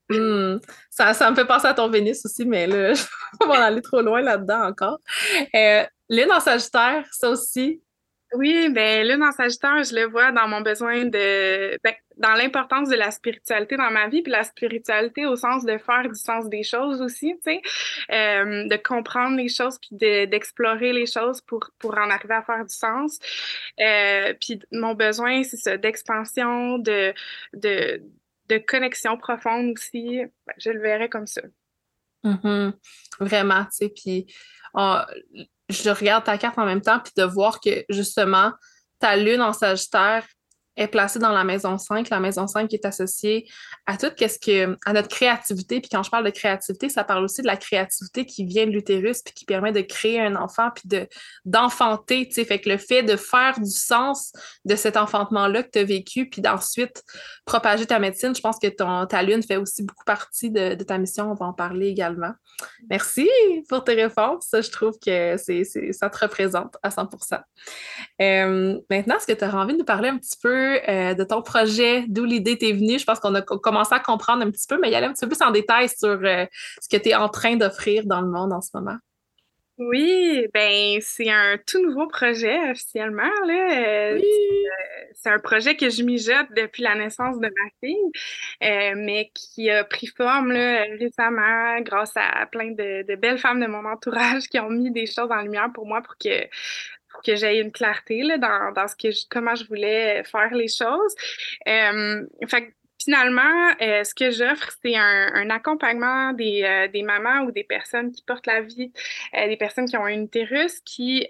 Hmm. 0.10 0.60
Ça, 0.90 1.14
ça, 1.14 1.30
me 1.30 1.36
fait 1.36 1.46
penser 1.46 1.68
à 1.68 1.74
ton 1.76 1.88
Vénus 1.88 2.26
aussi, 2.26 2.46
mais 2.46 2.66
là, 2.66 2.94
je 2.96 3.04
vais 3.04 3.48
pas 3.48 3.64
aller 3.64 3.82
trop 3.82 4.02
loin 4.02 4.22
là-dedans 4.22 4.68
encore. 4.68 5.00
Euh, 5.56 5.86
Lune 6.10 6.32
en 6.32 6.40
Sagittaire, 6.40 7.06
ça 7.12 7.30
aussi, 7.30 7.82
Oui, 8.34 8.70
ben 8.70 9.08
là, 9.08 9.18
dans 9.18 9.32
Sagittaire, 9.32 9.84
je 9.84 9.96
le 9.96 10.06
vois 10.06 10.32
dans 10.32 10.48
mon 10.48 10.62
besoin 10.62 11.06
de, 11.06 11.80
ben, 11.84 11.94
dans 12.18 12.34
l'importance 12.36 12.88
de 12.88 12.96
la 12.96 13.10
spiritualité 13.10 13.76
dans 13.76 13.90
ma 13.90 14.08
vie, 14.08 14.22
puis 14.22 14.32
la 14.32 14.44
spiritualité 14.44 15.26
au 15.26 15.36
sens 15.36 15.66
de 15.66 15.80
faire 15.80 16.08
du 16.08 16.14
sens 16.14 16.48
des 16.48 16.62
choses 16.62 17.02
aussi, 17.02 17.36
tu 17.44 17.52
sais, 17.52 17.62
euh, 18.12 18.68
de 18.68 18.76
comprendre 18.76 19.36
les 19.36 19.50
choses, 19.50 19.80
puis 19.80 19.96
d'explorer 20.28 20.94
les 20.94 21.08
choses 21.08 21.42
pour, 21.42 21.72
pour 21.80 21.98
en 21.98 22.12
arriver 22.12 22.36
à 22.36 22.44
faire 22.44 22.64
du 22.64 22.76
sens. 22.76 23.18
Euh, 23.80 24.36
puis 24.40 24.60
mon 24.72 24.94
besoin, 24.94 25.42
c'est 25.42 25.58
ça, 25.58 25.78
d'expansion, 25.78 26.78
de, 26.78 27.14
de, 27.54 28.04
de 28.48 28.58
connexion 28.60 29.18
profonde 29.18 29.72
aussi. 29.76 30.22
Ben, 30.46 30.54
je 30.60 30.70
le 30.70 30.82
verrais 30.82 31.10
comme 31.10 31.28
ça. 31.28 31.42
Mm-hmm. 32.24 32.74
Vraiment, 33.22 33.64
tu 33.66 33.72
sais, 33.72 33.90
puis... 33.90 34.28
Je 34.76 35.90
regarde 35.90 36.24
ta 36.24 36.38
carte 36.38 36.58
en 36.58 36.66
même 36.66 36.82
temps, 36.82 37.00
puis 37.00 37.14
de 37.16 37.24
voir 37.24 37.60
que 37.60 37.86
justement, 37.90 38.52
ta 39.00 39.16
lune 39.16 39.42
en 39.42 39.54
Sagittaire 39.54 40.26
est 40.80 40.88
placée 40.88 41.20
dans 41.20 41.32
la 41.32 41.44
maison 41.44 41.78
5, 41.78 42.10
la 42.10 42.20
maison 42.20 42.48
5 42.48 42.70
qui 42.70 42.76
est 42.76 42.86
associée 42.86 43.48
à 43.86 43.98
tout 43.98 44.10
qu'est-ce 44.16 44.40
que 44.40 44.78
à 44.86 44.94
notre 44.94 45.10
créativité. 45.10 45.82
Puis 45.82 45.90
quand 45.90 46.04
je 46.04 46.10
parle 46.10 46.26
de 46.26 46.30
créativité, 46.30 46.90
ça 46.90 47.04
parle 47.04 47.24
aussi 47.24 47.42
de 47.42 47.48
la 47.48 47.58
créativité 47.58 48.26
qui 48.26 48.46
vient 48.46 48.66
de 48.66 48.72
l'utérus 48.72 49.22
puis 49.22 49.34
qui 49.34 49.46
permet 49.46 49.72
de 49.72 49.82
créer 49.82 50.22
un 50.22 50.36
enfant 50.36 50.70
puis 50.74 50.88
de 50.88 51.08
d'enfanter, 51.46 52.28
tu 52.30 52.46
fait 52.46 52.60
que 52.60 52.70
le 52.70 52.78
fait 52.78 53.04
de 53.04 53.18
faire 53.18 53.60
du 53.60 53.70
sens 53.70 54.32
de 54.66 54.76
cet 54.76 54.96
enfantement-là 54.96 55.64
que 55.64 55.70
tu 55.72 55.80
as 55.80 55.84
vécu 55.84 56.30
puis 56.30 56.42
d'ensuite 56.42 57.04
propager 57.46 57.86
ta 57.86 58.00
médecine, 58.00 58.34
je 58.36 58.42
pense 58.42 58.58
que 58.58 58.68
ton 58.68 59.06
ta 59.06 59.22
lune 59.22 59.44
fait 59.44 59.58
aussi 59.58 59.84
beaucoup 59.84 60.06
partie 60.06 60.50
de, 60.50 60.76
de 60.76 60.84
ta 60.84 60.98
mission, 60.98 61.32
on 61.32 61.36
va 61.36 61.48
en 61.48 61.54
parler 61.54 61.88
également. 61.88 62.32
Merci 62.90 63.30
pour 63.68 63.84
tes 63.84 63.94
réponses. 63.94 64.50
Je 64.54 64.70
trouve 64.70 64.94
que 65.06 65.36
c'est, 65.38 65.64
ça 65.94 66.10
te 66.10 66.20
représente 66.20 66.78
à 66.84 66.90
100% 66.90 67.42
euh, 68.22 68.80
Maintenant, 68.90 69.16
est-ce 69.18 69.28
que 69.28 69.34
tu 69.34 69.46
auras 69.46 69.64
envie 69.64 69.74
de 69.74 69.80
nous 69.80 69.86
parler 69.86 70.10
un 70.10 70.18
petit 70.18 70.38
peu 70.42 70.69
euh, 70.90 71.14
de 71.14 71.24
ton 71.24 71.42
projet, 71.42 72.06
d'où 72.08 72.26
l'idée 72.26 72.58
t'est 72.58 72.72
venue? 72.72 73.00
Je 73.00 73.06
pense 73.06 73.20
qu'on 73.20 73.36
a 73.36 73.42
commencé 73.42 73.94
à 73.94 74.00
comprendre 74.00 74.44
un 74.44 74.52
petit 74.52 74.68
peu, 74.68 74.80
mais 74.80 74.90
y 74.90 74.96
aller 74.96 75.08
un 75.08 75.14
petit 75.14 75.26
peu 75.26 75.36
plus 75.36 75.46
en 75.46 75.52
détail 75.52 75.90
sur 75.90 76.20
euh, 76.24 76.46
ce 76.82 76.90
que 76.90 77.02
tu 77.02 77.10
es 77.10 77.16
en 77.16 77.30
train 77.30 77.56
d'offrir 77.56 78.06
dans 78.06 78.22
le 78.22 78.28
monde 78.28 78.54
en 78.54 78.62
ce 78.62 78.70
moment. 78.74 78.98
Oui, 79.80 80.46
ben 80.54 81.00
c'est 81.00 81.30
un 81.30 81.58
tout 81.66 81.82
nouveau 81.82 82.06
projet 82.08 82.70
officiellement. 82.70 83.32
Là. 83.48 84.16
Euh, 84.18 84.22
c'est 85.16 85.30
un 85.30 85.40
projet 85.40 85.78
que 85.78 85.90
je 85.90 86.04
mijote 86.04 86.48
depuis 86.54 86.84
la 86.84 86.96
naissance 86.96 87.40
de 87.40 87.48
ma 87.48 87.70
fille, 87.82 87.96
euh, 88.62 88.94
mais 88.98 89.32
qui 89.34 89.70
a 89.70 89.86
pris 89.86 90.08
forme 90.08 90.52
là, 90.52 90.84
récemment 91.00 91.80
grâce 91.80 92.12
à 92.18 92.46
plein 92.48 92.72
de, 92.72 93.16
belles 93.16 93.38
femmes 93.38 93.62
de 93.62 93.68
mon 93.68 93.86
entourage 93.86 94.48
qui 94.50 94.60
ont 94.60 94.70
mis 94.70 94.92
des 94.92 95.06
choses 95.06 95.32
en 95.32 95.42
lumière 95.42 95.70
pour 95.74 95.86
moi 95.86 96.02
pour 96.02 96.18
que 96.18 96.46
que 97.24 97.36
j'aie 97.36 97.60
une 97.60 97.72
clarté 97.72 98.24
là, 98.24 98.38
dans, 98.38 98.72
dans 98.72 98.88
ce 98.88 98.96
que 98.96 99.10
comment 99.30 99.56
je 99.56 99.66
voulais 99.66 100.24
faire 100.24 100.54
les 100.54 100.68
choses. 100.68 101.16
Euh, 101.68 102.26
Finalement, 103.10 103.74
euh, 103.82 104.04
ce 104.04 104.14
que 104.14 104.30
j'offre, 104.30 104.70
c'est 104.84 104.96
un, 104.96 105.50
accompagnement 105.50 106.32
des, 106.34 106.62
euh, 106.64 106.88
des, 106.90 107.02
mamans 107.02 107.42
ou 107.42 107.52
des 107.52 107.64
personnes 107.64 108.12
qui 108.12 108.22
portent 108.22 108.46
la 108.46 108.62
vie, 108.62 108.92
euh, 109.36 109.48
des 109.48 109.58
personnes 109.58 109.86
qui 109.86 109.98
ont 109.98 110.06
un 110.06 110.22
utérus, 110.22 110.80
qui, 110.82 111.28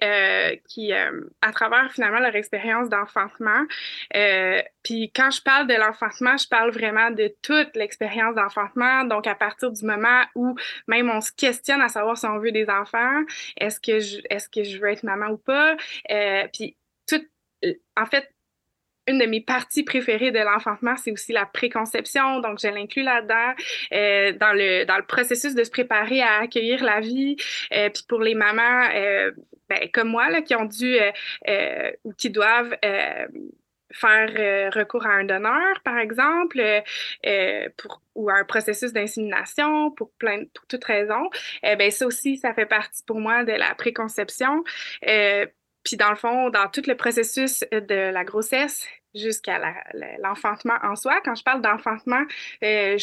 qui 0.67 0.91
à 0.91 1.51
travers 1.53 1.89
finalement 1.93 2.19
leur 2.19 2.35
expérience 2.35 2.89
d'enfantement, 2.89 3.63
puis 4.83 5.09
quand 5.15 5.31
je 5.31 5.41
parle 5.41 5.67
de 5.67 5.73
l'enfantement, 5.75 6.35
je 6.35 6.49
parle 6.49 6.71
vraiment 6.71 7.11
de 7.11 7.33
toute 7.41 7.73
l'expérience 7.77 8.35
d'enfantement. 8.35 9.05
Donc, 9.05 9.25
à 9.25 9.35
partir 9.35 9.71
du 9.71 9.85
moment 9.85 10.23
où 10.35 10.55
même 10.87 11.09
on 11.09 11.21
se 11.21 11.31
questionne 11.31 11.79
à 11.79 11.87
savoir 11.87 12.17
si 12.17 12.25
on 12.25 12.39
veut 12.39 12.51
des 12.51 12.69
enfants, 12.69 13.23
est-ce 13.55 13.79
que 13.79 14.01
je, 14.01 14.17
est-ce 14.29 14.49
que 14.49 14.65
je 14.65 14.79
veux 14.79 14.89
être 14.89 15.03
maman 15.03 15.27
ou 15.27 15.37
pas, 15.37 15.77
puis 16.51 16.75
tout, 17.07 17.25
en 17.95 18.05
fait, 18.05 18.29
une 19.09 19.19
de 19.19 19.25
mes 19.25 19.41
parties 19.41 19.83
préférées 19.83 20.31
de 20.31 20.39
l'enfantement, 20.39 20.95
c'est 20.95 21.11
aussi 21.11 21.33
la 21.33 21.45
préconception. 21.45 22.39
Donc, 22.39 22.59
je 22.61 22.67
l'inclus 22.67 23.03
là-dedans, 23.03 23.53
euh, 23.93 24.31
dans, 24.33 24.53
le, 24.53 24.85
dans 24.85 24.97
le 24.97 25.05
processus 25.05 25.55
de 25.55 25.63
se 25.63 25.71
préparer 25.71 26.21
à 26.21 26.39
accueillir 26.41 26.83
la 26.83 26.99
vie. 26.99 27.35
Euh, 27.73 27.89
puis 27.89 28.03
pour 28.07 28.19
les 28.21 28.35
mamans, 28.35 28.87
euh, 28.93 29.31
ben, 29.67 29.89
comme 29.93 30.09
moi, 30.09 30.29
là, 30.29 30.41
qui 30.41 30.55
ont 30.55 30.65
dû 30.65 30.97
ou 32.03 32.13
qui 32.13 32.29
doivent 32.29 32.75
faire 33.91 34.71
recours 34.73 35.05
à 35.05 35.13
un 35.13 35.23
donneur, 35.23 35.81
par 35.83 35.97
exemple, 35.97 36.61
pour, 37.77 38.01
ou 38.15 38.29
à 38.29 38.35
un 38.35 38.43
processus 38.43 38.93
d'insémination 38.93 39.91
pour 39.91 40.11
plein, 40.13 40.45
pour 40.53 40.65
toute 40.67 40.83
raison, 40.83 41.29
ben 41.61 41.91
ça 41.91 42.07
aussi, 42.07 42.37
ça 42.37 42.53
fait 42.53 42.65
partie 42.65 43.03
pour 43.05 43.19
moi 43.19 43.43
de 43.43 43.51
la 43.51 43.75
préconception. 43.75 44.63
puis 45.01 45.97
dans 45.97 46.09
le 46.09 46.15
fond, 46.15 46.49
dans 46.49 46.67
tout 46.67 46.83
le 46.87 46.95
processus 46.95 47.63
de 47.71 48.11
la 48.11 48.23
grossesse, 48.23 48.87
jusqu'à 49.15 49.59
l'enfantement 50.19 50.77
en 50.83 50.95
soi. 50.95 51.19
Quand 51.23 51.35
je 51.35 51.43
parle 51.43 51.61
d'enfantement, 51.61 52.23
euh, 52.63 52.97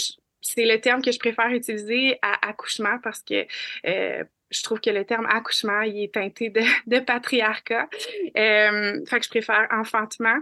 c'est 0.54 0.64
le 0.64 0.80
terme 0.80 1.02
que 1.02 1.12
je 1.12 1.18
préfère 1.18 1.48
utiliser 1.48 2.18
à 2.22 2.48
accouchement 2.48 2.98
parce 3.02 3.22
que 3.22 3.46
euh, 3.86 4.24
je 4.50 4.62
trouve 4.62 4.80
que 4.80 4.90
le 4.90 5.04
terme 5.04 5.26
accouchement, 5.26 5.80
il 5.80 6.04
est 6.04 6.14
teinté 6.14 6.50
de, 6.50 6.98
patriarcat. 7.00 7.88
Euh, 8.36 9.04
fait 9.04 9.18
que 9.18 9.24
je 9.24 9.28
préfère 9.28 9.66
enfantement. 9.72 10.36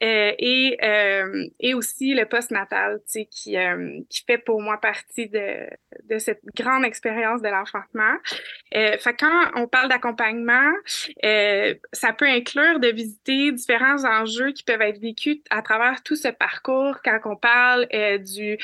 Euh, 0.00 0.32
et, 0.38 1.74
aussi 1.74 2.14
le 2.14 2.24
postnatal, 2.24 3.00
tu 3.00 3.24
sais, 3.24 3.24
qui, 3.26 3.56
fait 4.26 4.38
pour 4.38 4.62
moi 4.62 4.78
partie 4.80 5.28
de, 5.28 5.68
de 6.04 6.18
cette 6.18 6.40
grande 6.54 6.84
expérience 6.84 7.42
de 7.42 7.48
l'enfantement. 7.48 8.16
Fait 8.72 8.98
que 8.98 9.16
quand 9.16 9.50
on 9.56 9.66
parle 9.66 9.88
d'accompagnement, 9.88 10.72
ça 11.92 12.12
peut 12.12 12.28
inclure 12.28 12.78
de 12.78 12.88
visiter 12.88 13.52
différents 13.52 14.04
enjeux 14.04 14.52
qui 14.52 14.62
peuvent 14.62 14.82
être 14.82 15.00
vécus 15.00 15.38
à 15.50 15.62
travers 15.62 16.02
tout 16.04 16.16
ce 16.16 16.28
parcours 16.28 16.98
quand 17.04 17.18
on 17.24 17.36
parle 17.36 17.88
du 18.24 18.58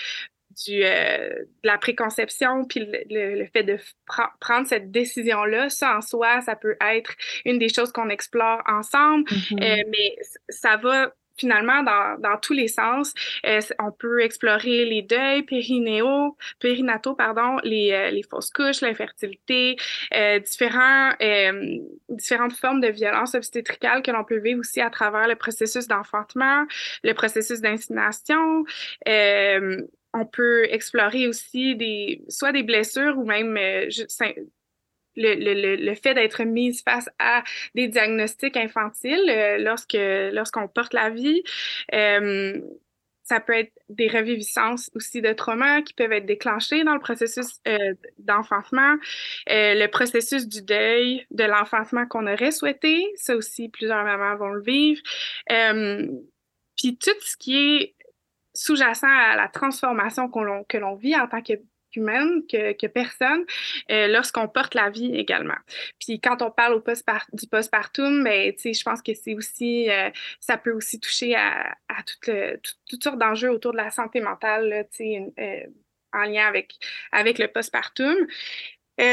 du, 0.64 0.82
euh, 0.84 1.28
de 1.28 1.68
la 1.68 1.78
préconception, 1.78 2.64
puis 2.64 2.86
le, 3.10 3.46
fait 3.52 3.62
de 3.62 3.78
prendre 4.40 4.66
cette 4.66 4.90
décision-là, 4.90 5.68
ça 5.68 5.96
en 5.96 6.00
soi, 6.00 6.40
ça 6.42 6.56
peut 6.56 6.76
être 6.80 7.14
une 7.44 7.58
des 7.58 7.68
choses 7.68 7.92
qu'on 7.92 8.08
explore 8.08 8.62
ensemble, 8.66 9.24
mm-hmm. 9.24 9.62
euh, 9.62 9.82
mais 9.88 10.16
ça 10.48 10.76
va 10.76 11.12
finalement 11.36 11.82
dans, 11.82 12.16
dans 12.20 12.38
tous 12.38 12.52
les 12.52 12.68
sens. 12.68 13.12
Euh, 13.44 13.58
on 13.80 13.90
peut 13.90 14.22
explorer 14.22 14.84
les 14.84 15.02
deuils 15.02 15.42
périnéaux, 15.42 16.36
périnataux, 16.60 17.16
pardon, 17.16 17.56
les, 17.64 18.12
les 18.12 18.22
fausses 18.22 18.50
couches, 18.50 18.82
l'infertilité, 18.82 19.74
différents, 20.46 21.10
différentes 22.08 22.52
formes 22.52 22.80
de 22.80 22.86
violence 22.86 23.34
obstétricale 23.34 24.02
que 24.02 24.12
l'on 24.12 24.22
peut 24.22 24.38
vivre 24.38 24.60
aussi 24.60 24.80
à 24.80 24.90
travers 24.90 25.26
le 25.26 25.34
processus 25.34 25.88
d'enfantement, 25.88 26.66
le 27.02 27.14
processus 27.14 27.60
d'insémination 27.60 28.64
on 30.14 30.24
peut 30.24 30.64
explorer 30.70 31.28
aussi 31.28 31.74
des, 31.76 32.22
soit 32.28 32.52
des 32.52 32.62
blessures 32.62 33.18
ou 33.18 33.24
même 33.24 33.56
euh, 33.56 33.88
le, 35.16 35.34
le, 35.34 35.76
le, 35.76 35.94
fait 35.96 36.14
d'être 36.14 36.42
mise 36.44 36.82
face 36.82 37.08
à 37.18 37.42
des 37.74 37.88
diagnostics 37.88 38.56
infantiles 38.56 39.28
euh, 39.28 39.58
lorsque 39.58 39.98
lorsqu'on 40.32 40.68
porte 40.68 40.94
la 40.94 41.10
vie. 41.10 41.42
Euh, 41.92 42.58
ça 43.26 43.40
peut 43.40 43.54
être 43.54 43.72
des 43.88 44.06
reviviscences 44.06 44.90
aussi 44.94 45.22
de 45.22 45.32
traumas 45.32 45.80
qui 45.80 45.94
peuvent 45.94 46.12
être 46.12 46.26
déclenchés 46.26 46.84
dans 46.84 46.92
le 46.92 47.00
processus 47.00 47.58
d'enfantement, 48.18 48.96
le 49.46 49.86
processus 49.86 50.46
du 50.46 50.60
deuil 50.60 51.26
de 51.30 51.44
l'enfantement 51.44 52.04
qu'on 52.04 52.26
aurait 52.26 52.50
souhaité, 52.50 53.10
ça 53.16 53.34
aussi 53.34 53.70
plusieurs 53.70 54.04
mamans 54.04 54.36
vont 54.36 54.50
le 54.50 54.60
vivre. 54.60 55.00
puis 56.76 56.98
tout 56.98 57.16
ce 57.22 57.36
qui 57.38 57.56
est 57.56 57.94
sous-jacent 58.54 59.06
à 59.08 59.36
la 59.36 59.48
transformation 59.48 60.28
que 60.28 60.78
l'on 60.78 60.94
vit 60.94 61.16
en 61.16 61.26
tant 61.26 61.42
que 61.42 61.54
humaine 61.96 62.42
que, 62.50 62.72
que 62.72 62.86
personne 62.86 63.44
euh, 63.90 64.08
lorsqu'on 64.08 64.48
porte 64.48 64.74
la 64.74 64.90
vie 64.90 65.14
également. 65.14 65.56
Puis 65.98 66.20
quand 66.20 66.42
on 66.42 66.50
parle 66.50 66.74
au 66.74 66.80
post 66.80 67.04
du 67.32 67.46
postpartum, 67.46 68.24
ben, 68.24 68.52
je 68.56 68.82
pense 68.82 69.02
que 69.02 69.14
c'est 69.14 69.34
aussi, 69.34 69.90
euh, 69.90 70.10
ça 70.40 70.56
peut 70.56 70.72
aussi 70.72 71.00
toucher 71.00 71.34
à, 71.34 71.74
à 71.88 72.02
toute 72.02 72.30
toutes 72.88 73.02
sortes 73.02 73.18
d'enjeux 73.18 73.50
autour 73.50 73.72
de 73.72 73.78
la 73.78 73.90
santé 73.90 74.20
mentale, 74.20 74.68
là, 74.68 74.82
euh, 75.38 75.60
en 76.12 76.24
lien 76.24 76.46
avec, 76.46 76.74
avec 77.12 77.38
le 77.38 77.48
postpartum. 77.48 78.14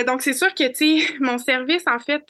donc, 0.06 0.21
c'est 0.21 0.34
sûr 0.34 0.54
que, 0.54 1.23
mon 1.23 1.38
service, 1.38 1.84
en 1.88 1.99
fait, 1.99 2.25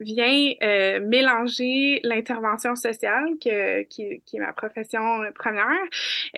vient 0.00 0.52
euh, 0.62 1.00
mélanger 1.00 2.00
l'intervention 2.02 2.74
sociale, 2.74 3.34
que, 3.42 3.82
qui, 3.82 4.22
qui, 4.24 4.36
est 4.36 4.40
ma 4.40 4.52
profession 4.52 5.20
première, 5.34 5.66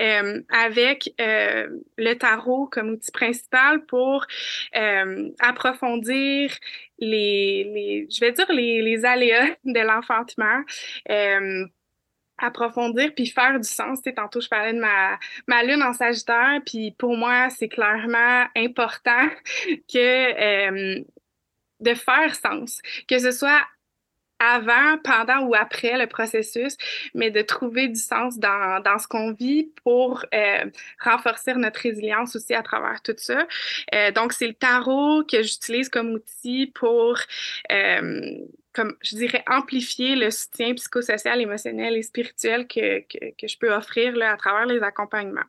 euh, 0.00 0.42
avec 0.50 1.14
euh, 1.20 1.68
le 1.96 2.14
tarot 2.14 2.66
comme 2.66 2.90
outil 2.90 3.12
principal 3.12 3.84
pour 3.86 4.26
euh, 4.76 5.30
approfondir 5.40 6.50
les, 6.98 7.64
les, 7.64 8.08
je 8.10 8.20
vais 8.20 8.32
dire, 8.32 8.50
les, 8.50 8.82
les 8.82 9.04
aléas 9.04 9.56
de 9.64 9.80
l'enfantement 9.80 10.62
euh, 11.10 11.66
approfondir 12.38 13.14
puis 13.14 13.26
faire 13.26 13.58
du 13.58 13.68
sens. 13.68 14.02
Tu 14.02 14.12
tantôt, 14.12 14.40
je 14.40 14.48
parlais 14.48 14.72
de 14.72 14.80
ma, 14.80 15.18
ma 15.46 15.62
lune 15.62 15.82
en 15.82 15.92
Sagittaire, 15.92 16.60
puis 16.66 16.92
pour 16.92 17.16
moi, 17.16 17.50
c'est 17.50 17.68
clairement 17.68 18.46
important 18.56 19.28
que 19.92 21.04
de 21.82 21.94
faire 21.94 22.34
sens, 22.34 22.80
que 23.08 23.18
ce 23.18 23.30
soit 23.30 23.62
avant, 24.42 24.98
pendant 25.04 25.46
ou 25.46 25.54
après 25.54 25.96
le 25.96 26.06
processus, 26.06 26.76
mais 27.14 27.30
de 27.30 27.42
trouver 27.42 27.88
du 27.88 28.00
sens 28.00 28.38
dans, 28.38 28.80
dans 28.82 28.98
ce 28.98 29.06
qu'on 29.06 29.32
vit 29.32 29.70
pour 29.84 30.24
euh, 30.34 30.64
renforcer 31.00 31.54
notre 31.54 31.80
résilience 31.80 32.34
aussi 32.34 32.54
à 32.54 32.62
travers 32.62 33.00
tout 33.02 33.14
ça. 33.16 33.46
Euh, 33.94 34.10
donc, 34.10 34.32
c'est 34.32 34.48
le 34.48 34.54
tarot 34.54 35.22
que 35.24 35.42
j'utilise 35.42 35.88
comme 35.88 36.10
outil 36.10 36.66
pour, 36.74 37.18
euh, 37.70 38.38
comme 38.72 38.96
je 39.02 39.16
dirais, 39.16 39.44
amplifier 39.46 40.16
le 40.16 40.30
soutien 40.30 40.74
psychosocial, 40.74 41.40
émotionnel 41.40 41.96
et 41.96 42.02
spirituel 42.02 42.66
que, 42.66 43.00
que, 43.00 43.30
que 43.38 43.46
je 43.46 43.56
peux 43.58 43.72
offrir 43.72 44.16
là, 44.16 44.32
à 44.32 44.36
travers 44.36 44.66
les 44.66 44.82
accompagnements. 44.82 45.42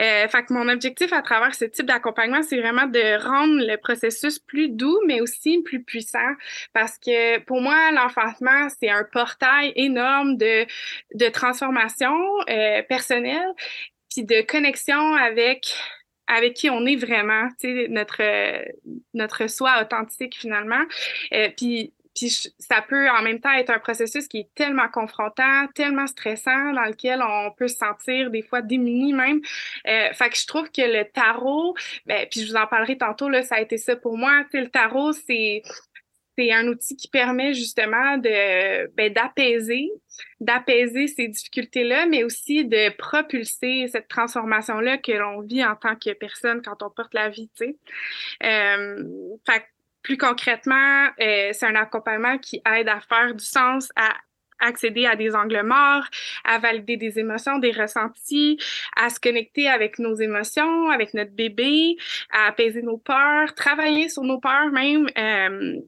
Euh, 0.00 0.28
fait 0.28 0.44
que 0.44 0.52
mon 0.52 0.68
objectif 0.68 1.12
à 1.12 1.22
travers 1.22 1.54
ce 1.54 1.64
type 1.64 1.86
d'accompagnement, 1.86 2.42
c'est 2.42 2.58
vraiment 2.58 2.86
de 2.86 3.22
rendre 3.22 3.64
le 3.64 3.76
processus 3.76 4.38
plus 4.38 4.68
doux, 4.68 5.00
mais 5.06 5.20
aussi 5.20 5.62
plus 5.62 5.82
puissant. 5.82 6.32
Parce 6.72 6.98
que 6.98 7.38
pour 7.40 7.60
moi, 7.60 7.90
l'enfantement, 7.92 8.68
c'est 8.80 8.90
un 8.90 9.04
portail 9.04 9.72
énorme 9.76 10.36
de, 10.36 10.66
de 11.14 11.28
transformation 11.28 12.14
euh, 12.50 12.82
personnelle, 12.82 13.52
puis 14.10 14.24
de 14.24 14.42
connexion 14.42 15.14
avec 15.14 15.74
avec 16.26 16.54
qui 16.54 16.70
on 16.70 16.86
est 16.86 16.96
vraiment, 16.96 17.48
tu 17.60 17.68
sais, 17.68 17.88
notre, 17.88 18.22
notre 19.12 19.46
soi 19.46 19.82
authentique 19.82 20.36
finalement. 20.36 20.82
Euh, 21.34 21.50
puis 21.54 21.92
puis 22.14 22.30
ça 22.58 22.82
peut 22.82 23.08
en 23.10 23.22
même 23.22 23.40
temps 23.40 23.52
être 23.52 23.70
un 23.70 23.78
processus 23.78 24.28
qui 24.28 24.38
est 24.40 24.54
tellement 24.54 24.88
confrontant, 24.88 25.66
tellement 25.74 26.06
stressant, 26.06 26.72
dans 26.72 26.84
lequel 26.84 27.22
on 27.22 27.50
peut 27.52 27.68
se 27.68 27.76
sentir 27.76 28.30
des 28.30 28.42
fois 28.42 28.62
démuni 28.62 29.12
même. 29.12 29.40
Euh, 29.88 30.12
fait 30.12 30.30
que 30.30 30.36
je 30.36 30.46
trouve 30.46 30.70
que 30.70 30.82
le 30.82 31.04
tarot, 31.10 31.74
ben, 32.06 32.26
puis 32.30 32.40
je 32.40 32.50
vous 32.50 32.56
en 32.56 32.66
parlerai 32.66 32.96
tantôt, 32.96 33.28
là, 33.28 33.42
ça 33.42 33.56
a 33.56 33.60
été 33.60 33.78
ça 33.78 33.96
pour 33.96 34.16
moi. 34.16 34.44
Le 34.52 34.68
tarot, 34.68 35.12
c'est 35.12 35.62
c'est 36.36 36.52
un 36.52 36.66
outil 36.66 36.96
qui 36.96 37.08
permet 37.08 37.54
justement 37.54 38.18
de 38.18 38.88
ben, 38.94 39.12
d'apaiser, 39.12 39.88
d'apaiser 40.40 41.06
ces 41.06 41.28
difficultés-là, 41.28 42.06
mais 42.06 42.24
aussi 42.24 42.64
de 42.64 42.90
propulser 42.96 43.86
cette 43.88 44.08
transformation-là 44.08 44.98
que 44.98 45.12
l'on 45.12 45.42
vit 45.42 45.64
en 45.64 45.76
tant 45.76 45.96
que 45.96 46.12
personne 46.12 46.60
quand 46.62 46.82
on 46.82 46.90
porte 46.90 47.14
la 47.14 47.28
vie, 47.28 47.48
tu 47.56 47.66
sais. 47.66 47.76
Euh, 48.42 49.04
plus 50.04 50.18
concrètement, 50.18 51.08
euh, 51.20 51.48
c'est 51.52 51.66
un 51.66 51.74
accompagnement 51.74 52.38
qui 52.38 52.62
aide 52.76 52.88
à 52.88 53.00
faire 53.00 53.34
du 53.34 53.44
sens, 53.44 53.88
à 53.96 54.14
accéder 54.60 55.06
à 55.06 55.16
des 55.16 55.34
angles 55.34 55.62
morts, 55.62 56.04
à 56.44 56.58
valider 56.58 56.96
des 56.96 57.18
émotions, 57.18 57.58
des 57.58 57.72
ressentis, 57.72 58.58
à 58.96 59.10
se 59.10 59.18
connecter 59.18 59.68
avec 59.68 59.98
nos 59.98 60.14
émotions, 60.14 60.90
avec 60.90 61.14
notre 61.14 61.32
bébé, 61.32 61.96
à 62.30 62.48
apaiser 62.48 62.82
nos 62.82 62.98
peurs, 62.98 63.54
travailler 63.54 64.08
sur 64.08 64.22
nos 64.22 64.38
peurs 64.38 64.70
même, 64.70 65.08
euh, 65.18 65.80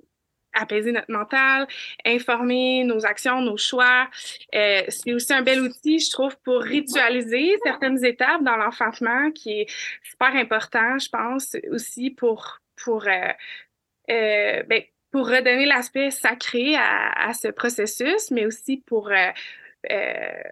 apaiser 0.55 0.93
notre 0.93 1.13
mental, 1.13 1.67
informer 2.05 2.85
nos 2.85 3.05
actions, 3.05 3.43
nos 3.43 3.59
choix. 3.59 4.09
Euh, 4.55 4.83
c'est 4.89 5.13
aussi 5.13 5.33
un 5.35 5.43
bel 5.43 5.61
outil, 5.61 5.99
je 5.99 6.11
trouve, 6.11 6.37
pour 6.43 6.63
ritualiser 6.63 7.57
certaines 7.65 8.03
étapes 8.05 8.43
dans 8.43 8.57
l'enfantement, 8.57 9.31
qui 9.33 9.61
est 9.61 9.67
super 10.03 10.35
important, 10.35 10.99
je 10.99 11.11
pense, 11.11 11.55
aussi 11.71 12.11
pour 12.11 12.61
pour 12.85 13.07
euh, 13.09 13.33
euh, 14.11 14.63
ben, 14.65 14.83
pour 15.11 15.29
redonner 15.29 15.67
l'aspect 15.67 16.11
sacré 16.11 16.75
à, 16.77 17.33
ce 17.33 17.49
processus, 17.49 18.31
mais 18.31 18.45
aussi 18.45 18.79
pour, 18.87 19.09
euh, 19.09 19.31
euh, 19.91 20.43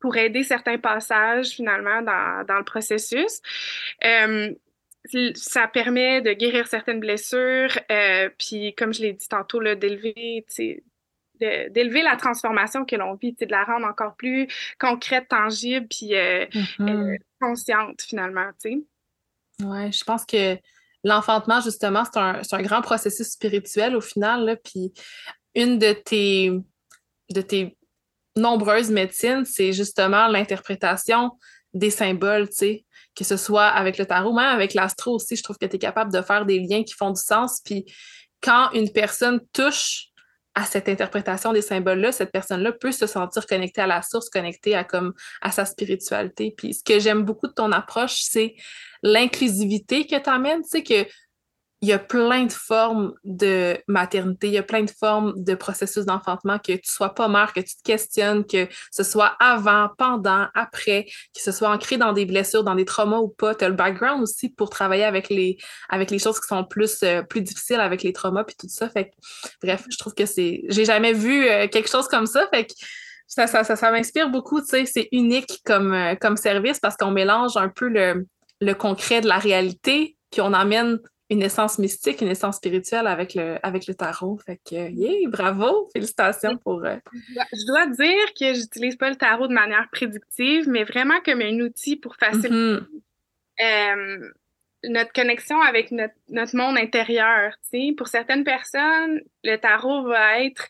pour 0.00 0.16
aider 0.16 0.42
certains 0.42 0.78
passages 0.78 1.50
finalement 1.50 2.02
dans, 2.02 2.44
dans 2.46 2.58
le 2.58 2.64
processus. 2.64 3.40
ça 5.34 5.68
permet 5.68 6.20
de 6.22 6.32
guérir 6.32 6.66
certaines 6.66 6.98
blessures, 6.98 7.78
puis 8.38 8.74
comme 8.74 8.92
je 8.92 9.02
l'ai 9.02 9.12
dit 9.12 9.28
tantôt, 9.28 9.62
d'élever 9.74 10.44
d'élever 11.38 12.02
la 12.02 12.16
transformation 12.16 12.84
que 12.84 12.96
l'on 12.96 13.14
vit, 13.14 13.32
de 13.32 13.46
la 13.46 13.62
rendre 13.62 13.86
encore 13.86 14.16
plus 14.16 14.48
concrète, 14.80 15.28
tangible, 15.28 15.86
puis 15.86 16.14
mm-hmm. 16.14 17.18
consciente 17.40 18.02
finalement. 18.02 18.50
Oui, 18.64 19.92
je 19.92 20.04
pense 20.04 20.26
que 20.26 20.58
l'enfantement, 21.04 21.60
justement, 21.60 22.04
c'est 22.04 22.54
un, 22.54 22.62
grand 22.62 22.82
processus 22.82 23.28
spirituel 23.28 23.96
au 23.96 24.00
final. 24.00 24.58
Puis 24.64 24.92
une 25.54 25.78
de 25.78 25.92
tes, 25.92 26.52
de 27.30 27.40
tes 27.40 27.76
nombreuses 28.36 28.90
médecines, 28.90 29.44
c'est 29.44 29.72
justement 29.72 30.28
l'interprétation 30.28 31.32
des 31.74 31.90
symboles, 31.90 32.48
tu 32.48 32.56
sais, 32.56 32.84
que 33.14 33.24
ce 33.24 33.36
soit 33.36 33.66
avec 33.66 33.98
le 33.98 34.06
tarot, 34.06 34.32
même 34.32 34.46
avec 34.46 34.74
l'astro 34.74 35.16
aussi, 35.16 35.36
je 35.36 35.42
trouve 35.42 35.58
que 35.58 35.66
tu 35.66 35.76
es 35.76 35.78
capable 35.78 36.12
de 36.12 36.22
faire 36.22 36.46
des 36.46 36.60
liens 36.60 36.82
qui 36.82 36.94
font 36.94 37.10
du 37.10 37.20
sens. 37.20 37.60
Puis 37.64 37.84
quand 38.40 38.70
une 38.72 38.90
personne 38.90 39.40
touche 39.52 40.07
à 40.58 40.64
cette 40.64 40.88
interprétation 40.88 41.52
des 41.52 41.62
symboles-là, 41.62 42.10
cette 42.10 42.32
personne-là 42.32 42.72
peut 42.72 42.90
se 42.90 43.06
sentir 43.06 43.46
connectée 43.46 43.80
à 43.80 43.86
la 43.86 44.02
source, 44.02 44.28
connectée 44.28 44.74
à, 44.74 44.82
comme, 44.82 45.12
à 45.40 45.52
sa 45.52 45.64
spiritualité. 45.64 46.52
Puis 46.56 46.74
ce 46.74 46.82
que 46.82 46.98
j'aime 46.98 47.22
beaucoup 47.22 47.46
de 47.46 47.52
ton 47.52 47.70
approche, 47.70 48.22
c'est 48.22 48.56
l'inclusivité 49.04 50.04
que 50.04 50.20
tu 50.20 50.28
amènes, 50.28 50.64
sais, 50.64 50.82
que 50.82 51.06
il 51.80 51.88
y 51.88 51.92
a 51.92 51.98
plein 51.98 52.44
de 52.44 52.52
formes 52.52 53.14
de 53.22 53.78
maternité, 53.86 54.48
il 54.48 54.54
y 54.54 54.58
a 54.58 54.64
plein 54.64 54.82
de 54.82 54.90
formes 54.90 55.32
de 55.36 55.54
processus 55.54 56.04
d'enfantement, 56.04 56.58
que 56.58 56.72
tu 56.72 56.90
sois 56.90 57.14
pas 57.14 57.28
mère, 57.28 57.52
que 57.52 57.60
tu 57.60 57.76
te 57.76 57.82
questionnes, 57.84 58.44
que 58.44 58.66
ce 58.90 59.04
soit 59.04 59.36
avant, 59.38 59.88
pendant, 59.96 60.48
après, 60.54 61.04
que 61.04 61.40
ce 61.40 61.52
soit 61.52 61.70
ancré 61.70 61.96
dans 61.96 62.12
des 62.12 62.26
blessures, 62.26 62.64
dans 62.64 62.74
des 62.74 62.84
traumas 62.84 63.18
ou 63.18 63.28
pas. 63.28 63.54
Tu 63.54 63.64
as 63.64 63.68
le 63.68 63.76
background 63.76 64.22
aussi 64.22 64.48
pour 64.48 64.70
travailler 64.70 65.04
avec 65.04 65.28
les, 65.28 65.56
avec 65.88 66.10
les 66.10 66.18
choses 66.18 66.40
qui 66.40 66.48
sont 66.48 66.64
plus, 66.64 67.02
euh, 67.04 67.22
plus 67.22 67.42
difficiles 67.42 67.80
avec 67.80 68.02
les 68.02 68.12
traumas 68.12 68.42
puis 68.42 68.56
tout 68.58 68.68
ça. 68.68 68.88
Fait 68.88 69.12
bref, 69.62 69.84
je 69.88 69.98
trouve 69.98 70.14
que 70.14 70.26
c'est. 70.26 70.62
J'ai 70.68 70.84
jamais 70.84 71.12
vu 71.12 71.46
euh, 71.46 71.68
quelque 71.68 71.88
chose 71.88 72.08
comme 72.08 72.26
ça. 72.26 72.48
Fait 72.52 72.66
que 72.66 72.72
ça, 73.28 73.46
ça, 73.46 73.62
ça, 73.62 73.90
m'inspire 73.92 74.30
beaucoup, 74.30 74.60
tu 74.60 74.68
sais, 74.68 74.86
c'est 74.86 75.08
unique 75.12 75.60
comme, 75.64 75.92
euh, 75.92 76.14
comme 76.16 76.36
service 76.36 76.80
parce 76.80 76.96
qu'on 76.96 77.10
mélange 77.10 77.56
un 77.56 77.68
peu 77.68 77.88
le, 77.88 78.26
le 78.60 78.72
concret 78.72 79.20
de 79.20 79.28
la 79.28 79.38
réalité, 79.38 80.16
puis 80.30 80.40
on 80.40 80.54
amène 80.54 80.98
une 81.30 81.42
essence 81.42 81.78
mystique, 81.78 82.20
une 82.22 82.28
essence 82.28 82.56
spirituelle 82.56 83.06
avec 83.06 83.34
le, 83.34 83.58
avec 83.62 83.86
le 83.86 83.94
tarot. 83.94 84.38
Fait 84.38 84.56
que, 84.56 84.90
yeah, 84.90 85.28
bravo, 85.28 85.88
félicitations 85.92 86.56
pour. 86.56 86.84
Euh, 86.84 86.96
je 87.12 87.66
dois 87.66 87.86
dire 87.86 88.34
que 88.38 88.54
j'utilise 88.54 88.96
pas 88.96 89.10
le 89.10 89.16
tarot 89.16 89.46
de 89.46 89.52
manière 89.52 89.88
prédictive, 89.92 90.68
mais 90.68 90.84
vraiment 90.84 91.20
comme 91.24 91.42
un 91.42 91.60
outil 91.60 91.96
pour 91.96 92.16
faciliter 92.16 92.48
mm-hmm. 92.48 92.86
euh, 93.62 94.30
notre 94.84 95.12
connexion 95.12 95.60
avec 95.60 95.90
notre, 95.90 96.14
notre 96.30 96.56
monde 96.56 96.78
intérieur. 96.78 97.54
Pour 97.96 98.08
certaines 98.08 98.44
personnes, 98.44 99.20
le 99.44 99.56
tarot 99.56 100.04
va 100.04 100.42
être 100.42 100.68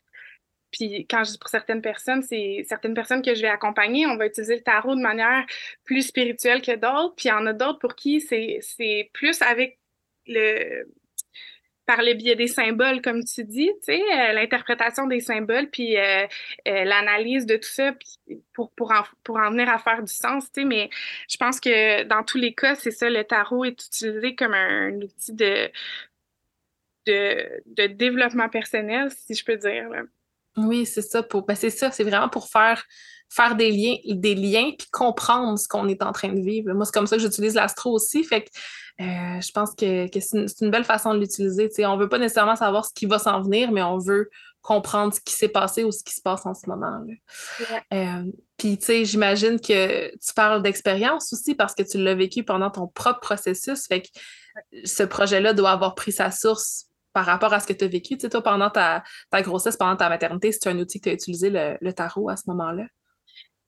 puis 0.71 1.07
quand 1.09 1.25
je 1.25 1.33
dis 1.33 1.39
pour 1.39 1.49
certaines 1.49 1.81
personnes, 1.81 2.23
c'est 2.23 2.65
certaines 2.69 2.95
personnes 2.95 3.23
que 3.23 3.35
je 3.35 3.41
vais 3.41 3.49
accompagner, 3.49 4.07
on 4.07 4.17
va 4.17 4.27
utiliser 4.27 4.57
le 4.57 4.63
tarot 4.63 4.95
de 4.95 5.01
manière 5.01 5.47
plus 5.85 6.03
spirituelle 6.03 6.61
que 6.61 6.77
d'autres. 6.77 7.15
Puis 7.17 7.29
il 7.29 7.31
y 7.31 7.33
en 7.33 7.47
a 7.47 7.53
d'autres 7.53 7.79
pour 7.79 7.95
qui 7.95 8.21
c'est 8.21 9.11
plus 9.15 9.41
avec 9.43 9.78
par 11.89 12.03
le 12.03 12.13
biais 12.13 12.37
des 12.37 12.49
symboles, 12.49 13.01
comme 13.01 13.25
tu 13.25 13.45
dis, 13.45 13.71
tu 13.83 13.95
sais, 13.95 14.03
euh, 14.03 14.33
l'interprétation 14.35 15.07
des 15.07 15.21
symboles, 15.21 15.71
puis 15.71 15.97
euh, 15.97 16.27
euh, 16.69 16.85
l'analyse 16.85 17.47
de 17.47 17.57
tout 17.57 17.69
ça, 17.69 17.95
pour, 18.53 18.71
pour, 18.73 18.93
en, 18.93 19.51
venir 19.51 19.71
à 19.71 19.79
faire 19.79 20.03
du 20.03 20.13
sens, 20.13 20.53
tu 20.53 20.61
sais, 20.61 20.67
mais 20.67 20.91
je 21.31 21.39
pense 21.39 21.59
que 21.61 22.03
dans 22.03 22.23
tous 22.25 22.37
les 22.37 22.53
cas, 22.55 22.75
c'est 22.75 22.91
ça, 22.91 23.09
le 23.09 23.25
tarot 23.25 23.65
est 23.65 23.87
utilisé 23.87 24.35
comme 24.35 24.53
un, 24.53 25.01
outil 25.01 25.33
de, 25.33 25.71
de, 27.07 27.87
développement 27.87 28.51
personnel, 28.51 29.11
si 29.11 29.35
je 29.35 29.43
peux 29.43 29.57
dire. 29.57 29.89
Oui, 30.59 30.87
c'est 30.87 31.03
ça, 31.03 31.23
pour, 31.23 31.47
ben 31.47 31.55
c'est 31.55 31.71
ça, 31.71 31.91
c'est 31.91 32.05
vraiment 32.05 32.29
pour 32.29 32.49
faire 32.49 32.85
faire 33.31 33.57
des 33.57 33.71
liens, 33.71 33.97
des 34.07 34.35
liens 34.35 34.73
puis 34.77 34.89
comprendre 34.91 35.59
ce 35.59 35.69
qu'on 35.69 35.89
est 35.89 36.03
en 36.03 36.13
train 36.13 36.33
de 36.33 36.41
vivre. 36.41 36.73
Moi, 36.73 36.85
c'est 36.85 36.95
comme 36.95 37.07
ça 37.07 37.17
que 37.17 37.23
j'utilise 37.23 37.55
l'astro 37.55 37.93
aussi. 37.93 38.25
Fait 38.25 38.45
que 38.45 38.49
euh, 39.01 39.41
je 39.41 39.53
pense 39.53 39.75
que, 39.75 40.09
c'est 40.19 40.61
une, 40.65 40.71
belle 40.71 40.85
façon 40.85 41.15
de 41.15 41.21
l'utiliser. 41.21 41.69
On 41.87 41.97
ne 41.97 42.03
veut 42.03 42.09
pas 42.09 42.19
nécessairement 42.19 42.57
savoir 42.57 42.85
ce 42.85 42.93
qui 42.95 43.07
va 43.07 43.19
s'en 43.19 43.43
venir, 43.43 43.71
mais 43.71 43.83
on 43.83 43.99
veut 43.99 44.29
comprendre 44.61 45.15
ce 45.15 45.21
qui 45.21 45.35
s'est 45.35 45.49
passé 45.49 45.85
ou 45.85 45.93
ce 45.93 46.03
qui 46.03 46.15
se 46.15 46.21
passe 46.21 46.45
en 46.45 46.53
ce 46.53 46.69
moment. 46.69 47.01
Euh, 47.93 48.25
puis, 48.57 48.77
tu 48.77 48.87
sais, 48.87 49.05
j'imagine 49.05 49.61
que 49.61 50.11
tu 50.17 50.35
parles 50.35 50.63
d'expérience 50.63 51.33
aussi 51.33 51.55
parce 51.55 51.75
que 51.75 51.83
tu 51.83 51.99
l'as 51.99 52.15
vécu 52.15 52.43
pendant 52.43 52.71
ton 52.71 52.89
propre 52.89 53.21
processus. 53.21 53.87
Fait 53.87 54.03
que 54.03 54.09
ce 54.85 55.05
projet-là 55.05 55.53
doit 55.53 55.71
avoir 55.71 55.95
pris 55.95 56.13
sa 56.13 56.31
source 56.31 56.88
par 57.19 57.27
rapport 57.27 57.53
à 57.53 57.59
ce 57.59 57.67
que 57.67 57.73
tu 57.73 57.85
as 57.85 57.89
vécu. 57.89 58.15
Tu 58.15 58.21
sais, 58.21 58.29
toi, 58.29 58.45
pendant 58.45 58.71
ta, 58.71 59.03
grossesse, 59.43 59.77
pendant 59.77 59.97
ta 59.97 60.09
maternité, 60.09 60.53
c'est 60.53 60.69
un 60.69 60.79
outil 60.79 61.01
que 61.01 61.05
tu 61.07 61.11
as 61.11 61.15
utilisé, 61.15 61.51
le, 61.51 61.93
tarot, 61.93 62.29
à 62.29 62.37
ce 62.37 62.45
moment-là? 62.47 62.85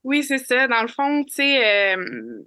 Oui, 0.05 0.23
c'est 0.23 0.39
ça. 0.39 0.69
Dans 0.69 0.83
le 0.83 0.87
fond, 0.87 1.25
tu 1.25 1.33
sais, 1.35 1.97
euh, 1.97 2.45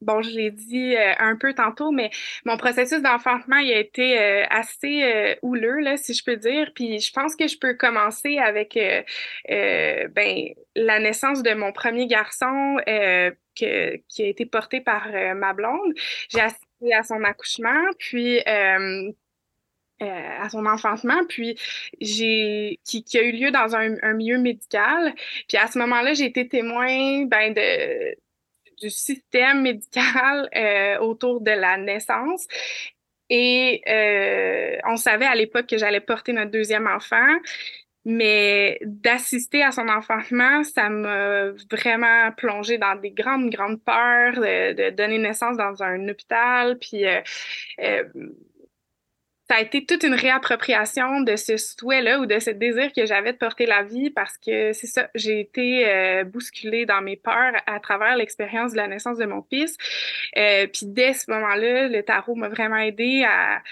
bon, 0.00 0.22
je 0.22 0.30
l'ai 0.30 0.50
dit 0.50 0.96
euh, 0.96 1.12
un 1.20 1.36
peu 1.36 1.54
tantôt, 1.54 1.92
mais 1.92 2.10
mon 2.44 2.56
processus 2.56 3.00
d'enfantement, 3.00 3.58
il 3.58 3.72
a 3.74 3.78
été 3.78 4.20
euh, 4.20 4.44
assez 4.50 5.38
houleux, 5.42 5.78
là, 5.78 5.96
si 5.96 6.14
je 6.14 6.24
peux 6.24 6.36
dire. 6.36 6.72
Puis 6.74 6.98
je 6.98 7.12
pense 7.12 7.36
que 7.36 7.46
je 7.46 7.56
peux 7.56 7.74
commencer 7.74 8.38
avec 8.38 8.76
ben, 9.48 10.48
la 10.74 10.98
naissance 10.98 11.44
de 11.44 11.54
mon 11.54 11.70
premier 11.70 12.08
garçon 12.08 12.78
que, 12.84 13.96
qui 14.08 14.22
a 14.24 14.26
été 14.26 14.46
porté 14.46 14.80
par 14.80 15.06
ma 15.36 15.52
blonde. 15.52 15.94
J'ai 16.28 16.40
assisté 16.40 16.92
à 16.92 17.04
son 17.04 17.22
accouchement, 17.22 17.84
puis 18.00 18.40
à 20.00 20.48
son 20.50 20.66
enfantement, 20.66 21.24
puis 21.28 21.58
j'ai 22.00 22.80
qui, 22.84 23.04
a 23.16 23.22
eu 23.22 23.32
lieu 23.32 23.50
dans 23.50 23.74
un, 23.74 24.12
milieu 24.12 24.38
médical. 24.38 25.14
Puis 25.48 25.56
à 25.56 25.66
ce 25.66 25.78
moment-là, 25.78 26.14
j'ai 26.14 26.26
été 26.26 26.48
témoin 26.48 27.24
ben, 27.24 27.54
de, 27.54 28.14
du 28.82 28.90
système 28.90 29.62
médical 29.62 30.48
autour 31.00 31.40
de 31.40 31.52
la 31.52 31.76
naissance. 31.78 32.46
Et 33.30 33.82
on 34.86 34.96
savait 34.96 35.26
à 35.26 35.34
l'époque 35.34 35.66
que 35.66 35.78
j'allais 35.78 36.00
porter 36.00 36.32
notre 36.32 36.50
deuxième 36.50 36.86
enfant. 36.86 37.38
Mais 38.06 38.78
d'assister 38.82 39.62
à 39.62 39.72
son 39.72 39.88
enfantement, 39.88 40.62
ça 40.62 40.90
m'a 40.90 41.52
vraiment 41.70 42.32
plongé 42.32 42.76
dans 42.76 42.96
des 42.96 43.10
grandes, 43.10 43.48
grandes 43.48 43.82
peurs 43.82 44.34
de, 44.34 44.90
donner 44.90 45.18
naissance 45.18 45.56
dans 45.56 45.82
un 45.82 46.06
hôpital. 46.08 46.78
Puis 46.78 47.06
euh, 47.06 47.22
euh, 47.80 48.04
ça 49.48 49.56
a 49.56 49.60
été 49.60 49.84
toute 49.84 50.02
une 50.04 50.14
réappropriation 50.14 51.20
de 51.20 51.36
ce 51.36 51.56
souhait-là 51.56 52.20
ou 52.20 52.26
de 52.26 52.38
ce 52.38 52.50
désir 52.50 52.92
que 52.92 53.06
j'avais 53.06 53.32
de 53.32 53.38
porter 53.38 53.66
la 53.66 53.82
vie 53.82 54.10
parce 54.10 54.38
que 54.38 54.72
c'est 54.72 54.86
ça, 54.86 55.08
j'ai 55.14 55.40
été 55.40 55.88
euh, 55.88 56.24
bousculée 56.24 56.86
dans 56.86 57.02
mes 57.02 57.16
peurs 57.16 57.54
à 57.66 57.80
travers 57.80 58.16
l'expérience 58.16 58.72
de 58.72 58.78
la 58.78 58.88
naissance 58.88 59.18
de 59.18 59.26
mon 59.26 59.42
fils. 59.42 59.76
puis 60.34 60.86
dès 60.86 61.12
ce 61.12 61.30
moment-là, 61.30 61.88
le 61.88 62.02
tarot 62.02 62.34
m'a 62.34 62.48
vraiment 62.48 62.78
aidé 62.78 63.24
à 63.28 63.62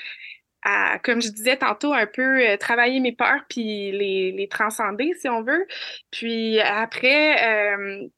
à, 0.62 0.98
comme 1.00 1.20
je 1.20 1.28
disais 1.28 1.56
tantôt, 1.56 1.92
un 1.92 2.06
peu 2.06 2.40
euh, 2.46 2.56
travailler 2.56 3.00
mes 3.00 3.12
peurs 3.12 3.44
puis 3.48 3.92
les, 3.92 4.32
les, 4.32 4.48
transcender, 4.48 5.12
si 5.20 5.28
on 5.28 5.42
veut. 5.42 5.66
Puis 6.10 6.60
après, 6.60 7.76
euh, 7.76 8.08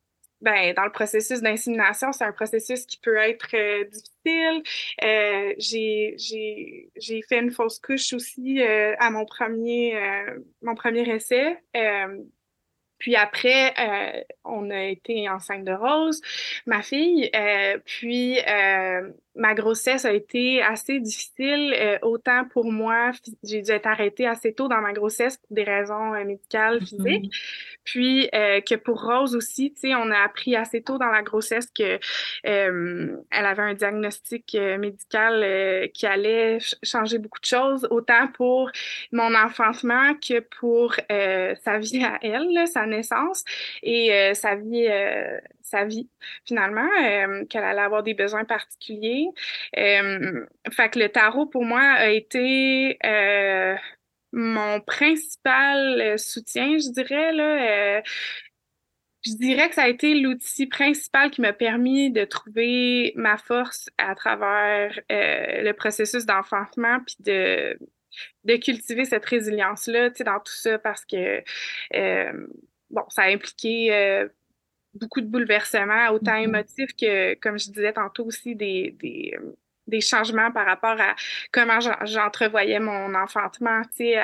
ben, 0.45 0.75
dans 0.75 0.85
le 0.85 0.93
processus 0.93 1.41
d'insémination, 1.41 2.13
c'est 2.13 2.25
un 2.25 2.33
processus 2.33 2.87
qui 2.87 2.99
peut 2.99 3.17
être 3.17 3.49
euh, 3.55 3.85
difficile. 3.85 4.63
Euh, 5.03 5.55
j'ai 5.59 7.23
fait 7.29 7.41
une 7.41 7.51
fausse 7.51 7.79
couche 7.79 8.13
aussi 8.13 8.63
à 8.63 9.11
mon 9.11 9.25
premier, 9.25 9.99
mon 10.63 10.75
premier 10.75 11.09
essai. 11.09 11.59
Puis 13.05 13.17
après, 13.17 13.75
euh, 13.79 14.23
on 14.45 14.71
a 14.71 14.85
été 14.85 15.29
enceinte 15.29 15.65
de 15.65 15.73
Rose, 15.73 16.23
ma 16.65 16.81
fille. 16.81 17.31
Euh, 17.35 17.79
puis 17.85 18.39
euh, 18.49 19.11
ma 19.35 19.55
grossesse 19.55 20.05
a 20.05 20.12
été 20.12 20.62
assez 20.62 21.01
difficile, 21.01 21.99
autant 22.03 22.44
pour 22.44 22.70
moi, 22.70 23.11
j'ai 23.42 23.62
dû 23.62 23.70
être 23.70 23.87
arrêtée 23.87 24.27
assez 24.27 24.53
tôt 24.53 24.68
dans 24.68 24.81
ma 24.81 24.92
grossesse 24.92 25.37
pour 25.38 25.55
des 25.55 25.64
raisons 25.64 26.11
médicales, 26.25 26.79
mm-hmm. 26.79 26.87
physiques. 26.87 27.35
Puis 27.85 28.29
que 28.33 28.75
pour 28.77 29.03
Rose 29.05 29.37
aussi, 29.37 29.73
tu 29.73 29.81
sais, 29.81 29.94
on 29.94 30.11
a 30.11 30.18
appris 30.18 30.57
assez 30.57 30.83
tôt 30.83 30.99
dans 30.99 31.11
la 31.11 31.23
grossesse 31.23 31.66
que 31.66 31.99
elle 32.42 33.23
avait 33.31 33.62
un 33.62 33.75
diagnostic 33.75 34.57
médical 34.79 35.90
qui 35.92 36.07
allait 36.07 36.59
changer 36.83 37.18
beaucoup 37.18 37.40
de 37.40 37.47
choses, 37.47 37.87
autant 37.90 38.29
pour 38.29 38.70
mon 39.12 39.35
enfantement 39.35 40.14
que 40.14 40.40
pour 40.40 40.94
sa 41.09 41.79
vie 41.79 42.05
à 42.05 42.18
elle, 42.23 42.66
sa 42.66 42.87
naissance 42.87 43.44
et 43.83 44.12
euh, 44.12 44.35
sa 44.35 44.55
vie 44.55 44.87
euh, 44.88 45.38
vie 45.83 46.09
finalement 46.45 46.89
euh, 47.03 47.45
qu'elle 47.47 47.65
allait 47.65 47.81
avoir 47.81 48.05
des 48.05 48.15
besoins 48.15 48.45
particuliers. 48.45 49.27
Fait 49.75 50.89
que 50.91 50.99
le 51.01 51.09
tarot 51.09 51.47
pour 51.47 51.65
moi 51.65 51.81
a 51.81 52.11
été 52.11 52.99
mon 54.33 54.81
principal 54.81 56.19
soutien 56.19 56.77
je 56.79 56.93
dirais 56.93 57.33
là 57.33 58.03
je 59.25 59.33
dirais 59.37 59.69
que 59.69 59.77
ça 59.77 59.85
a 59.85 59.89
été 59.89 60.15
l'outil 60.15 60.67
principal 60.67 61.31
qui 61.31 61.41
m'a 61.41 61.53
permis 61.53 62.11
de 62.11 62.25
trouver 62.25 63.13
ma 63.17 63.37
force 63.37 63.89
à 63.97 64.15
travers 64.15 65.01
le 65.11 65.73
processus 65.73 66.27
d'enfantement 66.27 66.99
puis 67.07 67.17
de 67.21 67.79
de 68.45 68.57
cultiver 68.57 69.05
cette 69.05 69.25
résilience-là, 69.25 70.11
dans 70.11 70.39
tout 70.39 70.53
ça, 70.53 70.79
parce 70.79 71.05
que 71.05 71.43
bon, 72.91 73.03
ça 73.09 73.23
a 73.23 73.31
impliqué 73.31 73.93
euh, 73.93 74.29
beaucoup 74.95 75.21
de 75.21 75.27
bouleversements, 75.27 76.09
autant 76.11 76.33
mm-hmm. 76.33 76.45
émotifs 76.45 76.97
que, 76.97 77.35
comme 77.35 77.59
je 77.59 77.71
disais 77.71 77.93
tantôt 77.93 78.25
aussi, 78.25 78.55
des, 78.55 78.95
des, 79.01 79.37
des 79.87 80.01
changements 80.01 80.51
par 80.51 80.67
rapport 80.67 81.01
à 81.01 81.15
comment 81.53 81.79
j'entrevoyais 82.05 82.81
mon 82.81 83.15
enfantement, 83.15 83.83
tu 83.97 84.15
sais, 84.15 84.19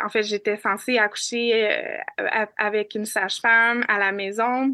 en 0.00 0.08
fait, 0.08 0.22
j'étais 0.22 0.56
censée 0.56 0.98
accoucher 0.98 1.70
euh, 1.70 2.46
avec 2.56 2.94
une 2.94 3.04
sage-femme 3.04 3.84
à 3.88 3.98
la 3.98 4.12
maison. 4.12 4.72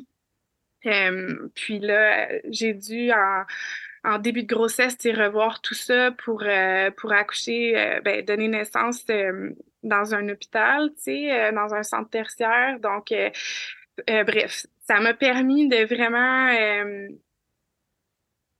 Euh, 0.87 1.49
puis 1.55 1.79
là, 1.79 2.29
j'ai 2.49 2.73
dû 2.73 3.11
en, 3.13 3.45
en 4.05 4.19
début 4.19 4.45
de 4.45 4.55
grossesse, 4.55 4.97
revoir 5.05 5.61
tout 5.61 5.75
ça 5.75 6.13
pour, 6.13 6.45
pour 6.97 7.13
accoucher, 7.13 8.01
ben, 8.05 8.25
donner 8.25 8.49
naissance 8.49 9.05
dans 9.83 10.15
un 10.15 10.29
hôpital, 10.29 10.91
tu 10.97 11.03
sais, 11.03 11.33
euh, 11.33 11.53
dans 11.53 11.75
un 11.75 11.83
centre 11.83 12.11
tertiaire. 12.11 12.79
Donc, 12.81 13.13
euh, 13.13 13.31
euh, 14.09 14.25
bref, 14.25 14.67
ça 14.87 15.01
m'a 15.01 15.15
permis 15.15 15.69
de 15.69 15.85
vraiment 15.85 16.51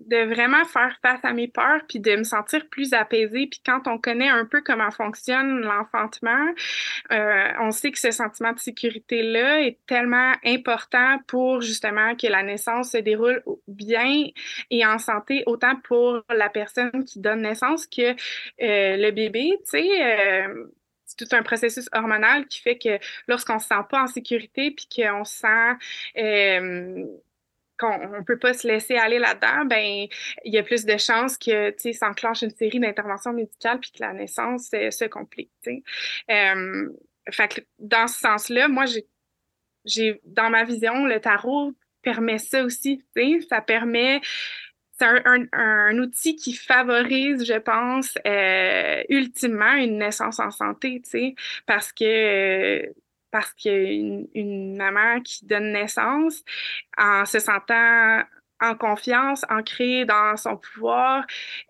de 0.01 0.17
vraiment 0.35 0.65
faire 0.65 0.99
face 1.03 1.23
à 1.25 1.35
mes 1.35 1.47
peurs 1.47 1.83
puis 1.87 2.01
de 2.01 2.17
me 2.17 2.25
sentir 2.25 2.67
plus 2.71 2.95
apaisée 2.95 3.49
puis 3.49 3.61
quand 3.65 3.87
on 3.87 3.99
connaît 3.99 4.31
un 4.31 4.47
peu 4.47 4.63
comment 4.63 4.91
fonctionne 4.91 5.61
l'enfantement 5.61 6.47
on 7.11 7.71
sait 7.71 7.91
que 7.91 7.99
ce 7.99 8.11
sentiment 8.11 8.55
de 8.55 8.59
sécurité 8.59 9.23
là 9.23 9.61
est 9.61 9.79
tellement 9.87 10.33
important 10.43 11.19
pour 11.27 11.61
justement 11.61 12.17
que 12.17 12.27
la 12.29 12.43
naissance 12.43 12.93
se 12.93 12.99
déroule 12.99 13.43
bien 13.69 14.25
et 14.71 14.87
en 14.87 14.97
santé 14.97 15.43
autant 15.45 15.77
pour 15.85 16.23
la 16.31 16.49
personne 16.49 17.05
qui 17.05 17.21
donne 17.21 17.43
naissance 17.43 17.87
que 17.87 18.15
le 18.59 19.11
bébé 19.11 19.51
tu 19.71 19.83
sais 19.83 20.47
c'est 21.11 21.27
tout 21.27 21.35
un 21.35 21.43
processus 21.43 21.89
hormonal 21.93 22.47
qui 22.47 22.61
fait 22.61 22.79
que 22.79 22.99
lorsqu'on 23.27 23.59
se 23.59 23.67
sent 23.67 23.83
pas 23.89 24.03
en 24.03 24.07
sécurité 24.07 24.71
puis 24.71 24.87
qu'on 24.95 25.25
sent 25.25 25.75
qu'on 27.79 28.19
ne 28.19 28.23
peut 28.23 28.39
pas 28.39 28.53
se 28.53 28.69
laisser 28.69 28.97
aller 28.97 29.19
là-dedans, 29.19 29.65
ben 29.65 30.07
il 30.45 30.55
y 30.55 30.59
a 30.59 30.63
plus 30.63 30.85
de 30.85 30.99
chances 30.99 31.39
que 31.39 31.75
s'enclenche 31.93 32.43
une 32.43 32.51
série 32.51 32.79
d'interventions 32.79 33.33
médicales 33.33 33.81
puis 33.81 33.91
que 33.91 34.03
la 34.03 34.13
naissance 34.13 34.69
euh, 34.75 34.91
se 34.91 35.07
complique. 35.07 35.51
Fait 37.31 37.49
que 37.49 37.61
dans 37.79 38.07
ce 38.07 38.19
sens-là, 38.21 38.69
moi 38.69 38.85
j'ai 39.85 40.21
dans 40.25 40.51
ma 40.51 40.65
vision 40.65 41.07
le 41.07 41.21
tarot 41.21 41.73
permet 42.03 42.39
ça 42.39 42.65
aussi. 42.65 43.03
Ça 43.49 43.61
permet 43.61 44.21
c'est 45.01 45.07
un, 45.53 45.99
outil 45.99 46.37
qui 46.37 46.53
favorise, 46.55 47.45
je 47.47 47.59
pense, 47.59 48.19
euh, 48.27 49.03
ultimement 49.09 49.73
une 49.73 49.99
naissance 49.99 50.39
en 50.41 50.51
santé, 50.51 51.01
tu 51.03 51.11
sais, 51.11 51.35
parce 51.67 51.93
que 51.93 52.93
parce 53.31 53.53
qu'une 53.55 54.29
une 54.35 54.77
maman 54.77 55.21
qui 55.23 55.47
donne 55.47 55.73
naissance 55.73 56.43
en 56.99 57.25
se 57.25 57.39
sentant 57.39 58.23
en 58.61 58.75
confiance, 58.75 59.45
ancrée 59.49 60.05
dans 60.05 60.37
son 60.37 60.57
pouvoir, 60.57 61.25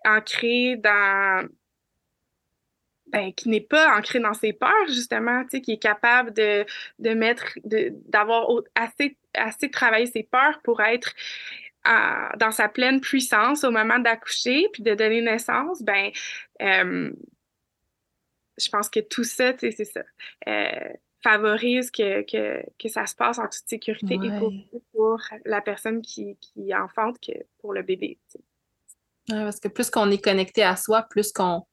ancrée 0.05 0.75
dans 0.77 1.47
ben, 3.11 3.33
qui 3.33 3.49
n'est 3.49 3.59
pas 3.61 3.97
ancrée 3.97 4.19
dans 4.19 4.33
ses 4.33 4.53
peurs, 4.53 4.87
justement, 4.87 5.43
tu 5.43 5.49
sais, 5.51 5.61
qui 5.61 5.73
est 5.73 5.81
capable 5.81 6.33
de, 6.33 6.65
de 6.99 7.13
mettre, 7.13 7.45
d'avoir 7.65 8.47
assez, 8.75 9.17
assez 9.33 9.69
travaillé 9.69 10.05
ses 10.05 10.23
peurs 10.23 10.61
pour 10.63 10.81
être 10.81 11.13
dans 11.85 12.51
sa 12.51 12.69
pleine 12.69 13.01
puissance 13.01 13.63
au 13.63 13.71
moment 13.71 13.99
d'accoucher 13.99 14.67
puis 14.71 14.83
de 14.83 14.93
donner 14.93 15.21
naissance, 15.21 15.81
ben, 15.81 16.11
euh, 16.61 17.11
je 18.57 18.69
pense 18.69 18.89
que 18.89 18.99
tout 18.99 19.23
ça, 19.23 19.53
tu 19.53 19.71
sais, 19.71 19.71
c'est 19.71 19.85
ça, 19.85 20.03
euh, 20.47 20.93
favorise 21.23 21.91
que, 21.91 22.21
que, 22.23 22.63
que, 22.79 22.89
ça 22.89 23.05
se 23.05 23.15
passe 23.15 23.39
en 23.39 23.43
toute 23.43 23.67
sécurité 23.67 24.15
et 24.15 24.39
pour, 24.39 24.51
pour, 24.93 25.21
la 25.45 25.61
personne 25.61 26.01
qui, 26.01 26.37
qui 26.39 26.73
enfante 26.75 27.17
que 27.19 27.33
pour 27.59 27.73
le 27.73 27.83
bébé. 27.83 28.19
parce 29.27 29.59
que 29.59 29.67
plus 29.67 29.89
qu'on 29.89 30.09
est 30.11 30.23
connecté 30.23 30.63
à 30.63 30.75
soi, 30.75 31.03
plus 31.03 31.31
qu'on 31.31 31.65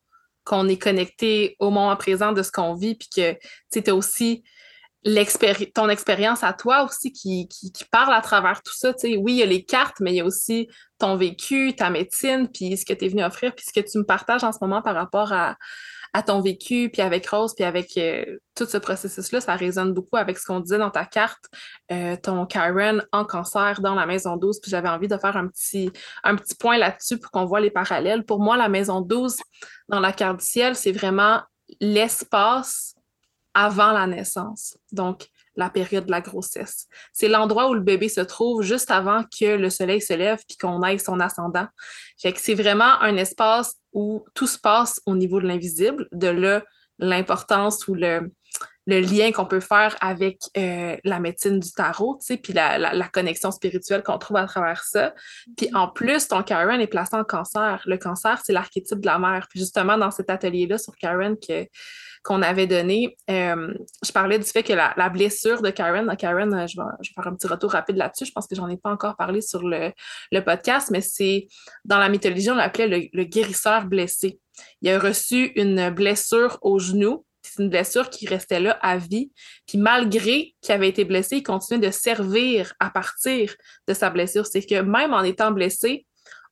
qu'on 0.45 0.67
est 0.67 0.81
connecté 0.81 1.57
au 1.59 1.69
moment 1.69 1.95
présent 1.97 2.33
de 2.33 2.43
ce 2.43 2.51
qu'on 2.51 2.73
vit, 2.73 2.95
puis 2.95 3.11
que 3.15 3.33
tu 3.71 3.83
sais, 3.85 3.91
aussi 3.91 4.45
ton 5.75 5.89
expérience 5.89 6.43
à 6.43 6.53
toi 6.53 6.85
aussi 6.85 7.13
qui, 7.13 7.49
qui, 7.49 7.85
parle 7.91 8.13
à 8.13 8.21
travers 8.21 8.63
tout 8.63 8.75
ça. 8.75 8.93
oui, 9.05 9.33
il 9.33 9.37
y 9.37 9.43
a 9.43 9.47
les 9.47 9.65
cartes, 9.65 10.01
mais 10.01 10.13
il 10.13 10.17
y 10.17 10.21
a 10.21 10.25
aussi 10.25 10.69
ton 10.99 11.17
vécu, 11.17 11.75
ta 11.77 11.91
médecine, 11.91 12.49
puis 12.49 12.77
ce 12.77 12.85
que 12.85 12.93
tu 12.93 13.05
es 13.05 13.09
venu 13.09 13.25
offrir, 13.25 13.55
puis 13.55 13.65
ce 13.67 13.73
que 13.73 13.87
tu 13.87 13.99
me 13.99 14.05
partages 14.05 14.45
en 14.45 14.53
ce 14.53 14.59
moment 14.61 14.83
par 14.83 14.95
rapport 14.95 15.33
à, 15.33 15.57
à 16.13 16.23
ton 16.23 16.41
vécu, 16.41 16.91
puis 16.93 17.03
avec 17.03 17.27
Rose, 17.29 17.55
puis 17.55 17.65
avec 17.65 17.97
euh, 17.97 18.39
tout 18.55 18.67
ce 18.67 18.79
processus-là, 18.79 19.41
ça 19.41 19.55
résonne 19.55 19.93
beaucoup 19.93 20.17
avec 20.17 20.39
ce 20.39 20.47
qu'on 20.47 20.61
disait 20.61 20.79
dans 20.79 20.91
ta 20.91 21.05
carte, 21.05 21.45
euh, 21.93 22.17
ton 22.17 22.47
Karen 22.47 23.05
en 23.13 23.25
cancer 23.25 23.81
dans 23.81 23.95
la 23.95 24.07
maison 24.07 24.37
12, 24.37 24.61
puis 24.61 24.71
j'avais 24.71 24.89
envie 24.89 25.09
de 25.09 25.17
faire 25.17 25.37
un 25.37 25.49
petit, 25.49 25.91
un 26.25 26.35
petit 26.37 26.55
point 26.55 26.79
là-dessus 26.79 27.19
pour 27.19 27.31
qu'on 27.31 27.45
voit 27.45 27.61
les 27.61 27.71
parallèles. 27.71 28.25
Pour 28.25 28.41
moi, 28.41 28.57
la 28.57 28.69
maison 28.69 29.01
12 29.01 29.37
dans 29.89 30.01
la 30.01 30.13
carte 30.13 30.41
du 30.41 30.47
ciel, 30.47 30.75
c'est 30.75 30.93
vraiment 30.93 31.43
l'espace 31.81 32.95
avant 33.59 33.91
la 33.91 34.07
naissance. 34.07 34.79
Donc, 34.93 35.27
la 35.57 35.69
période 35.69 36.07
de 36.07 36.13
la 36.13 36.21
grossesse. 36.21 36.87
C'est 37.13 37.27
l'endroit 37.27 37.69
où 37.69 37.75
le 37.75 37.81
bébé 37.81 38.09
se 38.09 38.21
trouve 38.21 38.63
juste 38.63 38.93
avant 38.93 39.25
que 39.25 39.57
le 39.57 39.71
soleil 39.71 40.01
se 40.01 40.15
lève 40.15 40.39
puis 40.47 40.57
qu'on 40.57 40.83
aille 40.83 41.01
son 41.01 41.19
ascendant. 41.19 41.67
C'est 42.17 42.55
vraiment 42.55 43.01
un 43.01 43.17
espace 43.17 43.75
où 43.93 44.25
tout 44.35 44.47
se 44.47 44.59
passe 44.59 45.01
au 45.05 45.17
niveau 45.17 45.41
de 45.41 45.49
l'invisible, 45.49 46.09
de 46.13 46.29
là 46.29 46.63
l'importance 47.01 47.89
ou 47.89 47.95
le, 47.95 48.31
le 48.89 49.01
lien 49.01 49.33
qu'on 49.33 49.45
peut 49.45 49.61
faire 49.61 49.97
avec 50.01 50.41
euh, 50.57 50.97
la 51.05 51.21
médecine 51.21 51.61
du 51.61 51.71
tarot, 51.73 52.17
tu 52.21 52.27
sais, 52.27 52.37
puis 52.39 52.55
la, 52.55 52.79
la, 52.79 53.09
connexion 53.09 53.51
spirituelle 53.51 54.03
qu'on 54.03 54.17
trouve 54.17 54.39
à 54.39 54.47
travers 54.47 54.83
ça. 54.83 55.15
Puis 55.59 55.69
en 55.75 55.89
plus, 55.89 56.27
ton 56.27 56.43
Karen 56.43 56.81
est 56.81 56.87
placé 56.87 57.15
en 57.15 57.23
cancer. 57.23 57.83
Le 57.85 57.99
cancer, 57.99 58.41
c'est 58.43 58.55
l'archétype 58.55 59.01
de 59.01 59.07
la 59.07 59.19
mère. 59.19 59.47
Puis 59.51 59.61
justement, 59.61 59.99
dans 59.99 60.11
cet 60.11 60.31
atelier-là 60.31 60.79
sur 60.79 60.97
Karen 60.97 61.37
que, 61.37 61.67
qu'on 62.25 62.41
avait 62.41 62.67
donné, 62.67 63.15
euh, 63.29 63.75
je 64.03 64.11
parlais 64.11 64.39
du 64.39 64.47
fait 64.47 64.63
que 64.63 64.73
la, 64.73 64.95
la 64.97 65.11
blessure 65.11 65.61
de 65.61 65.69
Karen, 65.69 66.17
Karen, 66.17 66.55
euh, 66.55 66.67
je 66.67 66.81
vais, 66.81 66.89
je 67.03 67.11
vais, 67.11 67.15
faire 67.15 67.31
un 67.31 67.35
petit 67.35 67.47
retour 67.47 67.73
rapide 67.73 67.99
là-dessus, 67.99 68.25
je 68.25 68.33
pense 68.33 68.47
que 68.47 68.57
j'en 68.57 68.69
ai 68.69 68.79
pas 68.79 68.91
encore 68.91 69.17
parlé 69.17 69.43
sur 69.43 69.69
le, 69.69 69.93
le 70.33 70.41
podcast, 70.41 70.89
mais 70.91 71.03
c'est 71.03 71.47
dans 71.85 71.99
la 71.99 72.09
mythologie, 72.09 72.51
on 72.51 72.55
l'appelait 72.55 72.89
le, 72.89 73.03
le 73.13 73.25
guérisseur 73.25 73.85
blessé. 73.85 74.41
Il 74.81 74.89
a 74.89 74.99
reçu 74.99 75.53
une 75.57 75.91
blessure 75.91 76.59
au 76.63 76.79
genou 76.79 77.27
c'est 77.49 77.63
une 77.63 77.71
blessure 77.71 78.11
qui 78.11 78.27
restait 78.27 78.61
là 78.61 78.79
à 78.83 78.97
vie. 78.97 79.33
Puis 79.67 79.79
malgré 79.79 80.55
qu'il 80.61 80.75
avait 80.75 80.89
été 80.89 81.05
blessé, 81.05 81.37
il 81.37 81.43
continuait 81.43 81.87
de 81.87 81.93
servir 81.93 82.73
à 82.81 82.91
partir 82.91 83.55
de 83.87 83.95
sa 83.95 84.11
blessure. 84.11 84.47
C'est 84.47 84.63
que 84.63 84.81
même 84.81 85.13
en 85.13 85.23
étant 85.23 85.51
blessé, 85.51 86.07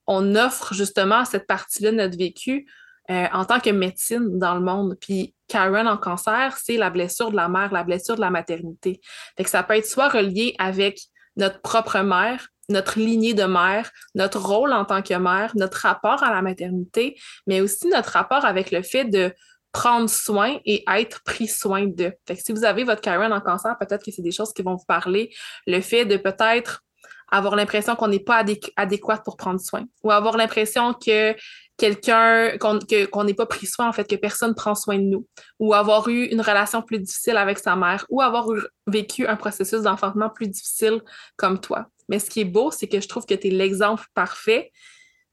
on 0.07 0.35
offre 0.35 0.75
justement 0.75 1.25
cette 1.25 1.47
partie-là 1.47 1.91
de 1.91 1.97
notre 1.97 2.17
vécu 2.17 2.67
euh, 3.11 3.27
en 3.33 3.45
tant 3.45 3.61
que 3.61 3.71
médecine 3.71 4.39
dans 4.39 4.55
le 4.55 4.61
monde. 4.61 4.97
Puis 5.01 5.35
Karen 5.49 5.87
en 5.87 5.97
cancer, 5.97 6.57
c'est 6.61 6.77
la 6.77 6.91
blessure 6.91 7.31
de 7.31 7.37
la 7.37 7.49
mère, 7.49 7.73
la 7.73 7.85
blessure 7.85 8.17
de 8.17 8.21
la 8.21 8.31
maternité. 8.31 9.01
Fait 9.37 9.45
que 9.45 9.51
ça 9.51 9.63
peut 9.63 9.75
être 9.75 9.87
soit 9.87 10.09
relié 10.09 10.55
avec 10.59 11.01
notre 11.37 11.61
propre 11.61 12.01
mère, 12.01 12.49
notre 12.69 12.99
lignée 12.99 13.35
de 13.35 13.45
mère, 13.45 13.91
notre 14.15 14.41
rôle 14.41 14.73
en 14.73 14.85
tant 14.85 15.03
que 15.03 15.15
mère, 15.15 15.53
notre 15.55 15.79
rapport 15.79 16.23
à 16.23 16.33
la 16.33 16.43
maternité, 16.43 17.17
mais 17.47 17.61
aussi 17.61 17.87
notre 17.89 18.11
rapport 18.11 18.45
avec 18.45 18.71
le 18.71 18.83
fait 18.83 19.05
de 19.05 19.33
prendre 19.77 20.09
soin 20.09 20.59
et 20.65 20.83
être 20.89 21.23
pris 21.23 21.49
soin 21.49 21.85
de. 21.87 22.11
Fait 22.27 22.35
que 22.35 22.43
si 22.43 22.51
vous 22.53 22.65
avez 22.65 22.83
votre 22.85 23.03
Karen 23.03 23.31
en 23.31 23.43
cancer, 23.43 23.77
peut-être 23.79 24.03
que 24.03 24.11
c'est 24.11 24.23
des 24.23 24.33
choses 24.33 24.55
qui 24.55 24.63
vont 24.63 24.75
vous 24.75 24.87
parler. 24.87 25.35
Le 25.67 25.83
fait 25.83 26.07
de 26.07 26.17
peut-être 26.17 26.83
avoir 27.31 27.57
l'impression 27.57 27.95
qu'on 27.95 28.09
n'est 28.09 28.27
pas 28.33 28.43
adéquate 28.77 29.23
pour 29.23 29.37
prendre 29.37 29.61
soin 29.61 29.85
ou 30.03 30.11
avoir 30.11 30.39
l'impression 30.39 30.95
que 30.95 31.37
quelqu'un 31.77 32.57
qu'on 32.57 33.25
n'est 33.25 33.35
pas 33.35 33.45
pris 33.45 33.67
soin 33.67 33.87
en 33.87 33.93
fait 33.93 34.09
que 34.09 34.17
personne 34.17 34.55
prend 34.55 34.75
soin 34.75 34.97
de 34.97 35.03
nous 35.03 35.27
ou 35.59 35.75
avoir 35.75 36.09
eu 36.09 36.25
une 36.25 36.41
relation 36.41 36.81
plus 36.81 36.99
difficile 36.99 37.37
avec 37.37 37.59
sa 37.59 37.77
mère 37.77 38.07
ou 38.09 38.23
avoir 38.23 38.47
vécu 38.87 39.27
un 39.27 39.37
processus 39.37 39.83
d'enfantement 39.83 40.31
plus 40.31 40.49
difficile 40.49 41.03
comme 41.37 41.61
toi. 41.61 41.91
Mais 42.09 42.19
ce 42.19 42.31
qui 42.31 42.41
est 42.41 42.47
beau, 42.47 42.71
c'est 42.71 42.89
que 42.89 42.99
je 42.99 43.09
trouve 43.09 43.27
que 43.27 43.35
tu 43.35 43.49
es 43.49 43.51
l'exemple 43.51 44.07
parfait 44.15 44.73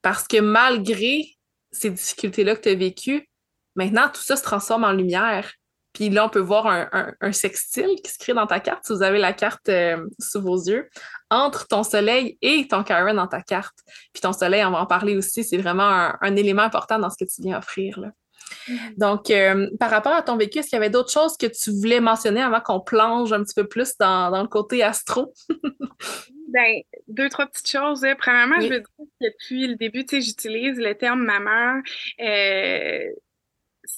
parce 0.01 0.27
que 0.27 0.41
malgré 0.41 1.27
ces 1.71 1.91
difficultés-là 1.91 2.57
que 2.57 2.61
tu 2.63 2.69
as 2.69 2.75
vécues, 2.75 3.29
Maintenant, 3.75 4.09
tout 4.13 4.21
ça 4.21 4.35
se 4.35 4.43
transforme 4.43 4.83
en 4.83 4.91
lumière. 4.91 5.51
Puis 5.93 6.09
là, 6.09 6.25
on 6.25 6.29
peut 6.29 6.39
voir 6.39 6.65
un, 6.65 7.13
un, 7.21 7.31
sextile 7.31 8.01
qui 8.03 8.11
se 8.11 8.17
crée 8.17 8.33
dans 8.33 8.47
ta 8.47 8.59
carte, 8.59 8.83
si 8.83 8.93
vous 8.93 9.03
avez 9.03 9.19
la 9.19 9.31
carte 9.31 9.69
euh, 9.69 10.03
sous 10.19 10.41
vos 10.41 10.57
yeux, 10.57 10.89
entre 11.29 11.67
ton 11.67 11.83
soleil 11.83 12.37
et 12.41 12.67
ton 12.67 12.83
Karen 12.83 13.15
dans 13.15 13.27
ta 13.27 13.41
carte. 13.41 13.77
Puis 14.11 14.21
ton 14.21 14.33
soleil, 14.33 14.65
on 14.65 14.71
va 14.71 14.81
en 14.81 14.85
parler 14.87 15.15
aussi, 15.15 15.43
c'est 15.43 15.57
vraiment 15.57 16.11
un, 16.19 16.35
élément 16.35 16.63
important 16.63 16.97
dans 16.97 17.11
ce 17.11 17.23
que 17.23 17.29
tu 17.29 17.43
viens 17.43 17.59
offrir. 17.59 17.99
Là. 17.99 18.09
Mm-hmm. 18.67 18.97
Donc, 18.97 19.29
euh, 19.29 19.69
par 19.79 19.91
rapport 19.91 20.13
à 20.13 20.23
ton 20.23 20.35
vécu, 20.35 20.57
est-ce 20.57 20.69
qu'il 20.69 20.77
y 20.77 20.81
avait 20.81 20.89
d'autres 20.89 21.11
choses 21.11 21.37
que 21.37 21.45
tu 21.45 21.71
voulais 21.71 21.99
mentionner 21.99 22.41
avant 22.41 22.59
qu'on 22.59 22.79
plonge 22.79 23.31
un 23.31 23.43
petit 23.43 23.55
peu 23.55 23.67
plus 23.67 23.95
dans, 23.99 24.31
dans 24.31 24.41
le 24.41 24.47
côté 24.47 24.81
astro? 24.81 25.31
ben, 26.47 26.81
deux, 27.07 27.29
trois 27.29 27.45
petites 27.45 27.69
choses. 27.69 28.03
Premièrement, 28.17 28.59
je 28.59 28.67
veux 28.67 28.79
dire 28.79 28.87
que 28.97 29.27
depuis 29.27 29.67
le 29.67 29.75
début, 29.75 30.05
tu 30.05 30.15
sais, 30.15 30.21
j'utilise 30.21 30.79
le 30.79 30.95
terme 30.95 31.23
maman. 31.23 31.81
Euh, 32.19 33.09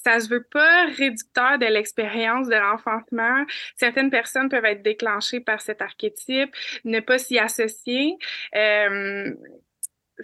ça 0.06 0.20
se 0.20 0.28
veut 0.28 0.44
pas 0.44 0.86
réducteur 0.96 1.58
de 1.58 1.66
l'expérience 1.66 2.46
de 2.46 2.54
l'enfantement. 2.54 3.44
Certaines 3.74 4.10
personnes 4.10 4.48
peuvent 4.48 4.64
être 4.64 4.82
déclenchées 4.82 5.40
par 5.40 5.60
cet 5.60 5.82
archétype, 5.82 6.54
ne 6.84 7.00
pas 7.00 7.18
s'y 7.18 7.40
associer. 7.40 8.16
Euh, 8.54 9.34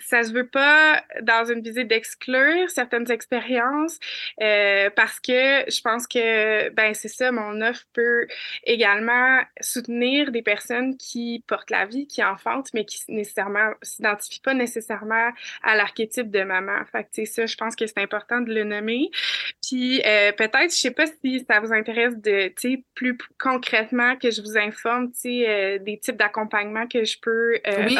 ça 0.00 0.22
se 0.22 0.32
veut 0.32 0.46
pas 0.46 1.02
dans 1.22 1.44
une 1.50 1.60
visée 1.60 1.84
d'exclure 1.84 2.68
certaines 2.70 3.10
expériences 3.10 3.98
euh, 4.40 4.90
parce 4.94 5.20
que 5.20 5.70
je 5.70 5.80
pense 5.80 6.06
que 6.06 6.70
ben 6.70 6.94
c'est 6.94 7.08
ça 7.08 7.30
mon 7.30 7.60
offre 7.60 7.84
peut 7.92 8.26
également 8.64 9.40
soutenir 9.60 10.30
des 10.30 10.42
personnes 10.42 10.96
qui 10.96 11.44
portent 11.46 11.70
la 11.70 11.86
vie 11.86 12.06
qui 12.06 12.24
enfantent 12.24 12.70
mais 12.74 12.84
qui 12.84 12.98
nécessairement 13.08 13.72
s'identifient 13.82 14.40
pas 14.40 14.54
nécessairement 14.54 15.30
à 15.62 15.76
l'archétype 15.76 16.30
de 16.30 16.42
maman 16.42 16.84
fait 16.90 17.06
que 17.14 17.24
ça 17.24 17.46
je 17.46 17.56
pense 17.56 17.76
que 17.76 17.86
c'est 17.86 17.98
important 17.98 18.40
de 18.40 18.52
le 18.52 18.64
nommer 18.64 19.10
puis 19.66 20.02
euh, 20.06 20.32
peut-être 20.32 20.70
je 20.70 20.76
sais 20.76 20.90
pas 20.90 21.06
si 21.06 21.44
ça 21.48 21.60
vous 21.60 21.72
intéresse 21.72 22.16
de 22.16 22.48
tu 22.48 22.54
sais 22.76 22.84
plus 22.94 23.16
concrètement 23.38 24.16
que 24.16 24.30
je 24.30 24.40
vous 24.40 24.56
informe 24.56 25.12
tu 25.12 25.18
sais 25.18 25.48
euh, 25.48 25.78
des 25.78 25.98
types 25.98 26.16
d'accompagnement 26.16 26.86
que 26.86 27.04
je 27.04 27.18
peux 27.20 27.60
euh, 27.66 27.86
oui. 27.86 27.98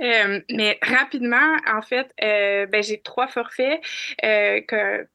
Euh, 0.00 0.40
mais 0.50 0.78
rapidement, 0.82 1.56
en 1.66 1.82
fait, 1.82 2.12
euh, 2.22 2.66
ben, 2.66 2.82
j'ai 2.82 3.00
trois 3.00 3.28
forfaits 3.28 3.80
euh, 4.24 4.60
que, 4.62 5.06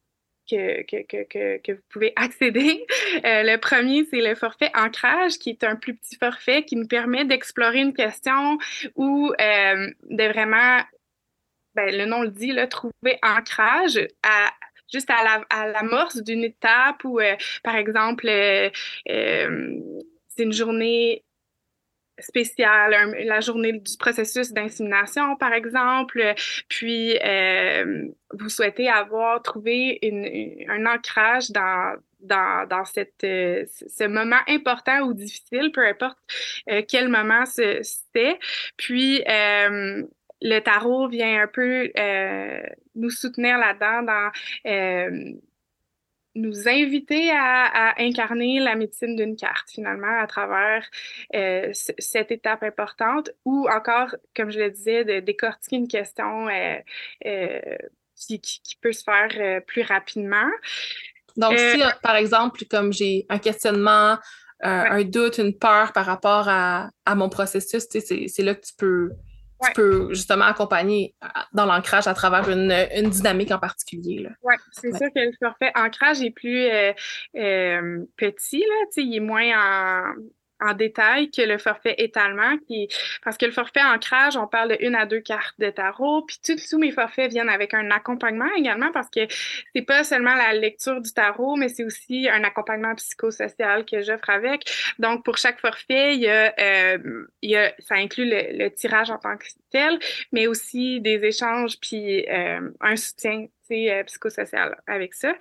que, 0.48 0.82
que, 0.82 1.58
que, 1.58 1.72
vous 1.72 1.82
pouvez 1.90 2.12
accéder. 2.16 2.84
le 3.22 3.56
premier, 3.56 4.04
c'est 4.04 4.20
le 4.20 4.34
forfait 4.34 4.70
ancrage, 4.74 5.38
qui 5.38 5.50
est 5.50 5.64
un 5.64 5.76
plus 5.76 5.94
petit 5.94 6.16
forfait 6.16 6.64
qui 6.64 6.76
nous 6.76 6.86
permet 6.86 7.24
d'explorer 7.24 7.80
une 7.80 7.94
question 7.94 8.58
ou 8.94 9.32
de 9.38 10.32
vraiment, 10.32 10.82
ben, 11.74 11.96
le 11.96 12.04
nom 12.04 12.22
le 12.22 12.30
dit, 12.30 12.52
là, 12.52 12.66
trouver 12.66 13.18
ancrage 13.22 13.98
à, 14.22 14.50
juste 14.92 15.10
à 15.10 15.72
l'amorce 15.72 16.22
d'une 16.22 16.44
étape 16.44 17.04
ou, 17.04 17.20
par 17.62 17.76
exemple, 17.76 18.26
c'est 19.06 20.42
une 20.42 20.52
journée 20.52 21.24
spéciale, 22.18 23.14
la 23.24 23.40
journée 23.40 23.72
du 23.72 23.96
processus 23.98 24.52
d'insémination, 24.52 25.36
par 25.36 25.52
exemple, 25.52 26.34
puis 26.68 27.18
euh, 27.24 28.08
vous 28.32 28.48
souhaitez 28.48 28.88
avoir 28.88 29.42
trouvé 29.42 29.98
une, 30.02 30.70
un 30.70 30.86
ancrage 30.86 31.50
dans, 31.50 31.96
dans, 32.20 32.68
dans 32.68 32.84
cette, 32.84 33.24
euh, 33.24 33.64
ce 33.66 34.04
moment 34.04 34.40
important 34.48 35.00
ou 35.00 35.14
difficile, 35.14 35.70
peu 35.72 35.86
importe 35.86 36.18
euh, 36.70 36.82
quel 36.88 37.08
moment 37.08 37.44
c'était. 37.46 38.38
Puis, 38.76 39.22
le 40.46 40.60
tarot 40.60 41.08
vient 41.08 41.42
un 41.42 41.46
peu 41.46 41.90
nous 42.94 43.10
soutenir 43.10 43.56
là-dedans 43.58 44.02
dans 44.02 44.30
nous 46.34 46.68
inviter 46.68 47.30
à, 47.30 47.94
incarner 47.98 48.58
la 48.60 48.74
médecine 48.74 49.16
d'une 49.16 49.36
carte, 49.36 49.70
finalement, 49.70 50.20
à 50.20 50.26
travers 50.26 50.84
euh, 51.34 51.70
cette 51.72 52.30
étape 52.32 52.62
importante, 52.62 53.30
ou 53.44 53.68
encore, 53.68 54.14
comme 54.36 54.50
je 54.50 54.58
le 54.58 54.70
disais, 54.70 55.04
de 55.04 55.20
décortiquer 55.20 55.76
une 55.76 55.88
question 55.88 56.48
euh, 56.48 56.76
euh, 57.26 57.60
qui, 58.16 58.40
qui, 58.40 58.76
peut 58.80 58.92
se 58.92 59.04
faire 59.04 59.62
plus 59.62 59.82
rapidement. 59.82 60.50
Donc, 61.36 61.58
si, 61.58 61.80
par 62.02 62.16
exemple, 62.16 62.64
comme 62.70 62.92
j'ai 62.92 63.26
un 63.28 63.38
questionnement, 63.38 64.18
un 64.60 65.02
doute, 65.04 65.38
une 65.38 65.56
peur 65.56 65.92
par 65.92 66.06
rapport 66.06 66.48
à, 66.48 66.90
à 67.04 67.14
mon 67.14 67.28
processus, 67.28 67.86
c'est 67.90 68.42
là 68.42 68.54
que 68.54 68.64
tu 68.64 68.72
peux 68.78 69.10
tu 69.66 69.72
peux 69.74 70.08
justement 70.14 70.46
accompagner 70.46 71.14
euh, 71.22 71.26
dans 71.52 71.66
l'ancrage 71.66 72.06
à 72.06 72.14
travers 72.14 72.48
une, 72.48 72.72
une, 72.94 73.10
dynamique 73.10 73.50
en 73.50 73.58
particulier. 73.58 74.26
Oui, 74.42 74.54
c'est 74.72 74.90
sûr 74.90 75.08
que 75.14 75.20
le 75.20 75.32
forfait 75.42 75.72
ancrage 75.74 76.22
est 76.22 76.30
plus 76.30 76.64
euh, 76.64 76.92
euh, 77.36 78.04
petit, 78.16 78.60
là, 78.60 78.86
il 78.96 79.14
est 79.14 79.20
moins 79.20 79.50
en 79.56 80.14
en 80.60 80.72
détail 80.72 81.30
que 81.30 81.42
le 81.42 81.58
forfait 81.58 81.94
étalement, 81.98 82.56
qui 82.66 82.88
parce 83.22 83.36
que 83.36 83.46
le 83.46 83.52
forfait 83.52 83.82
ancrage, 83.82 84.36
on 84.36 84.46
parle 84.46 84.70
de 84.70 84.76
une 84.80 84.94
à 84.94 85.06
deux 85.06 85.20
cartes 85.20 85.58
de 85.58 85.70
tarot, 85.70 86.22
puis 86.22 86.38
tous 86.44 86.78
mes 86.78 86.90
forfaits 86.90 87.30
viennent 87.30 87.48
avec 87.48 87.74
un 87.74 87.90
accompagnement 87.90 88.52
également 88.56 88.90
parce 88.92 89.10
que 89.10 89.20
c'est 89.74 89.82
pas 89.82 90.04
seulement 90.04 90.34
la 90.34 90.52
lecture 90.54 91.00
du 91.00 91.12
tarot, 91.12 91.56
mais 91.56 91.68
c'est 91.68 91.84
aussi 91.84 92.28
un 92.28 92.44
accompagnement 92.44 92.94
psychosocial 92.94 93.84
que 93.84 94.02
j'offre 94.02 94.30
avec. 94.30 94.70
Donc 94.98 95.24
pour 95.24 95.36
chaque 95.36 95.60
forfait, 95.60 96.14
il 96.14 96.20
y 96.20 96.28
a, 96.28 96.54
euh, 96.58 97.26
il 97.42 97.50
y 97.50 97.56
a 97.56 97.72
ça 97.78 97.96
inclut 97.96 98.28
le, 98.28 98.68
tirage 98.74 99.10
en 99.10 99.18
tant 99.18 99.36
que 99.36 99.44
tel, 99.70 99.98
mais 100.32 100.46
aussi 100.46 101.00
des 101.00 101.24
échanges 101.24 101.78
puis 101.80 102.26
euh, 102.28 102.70
un 102.80 102.96
soutien 102.96 103.46
euh, 103.72 104.02
psychosocial 104.04 104.76
avec 104.86 105.14
ça. 105.14 105.34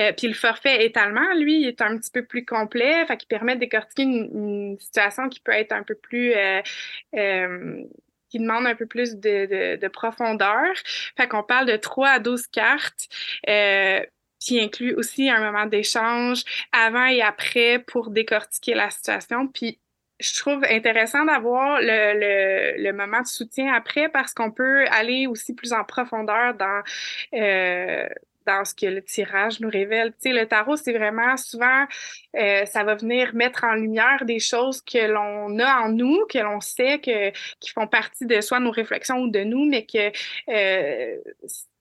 Euh, 0.00 0.12
puis 0.16 0.26
le 0.26 0.34
forfait 0.34 0.84
étalement, 0.84 1.34
lui, 1.34 1.60
il 1.62 1.68
est 1.68 1.80
un 1.80 1.96
petit 1.98 2.10
peu 2.10 2.24
plus 2.24 2.44
complet, 2.44 3.06
fait 3.06 3.16
qu'il 3.16 3.28
permet 3.28 3.54
de 3.54 3.60
décortiquer 3.60 4.02
une, 4.02 4.76
situation 4.78 5.28
qui 5.28 5.40
peut 5.40 5.52
être 5.52 5.72
un 5.72 5.82
peu 5.82 5.94
plus 5.94 6.34
euh, 6.34 7.82
qui 8.30 8.38
demande 8.38 8.66
un 8.66 8.74
peu 8.74 8.86
plus 8.86 9.16
de 9.16 9.88
profondeur. 9.88 10.66
Fait 11.16 11.28
qu'on 11.28 11.42
parle 11.42 11.66
de 11.66 11.76
3 11.76 12.08
à 12.08 12.18
12 12.18 12.46
cartes. 12.48 13.08
qui 14.40 14.60
inclut 14.60 14.94
aussi 14.94 15.28
un 15.28 15.40
moment 15.40 15.66
d'échange 15.66 16.44
avant 16.70 17.06
et 17.06 17.22
après 17.22 17.80
pour 17.80 18.10
décortiquer 18.10 18.74
la 18.74 18.88
situation. 18.90 19.48
Puis 19.48 19.80
je 20.20 20.40
trouve 20.40 20.64
intéressant 20.64 21.24
d'avoir 21.24 21.80
le, 21.80 21.86
le, 21.86 22.82
le, 22.82 22.92
moment 22.92 23.20
de 23.20 23.26
soutien 23.26 23.72
après 23.72 24.08
parce 24.08 24.34
qu'on 24.34 24.50
peut 24.50 24.86
aller 24.88 25.26
aussi 25.26 25.54
plus 25.54 25.72
en 25.72 25.84
profondeur 25.84 26.54
dans 26.54 26.82
euh, 27.34 28.08
dans 28.48 28.64
ce 28.64 28.74
que 28.74 28.86
le 28.86 29.02
tirage 29.02 29.60
nous 29.60 29.68
révèle. 29.68 30.12
Tu 30.12 30.30
sais, 30.30 30.32
le 30.32 30.46
tarot, 30.46 30.76
c'est 30.76 30.92
vraiment 30.92 31.36
souvent, 31.36 31.84
euh, 32.34 32.64
ça 32.64 32.82
va 32.82 32.94
venir 32.94 33.34
mettre 33.34 33.64
en 33.64 33.74
lumière 33.74 34.24
des 34.24 34.38
choses 34.38 34.80
que 34.80 35.06
l'on 35.06 35.58
a 35.58 35.82
en 35.82 35.90
nous, 35.90 36.24
que 36.32 36.38
l'on 36.38 36.60
sait 36.60 36.98
que 36.98 37.30
qui 37.60 37.70
font 37.70 37.86
partie 37.86 38.24
de 38.24 38.40
soit 38.40 38.58
nos 38.58 38.70
réflexions 38.70 39.18
ou 39.18 39.28
de 39.28 39.40
nous, 39.40 39.66
mais 39.66 39.84
que 39.84 40.10
euh, 40.48 41.16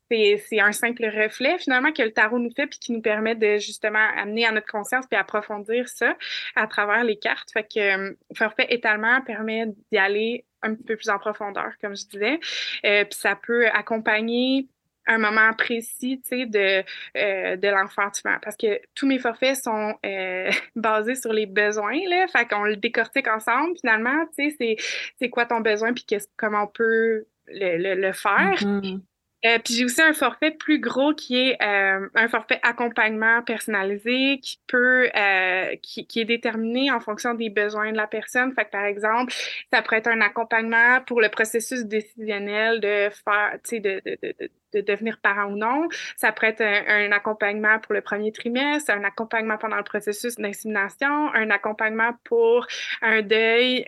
c'est 0.10 0.60
un 0.60 0.72
simple 0.72 1.05
reflet 1.05 1.58
finalement 1.58 1.91
que 1.91 2.01
le 2.01 2.12
tarot 2.12 2.39
nous 2.39 2.51
fait 2.55 2.68
puis 2.68 2.80
qui 2.80 2.91
nous 2.91 3.01
permet 3.01 3.36
de 3.36 3.58
justement 3.58 4.05
amener 4.16 4.45
à 4.45 4.51
notre 4.51 4.68
conscience 4.68 5.05
puis 5.08 5.20
approfondir 5.20 5.88
ça 5.89 6.16
à 6.55 6.68
travers 6.68 7.03
les 7.03 7.18
cartes. 7.18 7.51
Fait 7.51 7.64
que 7.64 7.80
euh, 7.80 8.14
forfait 8.36 8.68
étalement 8.70 9.22
permet 9.22 9.66
d'y 9.91 9.97
aller 9.97 10.45
un 10.64 10.74
petit 10.74 10.84
peu 10.84 10.95
plus 10.95 11.10
en 11.10 11.20
profondeur, 11.20 11.72
comme 11.82 11.95
je 11.95 12.05
disais. 12.05 12.39
Euh, 12.86 13.03
puis 13.05 13.20
ça 13.20 13.36
peut 13.36 13.68
accompagner 13.68 14.68
un 15.08 15.18
moment 15.18 15.53
précis, 15.53 16.22
tu 16.22 16.30
sais, 16.30 16.45
de, 16.45 16.84
euh, 17.18 17.55
de 17.55 17.68
l'enfantement. 17.70 18.38
Parce 18.41 18.58
que 18.58 18.80
tous 18.93 19.08
mes 19.08 19.20
forfaits 19.20 19.55
sont 19.55 19.95
euh, 20.05 20.51
basés 20.76 21.16
sur 21.16 21.34
les 21.34 21.45
besoins, 21.45 21.99
là. 22.10 22.28
Fait 22.28 22.45
qu'on 22.45 22.64
le 22.64 22.76
décortique 22.76 23.28
ensemble, 23.28 23.78
finalement, 23.80 24.26
tu 24.38 24.51
sais, 24.51 24.76
c'est 25.20 25.30
quoi 25.30 25.45
ton 25.45 25.62
besoin, 25.62 25.93
puis 25.93 26.05
comment 26.36 26.64
on 26.64 26.68
peut 26.68 27.26
le, 27.47 27.95
le, 27.95 28.12
faire. 28.12 28.55
Mm-hmm. 28.60 28.99
Euh, 29.46 29.60
puis 29.64 29.76
j'ai 29.76 29.86
aussi 29.86 30.02
un 30.02 30.14
forfait 30.14 30.50
plus 30.50 30.80
gros 30.80 31.14
qui 31.14 31.38
est 31.38 31.62
euh, 31.62 32.10
un 32.16 32.28
forfait 32.28 32.60
accompagnement 32.64 33.44
personnalisé 33.44 34.40
qui 34.42 34.60
peut 34.66 35.10
euh, 35.16 35.76
qui, 35.84 36.08
qui, 36.08 36.22
est 36.22 36.26
déterminé 36.26 36.92
en 36.92 37.00
fonction 37.00 37.36
des 37.36 37.52
besoins 37.52 37.92
de 37.92 37.98
la 37.98 38.08
personne. 38.08 38.52
Fait 38.54 38.66
que 38.66 38.72
par 38.72 38.86
exemple, 38.86 39.32
ça 39.72 39.84
pourrait 39.84 39.98
être 39.98 40.08
un 40.08 40.22
accompagnement 40.22 41.02
pour 41.06 41.22
le 41.22 41.30
processus 41.30 41.86
décisionnel 41.86 42.80
de 42.80 43.10
faire, 43.10 43.60
tu 43.64 43.76
sais, 43.76 43.80
de, 43.80 44.02
de, 44.04 44.18
de, 44.24 44.50
de, 44.74 44.82
devenir 44.82 45.20
parent 45.22 45.52
ou 45.52 45.56
non. 45.56 45.88
Ça 46.16 46.32
pourrait 46.32 46.56
être 46.58 46.62
un, 46.62 47.12
accompagnement 47.12 47.80
pour 47.80 47.94
le 47.94 48.02
premier 48.02 48.32
trimestre, 48.32 48.92
un 48.92 49.04
accompagnement 49.04 49.60
pendant 49.60 49.78
le 49.78 49.84
processus 49.84 50.36
d'insémination, 50.38 51.32
un 51.34 51.52
accompagnement 51.52 52.14
pour 52.24 52.66
un 53.04 53.22
deuil 53.22 53.86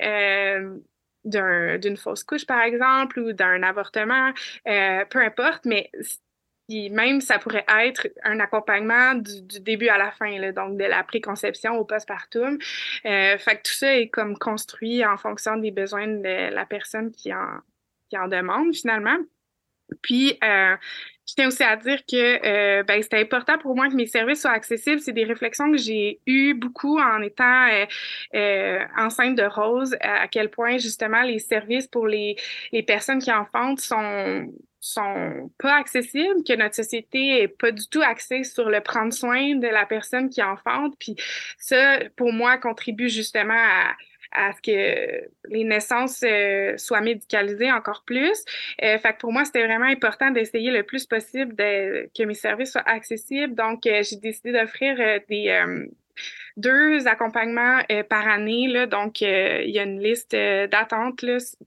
d'une 1.25 1.97
fausse 1.97 2.23
couche, 2.23 2.45
par 2.45 2.61
exemple, 2.61 3.19
ou 3.19 3.33
d'un 3.33 3.63
avortement, 3.63 4.31
euh, 4.67 5.05
peu 5.05 5.19
importe, 5.19 5.65
mais 5.65 5.91
même 6.69 7.19
ça 7.21 7.39
pourrait 7.39 7.65
être 7.67 8.07
un 8.23 8.39
accompagnement 8.39 9.15
du, 9.15 9.59
début 9.59 9.87
à 9.87 9.97
la 9.97 10.11
fin, 10.11 10.51
donc 10.51 10.77
de 10.77 10.85
la 10.85 11.03
préconception 11.03 11.77
au 11.77 11.85
postpartum. 11.85 12.57
Euh, 13.05 13.37
fait 13.37 13.57
que 13.57 13.61
tout 13.63 13.73
ça 13.73 13.97
est 13.97 14.09
comme 14.09 14.37
construit 14.37 15.03
en 15.05 15.17
fonction 15.17 15.57
des 15.57 15.71
besoins 15.71 16.07
de 16.07 16.53
la 16.53 16.65
personne 16.65 17.11
qui 17.11 17.33
en, 17.33 17.59
qui 18.09 18.17
en 18.17 18.27
demande 18.27 18.75
finalement. 18.75 19.17
Puis, 20.01 20.37
euh, 20.43 20.75
je 21.29 21.35
tiens 21.35 21.47
aussi 21.47 21.63
à 21.63 21.75
dire 21.75 21.99
que 22.05 22.45
euh, 22.45 22.83
ben, 22.83 23.01
c'était 23.03 23.19
important 23.19 23.57
pour 23.59 23.75
moi 23.75 23.87
que 23.87 23.95
mes 23.95 24.07
services 24.07 24.41
soient 24.41 24.51
accessibles. 24.51 24.99
C'est 24.99 25.13
des 25.13 25.25
réflexions 25.25 25.71
que 25.71 25.77
j'ai 25.77 26.19
eues 26.25 26.55
beaucoup 26.55 26.99
en 26.99 27.21
étant 27.21 27.67
euh, 27.67 27.85
euh, 28.33 28.79
enceinte 28.97 29.35
de 29.35 29.43
Rose, 29.43 29.95
à, 30.01 30.27
quel 30.27 30.49
point 30.49 30.77
justement 30.79 31.21
les 31.21 31.39
services 31.39 31.87
pour 31.87 32.07
les, 32.07 32.35
les 32.71 32.81
personnes 32.81 33.19
qui 33.19 33.31
enfantent 33.31 33.79
sont 33.79 34.47
sont 34.81 35.51
pas 35.59 35.75
accessibles, 35.75 36.41
que 36.47 36.55
notre 36.55 36.75
société 36.75 37.41
est 37.41 37.49
pas 37.49 37.71
du 37.71 37.85
tout 37.89 38.01
axée 38.01 38.45
sur 38.45 38.69
le 38.69 38.79
prendre 38.79 39.11
soin 39.11 39.55
de 39.55 39.67
la 39.67 39.85
personne 39.85 40.29
qui 40.29 40.41
enfante. 40.41 40.95
Puis 40.97 41.17
ça, 41.57 41.99
pour 42.15 42.31
moi, 42.31 42.57
contribue 42.57 43.09
justement 43.09 43.53
à, 43.53 43.91
à 44.31 44.51
ce 44.53 44.61
que 44.61 45.29
les 45.49 45.63
naissances 45.63 46.23
euh, 46.23 46.77
soient 46.77 47.01
médicalisées 47.01 47.71
encore 47.71 48.03
plus. 48.05 48.43
Euh, 48.83 48.97
fait 48.97 49.13
que 49.13 49.17
pour 49.19 49.31
moi, 49.31 49.45
c'était 49.45 49.65
vraiment 49.65 49.85
important 49.85 50.31
d'essayer 50.31 50.71
le 50.71 50.83
plus 50.83 51.05
possible 51.05 51.55
de, 51.55 52.09
que 52.17 52.23
mes 52.23 52.33
services 52.33 52.71
soient 52.71 52.87
accessibles. 52.87 53.55
Donc, 53.55 53.85
euh, 53.85 54.03
j'ai 54.03 54.17
décidé 54.17 54.51
d'offrir 54.51 54.97
des 55.27 55.49
deux 56.59 57.07
accompagnements 57.07 57.79
euh, 57.91 58.03
par 58.03 58.27
année. 58.27 58.67
Là, 58.67 58.85
donc, 58.85 59.21
euh, 59.21 59.63
il 59.63 59.71
y 59.71 59.79
a 59.79 59.83
une 59.83 60.01
liste 60.01 60.33
euh, 60.33 60.67
d'attente 60.67 61.19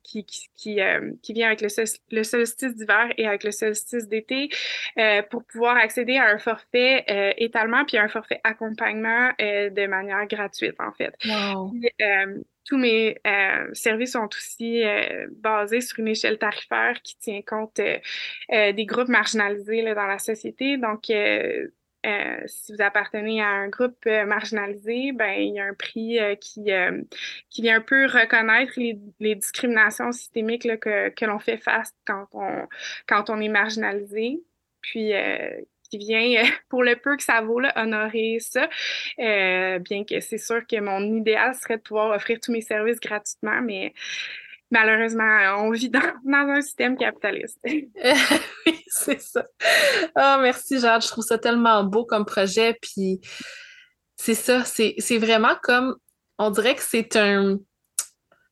qui, 0.02 0.24
qui, 0.24 0.48
qui, 0.54 0.78
qui, 1.22 1.32
vient 1.32 1.46
avec 1.48 1.62
le, 1.62 1.68
le 2.10 2.22
solstice 2.22 2.74
d'hiver 2.74 3.12
et 3.16 3.26
avec 3.26 3.44
le 3.44 3.50
solstice 3.50 4.06
d'été 4.08 4.50
pour 5.30 5.44
pouvoir 5.44 5.76
accéder 5.76 6.16
à 6.16 6.26
un 6.26 6.38
forfait 6.38 7.04
étalement 7.38 7.84
puis 7.84 7.98
un 7.98 8.08
forfait 8.08 8.40
accompagnement 8.44 9.30
de 9.38 9.86
manière 9.86 10.26
gratuite, 10.26 10.76
en 10.78 10.92
fait. 10.92 11.14
Tous 12.64 12.78
mes 12.78 13.18
services 13.72 14.12
sont 14.12 14.28
aussi 14.36 14.82
basés 15.30 15.80
sur 15.80 15.98
une 15.98 16.08
échelle 16.08 16.38
tarifaire 16.38 17.00
qui 17.02 17.16
tient 17.18 17.42
compte 17.42 17.80
des 18.50 18.86
groupes 18.86 19.08
marginalisés 19.08 19.82
là, 19.82 19.94
dans 19.94 20.06
la 20.06 20.18
société. 20.18 20.76
Donc, 20.76 21.10
euh, 22.04 22.42
si 22.46 22.72
vous 22.72 22.82
appartenez 22.82 23.40
à 23.40 23.46
un 23.46 23.68
groupe 23.68 24.06
euh, 24.06 24.24
marginalisé, 24.24 25.12
ben 25.12 25.34
il 25.38 25.54
y 25.54 25.60
a 25.60 25.66
un 25.66 25.74
prix 25.74 26.18
euh, 26.18 26.34
qui, 26.34 26.70
qui 27.48 27.62
vient 27.62 27.76
un 27.76 27.80
peu 27.80 28.06
reconnaître 28.06 28.72
les, 28.76 28.98
les 29.20 29.36
discriminations 29.36 30.10
systémiques 30.10 30.64
là, 30.64 30.76
que, 30.76 31.10
que 31.10 31.24
l'on 31.24 31.38
fait 31.38 31.58
face 31.58 31.94
quand 32.04 32.26
on, 32.32 32.66
quand 33.06 33.30
on 33.30 33.40
est 33.40 33.48
marginalisé. 33.48 34.42
Puis 34.80 35.12
vient, 35.98 36.42
pour 36.68 36.82
le 36.82 36.96
peu 36.96 37.16
que 37.16 37.22
ça 37.22 37.40
vaut, 37.40 37.60
là, 37.60 37.72
honorer 37.76 38.38
ça. 38.40 38.68
bien 39.18 40.04
que 40.04 40.20
c'est 40.20 40.38
sûr 40.38 40.66
que 40.66 40.80
mon 40.80 41.02
idéal 41.16 41.54
serait 41.54 41.76
de 41.76 41.82
pouvoir 41.82 42.14
offrir 42.14 42.38
tous 42.40 42.52
mes 42.52 42.60
services 42.60 43.00
gratuitement, 43.00 43.60
mais 43.62 43.92
malheureusement, 44.72 45.58
on 45.58 45.70
vit 45.70 45.90
dans, 45.90 46.00
dans 46.24 46.48
un 46.50 46.62
système 46.62 46.96
capitaliste. 46.96 47.60
oui, 47.64 48.82
c'est 48.88 49.20
ça. 49.20 49.46
Oh, 50.16 50.36
merci, 50.40 50.80
Jade. 50.80 51.02
Je 51.02 51.08
trouve 51.08 51.24
ça 51.24 51.38
tellement 51.38 51.84
beau 51.84 52.04
comme 52.04 52.24
projet. 52.24 52.76
Puis 52.80 53.20
c'est 54.16 54.34
ça, 54.34 54.64
c'est 54.64 55.18
vraiment 55.18 55.54
comme, 55.62 55.94
on 56.38 56.50
dirait 56.50 56.74
que 56.74 56.82
c'est 56.82 57.16
un, 57.16 57.58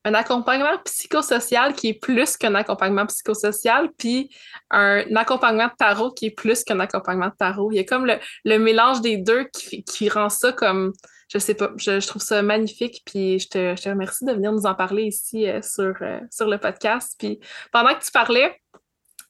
un 0.04 0.14
accompagnement 0.14 0.78
psychosocial 0.84 1.74
qui 1.74 1.88
est 1.88 2.00
plus 2.00 2.36
qu'un 2.36 2.54
accompagnement 2.54 3.06
psychosocial, 3.06 3.90
puis 3.98 4.30
un, 4.70 5.04
accompagnement 5.16 5.66
de 5.66 5.76
tarot 5.78 6.12
qui 6.12 6.26
est 6.26 6.30
plus 6.30 6.64
qu'un 6.64 6.80
accompagnement 6.80 7.28
de 7.28 7.36
tarot. 7.38 7.70
Il 7.72 7.76
y 7.76 7.80
a 7.80 7.84
comme 7.84 8.06
le, 8.06 8.18
le 8.44 8.58
mélange 8.58 9.00
des 9.00 9.18
deux 9.18 9.44
qui, 9.52 9.84
qui 9.84 10.08
rend 10.08 10.28
ça 10.28 10.52
comme 10.52 10.92
je 11.32 11.38
sais 11.38 11.54
pas, 11.54 11.70
je, 11.76 12.04
trouve 12.06 12.22
ça 12.22 12.42
magnifique. 12.42 13.02
Puis 13.06 13.38
je 13.38 13.48
te, 13.48 13.76
je 13.76 13.82
te, 13.82 13.88
remercie 13.88 14.24
de 14.24 14.32
venir 14.32 14.52
nous 14.52 14.66
en 14.66 14.74
parler 14.74 15.04
ici 15.04 15.48
euh, 15.48 15.62
sur, 15.62 15.94
euh, 16.02 16.18
sur 16.30 16.48
le 16.48 16.58
podcast. 16.58 17.14
Puis 17.18 17.38
pendant 17.72 17.94
que 17.94 18.04
tu 18.04 18.10
parlais, 18.10 18.60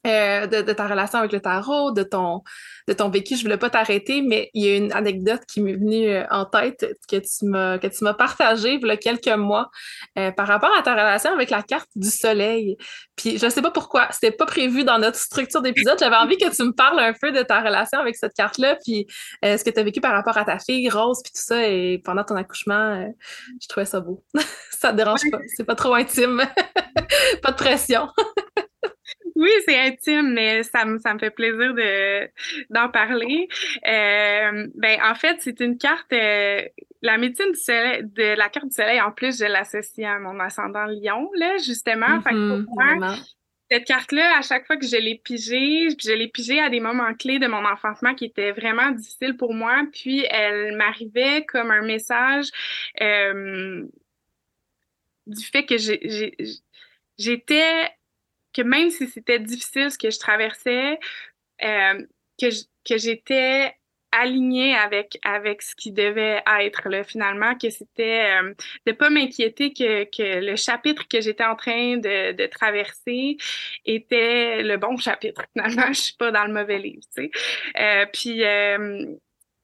euh, 0.07 0.47
de, 0.47 0.73
ta 0.73 0.87
relation 0.87 1.19
avec 1.19 1.31
le 1.31 1.39
tarot, 1.39 1.91
de 1.91 2.01
ton, 2.01 2.41
de 2.87 2.93
ton 2.93 3.09
vécu. 3.09 3.35
Je 3.35 3.43
voulais 3.43 3.57
pas 3.57 3.69
t'arrêter, 3.69 4.23
mais 4.23 4.49
il 4.55 4.65
y 4.65 4.69
a 4.69 4.75
une 4.75 4.91
anecdote 4.93 5.41
qui 5.47 5.61
m'est 5.61 5.75
venue 5.75 6.09
euh, 6.09 6.25
en 6.31 6.45
tête 6.45 6.85
que 7.07 7.17
tu 7.17 7.45
m'as, 7.45 7.77
que 7.77 7.85
tu 7.85 8.03
m'as 8.03 8.15
partagée 8.15 8.79
il 8.81 8.87
y 8.87 8.89
a 8.89 8.97
quelques 8.97 9.27
mois 9.27 9.69
euh, 10.17 10.31
par 10.31 10.47
rapport 10.47 10.75
à 10.75 10.81
ta 10.81 10.93
relation 10.93 11.31
avec 11.31 11.51
la 11.51 11.61
carte 11.61 11.89
du 11.95 12.09
soleil. 12.09 12.77
Puis 13.15 13.37
je 13.37 13.47
sais 13.47 13.61
pas 13.61 13.69
pourquoi, 13.69 14.07
c'était 14.11 14.31
pas 14.31 14.47
prévu 14.47 14.83
dans 14.83 14.97
notre 14.97 15.17
structure 15.17 15.61
d'épisode. 15.61 15.97
J'avais 15.99 16.15
envie 16.15 16.37
que 16.37 16.49
tu 16.49 16.63
me 16.63 16.73
parles 16.73 16.99
un 16.99 17.13
peu 17.13 17.31
de 17.31 17.43
ta 17.43 17.61
relation 17.61 17.99
avec 17.99 18.15
cette 18.15 18.33
carte-là, 18.33 18.77
puis 18.83 19.05
ce 19.43 19.63
que 19.63 19.69
tu 19.69 19.79
as 19.79 19.83
vécu 19.83 20.01
par 20.01 20.13
rapport 20.13 20.37
à 20.37 20.45
ta 20.45 20.57
fille 20.57 20.89
Rose, 20.89 21.19
puis 21.23 21.31
tout 21.31 21.41
ça, 21.43 21.67
et 21.67 21.99
pendant 22.03 22.23
ton 22.23 22.35
accouchement, 22.35 23.07
je 23.61 23.67
trouvais 23.67 23.85
ça 23.85 23.99
beau. 23.99 24.23
ça 24.71 24.91
te 24.91 24.97
dérange 24.97 25.21
pas, 25.29 25.39
c'est 25.55 25.63
pas 25.63 25.75
trop 25.75 25.93
intime, 25.93 26.41
pas 27.43 27.51
de 27.51 27.55
pression. 27.55 28.07
Oui, 29.41 29.49
c'est 29.65 29.75
intime, 29.75 30.33
mais 30.33 30.61
ça 30.61 30.85
me, 30.85 30.99
ça 30.99 31.15
me 31.15 31.19
fait 31.19 31.31
plaisir 31.31 31.73
de, 31.73 32.29
d'en 32.69 32.89
parler. 32.89 33.47
Euh, 33.87 34.67
ben, 34.75 34.99
en 35.03 35.15
fait, 35.15 35.37
c'est 35.39 35.59
une 35.61 35.79
carte, 35.79 36.13
euh, 36.13 36.61
la 37.01 37.17
médecine 37.17 37.51
du 37.51 37.59
soleil, 37.59 38.03
de 38.03 38.37
la 38.37 38.49
carte 38.49 38.67
du 38.67 38.75
soleil, 38.75 39.01
en 39.01 39.11
plus, 39.11 39.39
je 39.39 39.45
l'associe 39.45 40.07
à 40.07 40.19
mon 40.19 40.39
ascendant 40.39 40.85
lion, 40.85 41.27
là, 41.39 41.57
justement. 41.57 42.21
fait 42.21 42.35
mm-hmm, 42.35 43.33
cette 43.71 43.85
carte-là, 43.85 44.37
à 44.37 44.43
chaque 44.43 44.67
fois 44.67 44.77
que 44.77 44.85
je 44.85 44.97
l'ai 44.97 45.15
pigée, 45.15 45.87
je 45.97 46.11
l'ai 46.11 46.27
pigée 46.27 46.59
à 46.59 46.69
des 46.69 46.79
moments 46.79 47.15
clés 47.15 47.39
de 47.39 47.47
mon 47.47 47.65
enfantement 47.65 48.13
qui 48.13 48.25
étaient 48.25 48.51
vraiment 48.51 48.91
difficiles 48.91 49.37
pour 49.37 49.55
moi. 49.55 49.85
Puis, 49.91 50.23
elle 50.29 50.77
m'arrivait 50.77 51.45
comme 51.45 51.71
un 51.71 51.81
message 51.81 52.45
euh, 53.01 53.87
du 55.25 55.43
fait 55.45 55.65
que 55.65 55.77
j'étais 57.17 57.89
que 58.53 58.61
même 58.61 58.89
si 58.89 59.07
c'était 59.07 59.39
difficile 59.39 59.91
ce 59.91 59.97
que 59.97 60.09
je 60.09 60.19
traversais, 60.19 60.99
euh, 61.63 62.05
que 62.39 62.97
j'étais 62.97 63.75
aligné 64.11 64.75
avec 64.75 65.17
avec 65.23 65.61
ce 65.61 65.75
qui 65.75 65.91
devait 65.91 66.43
être 66.59 66.89
là, 66.89 67.03
finalement 67.03 67.57
que 67.57 67.69
c'était 67.69 68.41
euh, 68.41 68.53
de 68.85 68.91
pas 68.91 69.09
m'inquiéter 69.09 69.73
que, 69.73 70.03
que 70.03 70.45
le 70.45 70.55
chapitre 70.55 71.07
que 71.07 71.21
j'étais 71.21 71.45
en 71.45 71.55
train 71.55 71.97
de, 71.97 72.33
de 72.33 72.45
traverser 72.47 73.37
était 73.85 74.63
le 74.63 74.77
bon 74.77 74.97
chapitre 74.97 75.43
finalement. 75.53 75.93
Je 75.93 75.99
suis 75.99 76.15
pas 76.15 76.31
dans 76.31 76.45
le 76.45 76.53
mauvais 76.53 76.79
livre 76.79 77.03
tu 77.15 77.23
sais. 77.23 77.31
Euh, 77.79 78.05
puis 78.11 78.43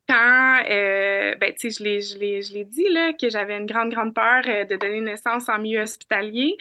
quand, 0.08 0.64
euh, 0.70 1.36
ben, 1.36 1.54
tu 1.54 1.70
sais, 1.70 1.84
je 1.84 2.54
l'ai, 2.54 2.64
dit, 2.66 2.90
là, 2.90 3.14
que 3.14 3.30
j'avais 3.30 3.58
une 3.58 3.66
grande, 3.66 3.92
grande 3.92 4.14
peur 4.14 4.42
euh, 4.48 4.64
de 4.64 4.76
donner 4.76 5.02
naissance 5.02 5.50
en 5.50 5.60
milieu 5.60 5.82
hospitalier. 5.82 6.58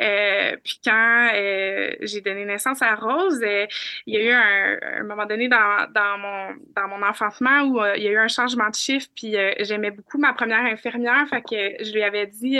Euh, 0.00 0.56
puis 0.62 0.80
quand 0.84 1.30
euh, 1.34 1.92
j'ai 2.00 2.20
donné 2.20 2.44
naissance 2.44 2.82
à 2.82 2.94
Rose, 2.94 3.40
euh, 3.42 3.66
il 4.06 4.14
y 4.14 4.16
a 4.18 4.22
eu 4.22 4.30
un, 4.30 5.00
un, 5.00 5.04
moment 5.04 5.26
donné 5.26 5.48
dans, 5.48 5.90
dans, 5.92 6.18
mon, 6.18 6.54
dans 6.76 6.88
mon 6.88 7.02
enfantement 7.06 7.62
où 7.62 7.80
il 7.96 8.02
y 8.02 8.08
a 8.08 8.10
eu 8.10 8.18
un 8.18 8.28
changement 8.28 8.68
de 8.68 8.74
chiffre, 8.74 9.08
puis 9.14 9.34
j'aimais 9.60 9.90
beaucoup 9.90 10.18
ma 10.18 10.32
première 10.32 10.64
infirmière, 10.64 11.26
fait 11.28 11.42
que 11.42 11.84
je 11.84 11.92
lui 11.92 12.02
avais 12.02 12.26
dit, 12.26 12.58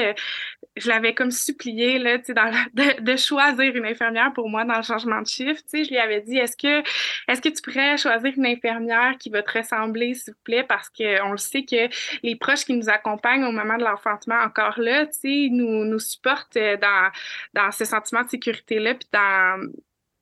je 0.77 0.89
l'avais 0.89 1.15
comme 1.15 1.31
supplié, 1.31 1.99
là, 1.99 2.19
de, 2.19 3.17
choisir 3.17 3.75
une 3.75 3.85
infirmière 3.85 4.33
pour 4.33 4.49
moi 4.49 4.65
dans 4.65 4.77
le 4.77 4.83
changement 4.83 5.21
de 5.21 5.27
chiffre, 5.27 5.61
je 5.73 5.89
lui 5.89 5.99
avais 5.99 6.21
dit, 6.21 6.37
est-ce 6.37 6.57
que, 6.57 6.83
est-ce 7.29 7.41
que 7.41 7.49
tu 7.49 7.61
pourrais 7.63 7.97
choisir 7.97 8.33
une 8.37 8.47
infirmière 8.47 9.17
qui 9.19 9.31
va 9.31 9.43
te 9.43 9.59
ressembler, 9.59 10.15
s'il 10.15 10.33
vous 10.33 10.41
plaît, 10.45 10.65
parce 10.65 10.89
qu'on 10.89 11.33
le 11.33 11.39
sait 11.39 11.65
que 11.65 11.89
les 12.23 12.37
proches 12.37 12.65
qui 12.65 12.75
nous 12.75 12.89
accompagnent 12.89 13.45
au 13.45 13.53
moment 13.53 13.77
de 13.77 13.85
l'enfantement, 13.85 14.39
encore 14.41 14.79
là, 14.79 15.07
nous, 15.25 15.85
nous 15.85 15.99
supportent 15.99 16.57
euh, 16.57 16.77
dans, 16.77 17.11
dans 17.55 17.71
ce 17.73 17.85
sentiment 17.85 18.23
de 18.23 18.29
sécurité-là, 18.29 18.95
puis 18.95 19.09
dans, 19.13 19.71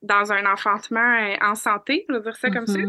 dans 0.01 0.31
un 0.31 0.45
enfantement 0.51 0.99
euh, 0.99 1.35
en 1.41 1.55
santé, 1.55 2.05
je 2.09 2.15
veux 2.15 2.21
dire 2.21 2.35
ça 2.35 2.49
comme 2.49 2.67
ça. 2.67 2.79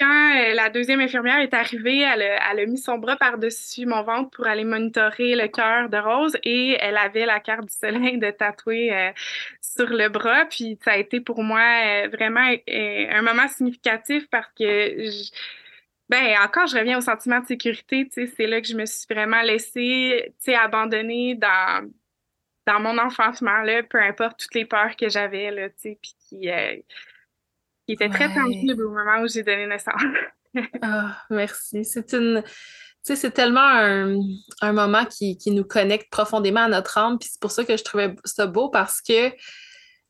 Quand 0.00 0.34
euh, 0.34 0.54
la 0.54 0.70
deuxième 0.70 1.00
infirmière 1.00 1.38
est 1.40 1.52
arrivée, 1.52 2.00
elle 2.00 2.22
a, 2.22 2.66
mis 2.66 2.78
son 2.78 2.96
bras 2.98 3.16
par-dessus 3.16 3.84
mon 3.84 4.02
ventre 4.02 4.30
pour 4.30 4.46
aller 4.46 4.64
monitorer 4.64 5.36
le 5.36 5.46
cœur 5.48 5.90
de 5.90 5.98
Rose 5.98 6.36
et 6.42 6.76
elle 6.80 6.96
avait 6.96 7.26
la 7.26 7.38
carte 7.38 7.66
du 7.66 7.74
soleil 7.74 8.18
de 8.18 8.30
tatouer 8.30 8.92
euh, 8.94 9.12
sur 9.60 9.90
le 9.90 10.08
bras. 10.08 10.46
Puis 10.46 10.78
ça 10.82 10.92
a 10.92 10.96
été 10.96 11.20
pour 11.20 11.42
moi 11.42 12.08
vraiment 12.08 12.50
un 12.66 13.22
moment 13.22 13.46
significatif 13.48 14.26
parce 14.30 14.48
que 14.58 14.64
je, 14.64 15.30
ben 16.08 16.34
encore, 16.42 16.66
je 16.66 16.78
reviens 16.78 16.98
au 16.98 17.02
sentiment 17.02 17.40
de 17.40 17.46
sécurité. 17.46 18.08
C'est 18.10 18.46
là 18.46 18.60
que 18.60 18.66
je 18.68 18.76
me 18.76 18.86
suis 18.86 19.06
vraiment 19.08 19.42
laissée, 19.42 20.32
abandonner 20.48 21.34
dans 21.34 21.90
dans 22.66 22.80
mon 22.80 22.98
enfantement 22.98 23.62
là, 23.62 23.82
peu 23.82 24.00
importe 24.00 24.40
toutes 24.40 24.54
les 24.54 24.64
peurs 24.64 24.96
que 24.96 25.08
j'avais 25.08 25.72
puis 25.80 26.14
qui 26.28 26.50
euh, 26.50 26.76
qui 27.96 28.04
étaient 28.04 28.08
très 28.08 28.32
tangibles 28.32 28.82
au 28.82 28.90
moment 28.90 29.22
où 29.22 29.28
j'ai 29.28 29.42
donné 29.42 29.66
naissance. 29.66 30.00
ah, 30.82 31.16
merci. 31.30 31.84
C'est 31.84 32.12
une 32.12 32.42
tu 33.02 33.14
sais, 33.14 33.16
c'est 33.16 33.30
tellement 33.30 33.60
un, 33.62 34.18
un 34.60 34.72
moment 34.72 35.06
qui, 35.06 35.38
qui, 35.38 35.52
nous 35.52 35.64
connecte 35.64 36.10
profondément 36.10 36.60
à 36.60 36.68
notre 36.68 36.98
âme, 36.98 37.18
puis 37.18 37.30
c'est 37.32 37.40
pour 37.40 37.50
ça 37.50 37.64
que 37.64 37.74
je 37.74 37.82
trouvais 37.82 38.14
ça 38.26 38.46
beau 38.46 38.68
parce 38.68 39.00
que 39.00 39.32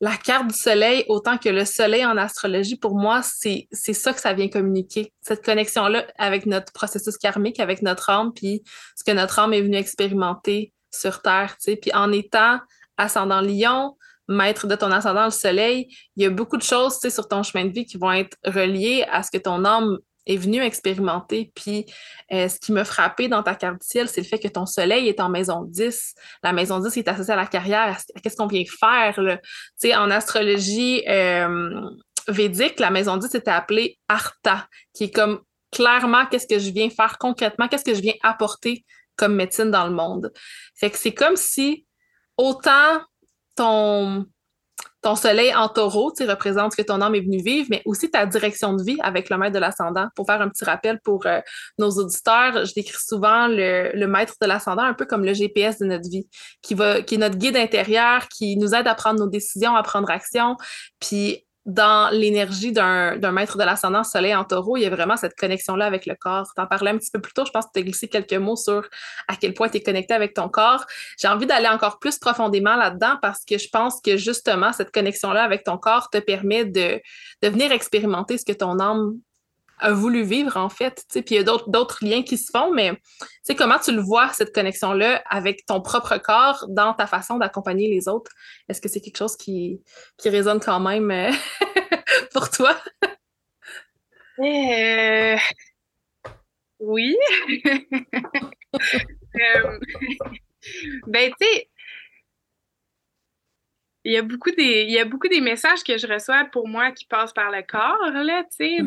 la 0.01 0.17
carte 0.17 0.49
du 0.49 0.55
soleil, 0.57 1.05
autant 1.09 1.39
que 1.39 1.51
le 1.51 1.65
soleil 1.65 2.05
en 2.05 2.17
astrologie, 2.17 2.77
pour 2.77 2.97
moi, 2.97 3.21
c'est 3.23 3.69
ça 3.71 4.13
que 4.13 4.21
ça 4.21 4.33
vient 4.33 4.49
communiquer. 4.49 5.13
Cette 5.21 5.45
connexion-là 5.45 6.07
avec 6.19 6.47
notre 6.47 6.73
processus 6.73 7.17
karmique, 7.19 7.61
avec 7.61 7.83
notre 7.83 8.09
âme, 8.11 8.33
puis 8.33 8.65
ce 8.97 9.05
que 9.05 9.13
notre 9.13 9.39
âme 9.39 9.53
est 9.53 9.63
venue 9.63 9.77
expérimenter 9.77 10.73
sur 10.91 11.21
Terre. 11.21 11.57
Tu 11.59 11.73
sais. 11.73 11.77
Puis 11.77 11.93
en 11.93 12.11
étant 12.13 12.61
ascendant 12.97 13.43
lion, 13.43 13.97
maître 14.31 14.67
de 14.67 14.75
ton 14.75 14.91
ascendant 14.91 15.25
le 15.25 15.31
soleil, 15.31 15.89
il 16.17 16.23
y 16.23 16.27
a 16.27 16.31
beaucoup 16.31 16.57
de 16.57 16.63
choses 16.63 16.99
sur 16.99 17.29
ton 17.29 17.43
chemin 17.43 17.67
de 17.67 17.73
vie 17.73 17.85
qui 17.85 17.99
vont 17.99 18.13
être 18.13 18.37
reliées 18.45 19.05
à 19.11 19.23
ce 19.23 19.31
que 19.31 19.39
ton 19.39 19.65
âme 19.65 19.99
est 20.27 20.37
venu 20.37 20.63
expérimenter. 20.63 21.51
Puis 21.55 21.87
euh, 22.33 22.49
ce 22.49 22.59
qui 22.59 22.73
m'a 22.73 22.85
frappé 22.85 23.29
dans 23.29 23.43
ta 23.43 23.55
carte 23.55 23.81
du 23.81 23.87
ciel, 23.87 24.09
c'est 24.09 24.21
le 24.21 24.27
fait 24.27 24.39
que 24.39 24.49
ton 24.49 24.67
soleil 24.67 25.09
est 25.09 25.21
en 25.21 25.29
maison 25.29 25.65
10. 25.65 26.15
La 26.43 26.53
maison 26.53 26.79
10 26.79 26.97
est 26.97 27.09
associée 27.09 27.35
à 27.35 27.37
la 27.37 27.47
carrière, 27.47 27.99
qu'est-ce 28.23 28.37
qu'on 28.37 28.47
vient 28.47 28.65
faire. 28.79 29.21
Là. 29.21 29.41
en 29.99 30.11
astrologie 30.11 31.03
euh, 31.09 31.81
védique, 32.29 32.79
la 32.79 32.91
maison 32.91 33.17
10 33.17 33.35
était 33.35 33.51
appelée 33.51 33.99
Artha, 34.09 34.69
qui 34.95 35.05
est 35.05 35.11
comme 35.11 35.41
clairement 35.73 36.27
qu'est-ce 36.27 36.47
que 36.47 36.59
je 36.59 36.71
viens 36.71 36.91
faire 36.91 37.19
concrètement, 37.19 37.69
qu'est-ce 37.69 37.85
que 37.85 37.95
je 37.95 38.01
viens 38.01 38.15
apporter 38.23 38.85
comme 39.17 39.35
médecine 39.35 39.71
dans 39.71 39.87
le 39.87 39.93
monde. 39.93 40.33
Fait 40.75 40.91
que 40.91 40.97
c'est 40.97 41.13
comme 41.13 41.37
si 41.37 41.87
autant 42.37 43.01
ton 45.03 45.17
soleil 45.17 45.55
en 45.55 45.69
taureau, 45.69 46.13
tu 46.17 46.25
représente 46.25 46.73
ce 46.73 46.77
que 46.77 46.87
ton 46.87 47.01
âme 47.01 47.15
est 47.15 47.21
venue 47.21 47.43
vivre, 47.43 47.69
mais 47.71 47.83
aussi 47.85 48.11
ta 48.11 48.27
direction 48.27 48.75
de 48.75 48.83
vie 48.83 48.99
avec 49.03 49.31
le 49.31 49.39
maître 49.39 49.55
de 49.55 49.59
l'ascendant. 49.59 50.09
Pour 50.15 50.27
faire 50.27 50.41
un 50.43 50.49
petit 50.49 50.65
rappel 50.65 51.01
pour 51.03 51.27
euh, 51.27 51.41
nos 51.79 51.91
auditeurs, 51.91 52.65
je 52.65 52.75
décris 52.75 52.99
souvent 52.99 53.49
le, 53.49 53.93
le 53.95 54.07
maître 54.07 54.35
de 54.41 54.47
l'ascendant 54.47 54.83
un 54.83 54.95
peu 54.95 55.07
comme 55.07 55.25
le 55.25 55.33
GPS 55.33 55.79
de 55.79 55.87
notre 55.87 56.09
vie, 56.09 56.29
qui, 56.63 56.75
va, 56.75 57.03
qui 57.03 57.15
est 57.15 57.19
notre 57.19 57.37
guide 57.37 57.57
intérieur, 57.57 58.29
qui 58.29 58.57
nous 58.57 58.75
aide 58.75 58.87
à 58.87 58.95
prendre 58.95 59.21
nos 59.21 59.29
décisions, 59.29 59.75
à 59.75 59.83
prendre 59.83 60.11
action. 60.11 60.57
Puis 61.01 61.47
dans 61.67 62.11
l'énergie 62.13 62.73
d'un 62.73 63.33
maître 63.33 63.59
de 63.59 63.65
l'ascendant 63.65 64.03
soleil 64.03 64.35
en 64.35 64.45
taureau, 64.45 64.77
il 64.77 64.83
y 64.83 64.87
a 64.87 64.91
vraiment 64.91 65.17
cette 65.17 65.37
connexion-là 65.37 65.85
avec 65.85 66.07
le 66.07 66.15
corps. 66.15 66.49
Tu 66.55 66.61
en 66.61 66.67
parlais 66.67 66.91
un 66.91 66.97
petit 66.97 67.11
peu 67.11 67.21
plus 67.21 67.35
tôt, 67.35 67.45
je 67.45 67.51
pense 67.51 67.67
que 67.67 67.71
tu 67.75 67.81
as 67.81 67.83
glissé 67.83 68.09
quelques 68.09 68.33
mots 68.35 68.57
sur 68.57 68.89
à 69.29 69.37
quel 69.37 69.53
point 69.53 69.69
tu 69.69 69.77
es 69.77 69.83
connecté 69.83 70.15
avec 70.15 70.35
ton 70.35 70.49
corps. 70.49 70.87
J'ai 71.19 71.29
envie 71.29 71.47
d'aller 71.47 71.69
encore 71.69 71.99
plus 71.99 72.19
profondément 72.19 72.77
là-dedans 72.77 73.17
parce 73.21 73.45
que 73.45 73.59
je 73.59 73.69
pense 73.69 74.01
que 74.01 74.17
justement, 74.17 74.73
cette 74.73 74.91
connexion-là 74.91 75.43
avec 75.43 75.65
ton 75.65 75.77
corps 75.77 76.09
te 76.11 76.19
permet 76.19 76.65
de, 76.65 77.01
de 77.43 77.49
venir 77.49 77.73
expérimenter 77.73 78.39
ce 78.39 78.45
que 78.45 78.53
ton 78.53 78.79
âme 78.79 79.19
a 79.81 79.93
voulu 79.93 80.23
vivre, 80.23 80.57
en 80.57 80.69
fait. 80.69 81.05
Puis 81.11 81.23
il 81.31 81.37
y 81.37 81.39
a 81.39 81.43
d'autres 81.43 82.05
liens 82.05 82.23
qui 82.23 82.37
se 82.39 82.51
font, 82.51 82.73
mais 82.73 82.93
comment 83.57 83.79
tu 83.79 83.93
le 83.93 84.01
vois, 84.01 84.33
cette 84.33 84.55
connexion-là, 84.55 85.23
avec 85.29 85.67
ton 85.67 85.81
propre 85.81 86.19
corps 86.19 86.67
dans 86.69 86.95
ta 86.95 87.07
façon 87.07 87.39
d'accompagner 87.39 87.89
les 87.89 88.09
autres? 88.09 88.33
Est-ce 88.69 88.81
que 88.81 88.89
c'est 88.89 89.01
quelque 89.01 89.19
chose 89.19 89.37
qui, 89.37 89.81
qui 90.19 90.29
résonne 90.29 90.61
quand 90.61 90.81
même 90.81 91.11
euh, 91.11 91.31
pour 92.33 92.51
toi? 92.51 92.77
Euh... 94.39 95.37
Oui. 96.79 97.17
euh... 98.75 99.79
Ben, 101.07 101.33
tu 101.41 101.47
sais, 101.47 101.71
il 104.05 104.13
y 104.13 104.17
a 104.17 104.23
beaucoup 104.23 104.51
des 104.51 104.85
il 104.85 104.91
y 104.91 104.99
a 104.99 105.05
beaucoup 105.05 105.29
des 105.29 105.41
messages 105.41 105.83
que 105.85 105.99
je 105.99 106.07
reçois 106.07 106.47
pour 106.53 106.67
moi 106.69 106.91
qui 106.91 107.05
passent 107.05 107.33
par 107.33 107.51
le 107.51 107.63
corps 107.63 108.11
là 108.13 108.45
tu 108.45 108.79
sais 108.79 108.83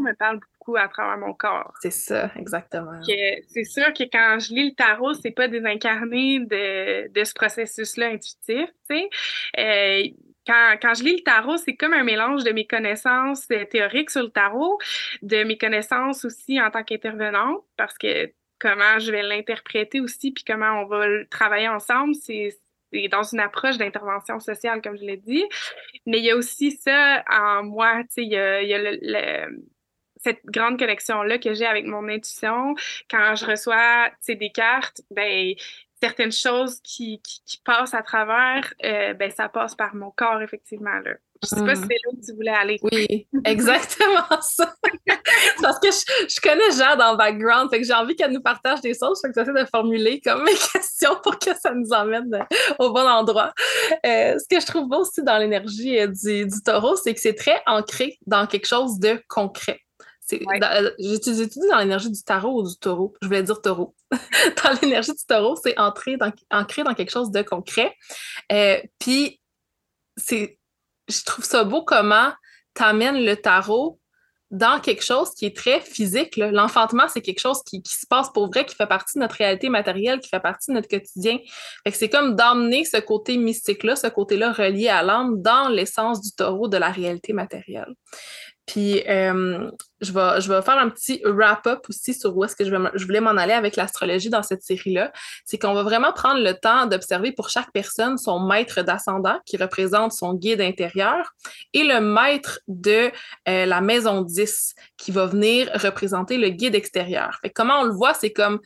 mm-hmm 0.00 0.04
me 0.04 0.14
parle 0.14 0.40
beaucoup 0.40 0.76
à 0.76 0.88
travers 0.88 1.18
mon 1.18 1.34
corps. 1.34 1.72
C'est 1.80 1.90
ça, 1.90 2.30
exactement. 2.36 3.00
C'est 3.48 3.64
sûr 3.64 3.92
que 3.92 4.04
quand 4.04 4.38
je 4.40 4.54
lis 4.54 4.70
le 4.70 4.74
tarot, 4.74 5.14
c'est 5.14 5.30
pas 5.30 5.48
désincarné 5.48 6.40
de, 6.40 7.12
de 7.12 7.24
ce 7.24 7.34
processus-là 7.34 8.08
intuitif, 8.08 8.68
tu 8.88 8.96
sais. 8.96 9.10
Euh, 9.58 10.08
quand, 10.46 10.76
quand, 10.80 10.94
je 10.94 11.04
lis 11.04 11.16
le 11.16 11.22
tarot, 11.22 11.56
c'est 11.56 11.74
comme 11.74 11.94
un 11.94 12.04
mélange 12.04 12.44
de 12.44 12.52
mes 12.52 12.66
connaissances 12.66 13.46
euh, 13.50 13.64
théoriques 13.64 14.10
sur 14.10 14.22
le 14.22 14.28
tarot, 14.28 14.78
de 15.22 15.42
mes 15.44 15.56
connaissances 15.56 16.24
aussi 16.24 16.60
en 16.60 16.70
tant 16.70 16.82
qu'intervenante, 16.82 17.64
parce 17.78 17.96
que 17.96 18.30
comment 18.58 18.98
je 18.98 19.10
vais 19.10 19.22
l'interpréter 19.22 20.00
aussi, 20.00 20.32
puis 20.32 20.44
comment 20.44 20.82
on 20.82 20.86
va 20.86 21.06
le 21.06 21.26
travailler 21.28 21.68
ensemble, 21.68 22.14
c'est 22.14 22.50
dans 23.10 23.22
une 23.22 23.40
approche 23.40 23.76
d'intervention 23.76 24.38
sociale, 24.38 24.80
comme 24.80 24.96
je 24.96 25.04
l'ai 25.04 25.16
dit. 25.16 25.44
Mais 26.06 26.18
il 26.18 26.24
y 26.24 26.30
a 26.30 26.36
aussi 26.36 26.70
ça 26.70 27.24
en 27.28 27.64
moi, 27.64 28.02
tu 28.02 28.08
sais, 28.10 28.22
il 28.22 28.30
y 28.30 28.36
a, 28.36 28.62
il 28.62 28.68
y 28.68 28.74
a 28.74 28.78
le 28.78 29.64
cette 30.24 30.44
grande 30.46 30.78
connexion-là 30.78 31.38
que 31.38 31.54
j'ai 31.54 31.66
avec 31.66 31.84
mon 31.84 32.08
intuition, 32.08 32.74
quand 33.10 33.36
je 33.36 33.44
reçois 33.44 34.10
des 34.26 34.50
cartes, 34.50 35.02
ben 35.10 35.54
certaines 36.00 36.32
choses 36.32 36.80
qui, 36.82 37.22
qui, 37.22 37.58
passent 37.64 37.94
à 37.94 38.02
travers, 38.02 38.72
euh, 38.84 39.14
ben 39.14 39.30
ça 39.30 39.48
passe 39.48 39.74
par 39.74 39.94
mon 39.94 40.10
corps, 40.10 40.42
effectivement. 40.42 40.98
Là. 41.04 41.12
Je 41.42 41.48
sais 41.48 41.64
pas 41.64 41.74
si 41.74 41.82
hmm. 41.82 41.88
c'est 41.90 41.94
là 41.94 42.10
que 42.12 42.26
tu 42.26 42.34
voulais 42.34 42.50
aller. 42.50 42.78
Oui, 42.82 43.26
exactement 43.44 44.40
ça. 44.40 44.74
Parce 45.62 45.78
que 45.78 45.88
je, 45.88 46.40
connais 46.40 46.70
Jean 46.72 46.96
dans 46.96 47.12
le 47.12 47.16
background, 47.16 47.70
fait 47.70 47.80
que 47.80 47.86
j'ai 47.86 47.92
envie 47.92 48.16
qu'elle 48.16 48.32
nous 48.32 48.42
partage 48.42 48.80
des 48.80 48.94
choses, 48.94 49.20
fait 49.20 49.28
que 49.28 49.34
j'essaie 49.36 49.52
de 49.52 49.68
formuler 49.68 50.20
comme 50.20 50.44
mes 50.44 50.54
questions 50.72 51.16
pour 51.22 51.38
que 51.38 51.54
ça 51.54 51.72
nous 51.74 51.92
emmène 51.92 52.34
euh, 52.34 52.56
au 52.78 52.92
bon 52.92 53.06
endroit. 53.06 53.52
Euh, 54.06 54.38
ce 54.38 54.46
que 54.48 54.60
je 54.60 54.66
trouve 54.66 54.88
beau 54.88 55.00
aussi 55.00 55.22
dans 55.22 55.38
l'énergie 55.38 55.98
du, 56.08 56.46
du 56.46 56.62
taureau, 56.64 56.96
c'est 56.96 57.14
que 57.14 57.20
c'est 57.20 57.34
très 57.34 57.60
ancré 57.66 58.18
dans 58.26 58.46
quelque 58.46 58.66
chose 58.66 58.98
de 58.98 59.22
concret. 59.28 59.83
Euh, 60.32 60.90
j'étudie 60.98 61.68
dans 61.70 61.78
l'énergie 61.78 62.10
du 62.10 62.22
tarot 62.22 62.60
ou 62.60 62.68
du 62.68 62.76
taureau. 62.76 63.14
Je 63.20 63.26
voulais 63.26 63.42
dire 63.42 63.60
taureau. 63.60 63.94
dans 64.10 64.78
l'énergie 64.80 65.12
du 65.12 65.24
taureau, 65.26 65.56
c'est 65.62 65.78
ancré 65.78 66.16
dans, 66.16 66.32
ancré 66.50 66.82
dans 66.82 66.94
quelque 66.94 67.10
chose 67.10 67.30
de 67.30 67.42
concret. 67.42 67.94
Euh, 68.52 68.80
puis, 68.98 69.40
je 70.16 71.24
trouve 71.24 71.44
ça 71.44 71.64
beau 71.64 71.84
comment 71.84 72.32
tu 72.74 72.82
amènes 72.82 73.24
le 73.24 73.36
tarot 73.36 74.00
dans 74.50 74.78
quelque 74.80 75.02
chose 75.02 75.30
qui 75.34 75.46
est 75.46 75.56
très 75.56 75.80
physique. 75.80 76.36
L'enfantement, 76.36 77.08
c'est 77.08 77.20
quelque 77.20 77.40
chose 77.40 77.60
qui, 77.66 77.82
qui, 77.82 77.94
se 77.94 78.06
passe 78.06 78.30
pour 78.32 78.46
vrai, 78.46 78.64
qui 78.64 78.76
fait 78.76 78.86
partie 78.86 79.18
de 79.18 79.22
notre 79.22 79.34
réalité 79.34 79.68
matérielle, 79.68 80.20
qui 80.20 80.28
fait 80.28 80.40
partie 80.40 80.70
de 80.70 80.76
notre 80.76 80.88
quotidien. 80.88 81.38
c'est 81.92 82.08
comme 82.08 82.36
d'emmener 82.36 82.84
ce 82.84 82.98
côté 82.98 83.36
mystique-là, 83.36 83.96
ce 83.96 84.06
côté-là 84.06 84.52
relié 84.52 84.88
à 84.88 85.02
l'âme 85.02 85.42
dans 85.42 85.68
l'essence 85.68 86.20
du 86.20 86.30
taureau 86.30 86.68
de 86.68 86.76
la 86.76 86.90
réalité 86.90 87.32
matérielle. 87.32 87.94
Puis 88.66 89.02
euh, 89.08 89.70
je 90.00 90.12
vais, 90.12 90.40
je 90.40 90.48
vais 90.50 90.62
faire 90.62 90.78
un 90.78 90.88
petit 90.88 91.20
wrap-up 91.24 91.80
aussi 91.88 92.14
sur 92.14 92.36
où 92.36 92.44
est-ce 92.44 92.56
que 92.56 92.64
je, 92.64 93.04
voulais 93.04 93.20
m'en 93.20 93.36
aller 93.36 93.52
avec 93.52 93.76
l'astrologie 93.76 94.30
dans 94.30 94.42
cette 94.42 94.62
série-là. 94.62 95.12
C'est 95.44 95.58
qu'on 95.58 95.74
va 95.74 95.82
vraiment 95.82 96.12
prendre 96.12 96.42
le 96.42 96.54
temps 96.54 96.86
d'observer 96.86 97.32
pour 97.32 97.50
chaque 97.50 97.72
personne 97.72 98.16
son 98.16 98.40
maître 98.40 98.82
d'ascendant 98.82 99.38
qui 99.44 99.56
représente 99.56 100.12
son 100.12 100.34
guide 100.34 100.60
intérieur 100.60 101.34
et 101.72 101.84
le 101.84 102.00
maître 102.00 102.60
de 102.68 103.10
euh, 103.48 103.66
la 103.66 103.80
maison 103.80 104.22
10 104.22 104.74
qui 104.96 105.10
va 105.10 105.26
venir 105.26 105.70
représenter 105.74 106.38
le 106.38 106.48
guide 106.48 106.74
extérieur. 106.74 107.38
Fait 107.42 107.50
comment 107.50 107.80
on 107.80 107.84
le 107.84 107.94
voit, 107.94 108.14
c'est 108.14 108.32
comme 108.32 108.60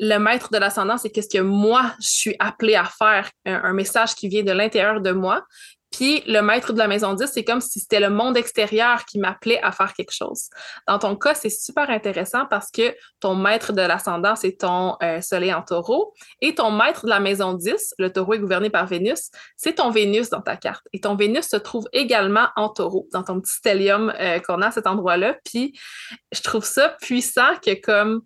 le 0.00 0.18
maître 0.18 0.50
de 0.50 0.56
l'ascendant, 0.56 0.96
c'est 0.96 1.10
qu'est-ce 1.10 1.28
que 1.28 1.42
moi, 1.42 1.92
je 2.00 2.08
suis 2.08 2.36
appelé 2.38 2.74
à 2.74 2.84
faire, 2.84 3.30
un, 3.44 3.74
message 3.74 4.14
qui 4.14 4.28
vient 4.28 4.42
de 4.42 4.52
l'intérieur 4.52 5.00
de 5.02 5.12
moi. 5.12 5.44
Puis 5.90 6.22
le 6.26 6.40
maître 6.40 6.72
de 6.72 6.78
la 6.78 6.88
maison 6.88 7.14
10, 7.14 7.30
c'est 7.32 7.44
comme 7.44 7.60
si 7.60 7.80
c'était 7.80 8.00
le 8.00 8.10
monde 8.10 8.36
extérieur 8.36 9.04
qui 9.04 9.18
m'appelait 9.18 9.60
à 9.62 9.72
faire 9.72 9.92
quelque 9.92 10.12
chose. 10.12 10.48
Dans 10.86 10.98
ton 10.98 11.16
cas, 11.16 11.34
c'est 11.34 11.50
super 11.50 11.90
intéressant 11.90 12.46
parce 12.46 12.70
que 12.70 12.94
ton 13.18 13.34
maître 13.34 13.72
de 13.72 13.82
l'ascendant, 13.82 14.36
c'est 14.36 14.58
ton 14.58 14.96
euh, 15.02 15.20
soleil 15.20 15.52
en 15.52 15.62
taureau. 15.62 16.14
Et 16.40 16.54
ton 16.54 16.70
maître 16.70 17.04
de 17.04 17.10
la 17.10 17.20
maison 17.20 17.54
10, 17.54 17.94
le 17.98 18.12
taureau 18.12 18.34
est 18.34 18.38
gouverné 18.38 18.70
par 18.70 18.86
Vénus, 18.86 19.30
c'est 19.56 19.74
ton 19.74 19.90
Vénus 19.90 20.30
dans 20.30 20.40
ta 20.40 20.56
carte. 20.56 20.86
Et 20.92 21.00
ton 21.00 21.16
Vénus 21.16 21.48
se 21.48 21.56
trouve 21.56 21.88
également 21.92 22.48
en 22.56 22.68
taureau, 22.68 23.08
dans 23.12 23.22
ton 23.22 23.40
petit 23.40 23.52
stellium 23.52 24.12
euh, 24.18 24.38
qu'on 24.40 24.62
a 24.62 24.68
à 24.68 24.70
cet 24.70 24.86
endroit-là. 24.86 25.36
Puis 25.44 25.78
je 26.32 26.40
trouve 26.42 26.64
ça 26.64 26.96
puissant 27.00 27.56
que 27.64 27.74
comme 27.80 28.22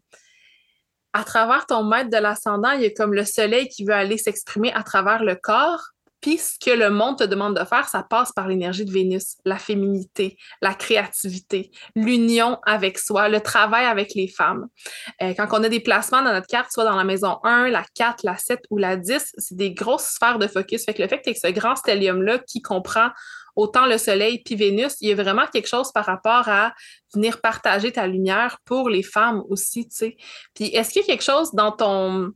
à 1.14 1.22
travers 1.22 1.64
ton 1.66 1.84
maître 1.84 2.10
de 2.10 2.16
l'ascendant, 2.16 2.72
il 2.72 2.82
y 2.82 2.86
a 2.86 2.90
comme 2.90 3.14
le 3.14 3.24
soleil 3.24 3.68
qui 3.68 3.84
veut 3.84 3.94
aller 3.94 4.18
s'exprimer 4.18 4.72
à 4.72 4.82
travers 4.82 5.22
le 5.22 5.36
corps. 5.36 5.93
Puis 6.24 6.38
ce 6.38 6.58
que 6.58 6.70
le 6.74 6.88
monde 6.88 7.18
te 7.18 7.24
demande 7.24 7.54
de 7.54 7.66
faire, 7.66 7.86
ça 7.86 8.02
passe 8.02 8.32
par 8.32 8.48
l'énergie 8.48 8.86
de 8.86 8.90
Vénus, 8.90 9.36
la 9.44 9.58
féminité, 9.58 10.38
la 10.62 10.72
créativité, 10.72 11.70
l'union 11.94 12.56
avec 12.64 12.96
soi, 12.96 13.28
le 13.28 13.42
travail 13.42 13.84
avec 13.84 14.14
les 14.14 14.26
femmes. 14.26 14.68
Euh, 15.20 15.34
quand 15.36 15.46
on 15.50 15.62
a 15.62 15.68
des 15.68 15.80
placements 15.80 16.22
dans 16.22 16.32
notre 16.32 16.46
carte, 16.46 16.72
soit 16.72 16.84
dans 16.84 16.96
la 16.96 17.04
maison 17.04 17.40
1, 17.44 17.68
la 17.68 17.84
4, 17.94 18.24
la 18.24 18.38
7 18.38 18.58
ou 18.70 18.78
la 18.78 18.96
10, 18.96 19.34
c'est 19.36 19.54
des 19.54 19.74
grosses 19.74 20.14
sphères 20.14 20.38
de 20.38 20.46
focus. 20.46 20.86
Fait 20.86 20.94
que 20.94 21.02
le 21.02 21.08
fait 21.08 21.20
que 21.20 21.30
tu 21.30 21.38
ce 21.38 21.48
grand 21.48 21.76
stellium-là 21.76 22.38
qui 22.38 22.62
comprend 22.62 23.10
autant 23.54 23.84
le 23.84 23.98
Soleil 23.98 24.40
puis 24.42 24.54
Vénus, 24.54 24.96
il 25.02 25.10
y 25.10 25.12
a 25.12 25.22
vraiment 25.22 25.46
quelque 25.52 25.68
chose 25.68 25.92
par 25.92 26.06
rapport 26.06 26.48
à 26.48 26.72
venir 27.12 27.42
partager 27.42 27.92
ta 27.92 28.06
lumière 28.06 28.56
pour 28.64 28.88
les 28.88 29.02
femmes 29.02 29.42
aussi, 29.50 29.86
tu 29.90 29.96
sais. 29.96 30.16
Puis 30.54 30.68
est-ce 30.68 30.88
qu'il 30.88 31.02
y 31.02 31.04
a 31.04 31.06
quelque 31.06 31.22
chose 31.22 31.52
dans 31.52 31.70
ton 31.70 32.32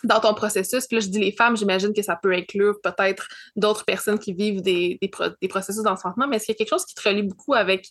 dans 0.04 0.20
ton 0.20 0.34
processus, 0.34 0.86
puis 0.86 0.96
là 0.96 1.00
je 1.00 1.08
dis 1.08 1.18
les 1.18 1.32
femmes, 1.32 1.56
j'imagine 1.56 1.92
que 1.92 2.02
ça 2.02 2.16
peut 2.16 2.32
inclure 2.32 2.80
peut-être 2.82 3.28
d'autres 3.56 3.84
personnes 3.84 4.18
qui 4.18 4.32
vivent 4.32 4.62
des, 4.62 4.98
des, 5.00 5.48
processus 5.48 5.82
d'enfantement, 5.82 6.26
mais 6.26 6.36
est-ce 6.36 6.46
qu'il 6.46 6.54
y 6.54 6.56
a 6.56 6.58
quelque 6.58 6.70
chose 6.70 6.84
qui 6.84 6.94
te 6.94 7.08
relie 7.08 7.22
beaucoup 7.22 7.54
avec 7.54 7.88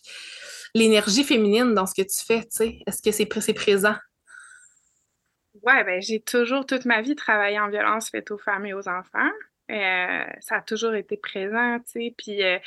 l'énergie 0.74 1.24
féminine 1.24 1.74
dans 1.74 1.86
ce 1.86 1.94
que 1.94 2.02
tu 2.02 2.24
fais, 2.24 2.40
tu 2.40 2.48
sais? 2.50 2.78
Est-ce 2.86 3.02
que 3.02 3.10
c'est 3.12 3.54
présent? 3.54 3.94
Ouais, 5.62 5.84
ben 5.84 6.00
j'ai 6.00 6.20
toujours 6.20 6.64
toute 6.64 6.84
ma 6.84 7.02
vie 7.02 7.14
travaillé 7.14 7.58
en 7.58 7.68
violence 7.68 8.08
faite 8.08 8.30
aux 8.30 8.38
femmes 8.38 8.66
et 8.66 8.72
aux 8.72 8.88
enfants. 8.88 9.30
Euh, 9.70 10.24
ça 10.40 10.56
a 10.56 10.60
toujours 10.62 10.94
été 10.94 11.16
présent, 11.16 11.78
tu 11.80 11.92
sais. 11.92 12.14
Puis 12.16 12.42
euh, 12.42 12.58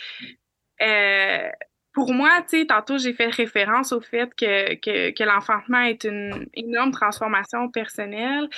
euh, 0.81 1.49
pour 1.93 2.13
moi, 2.13 2.41
tu 2.43 2.59
sais, 2.59 2.65
tantôt 2.65 2.97
j'ai 2.97 3.13
fait 3.13 3.27
référence 3.27 3.91
au 3.91 4.01
fait 4.01 4.33
que, 4.35 4.75
que, 4.75 5.23
l'enfantement 5.23 5.81
est 5.81 6.03
une 6.03 6.47
énorme 6.53 6.91
transformation 6.91 7.69
personnelle. 7.69 8.49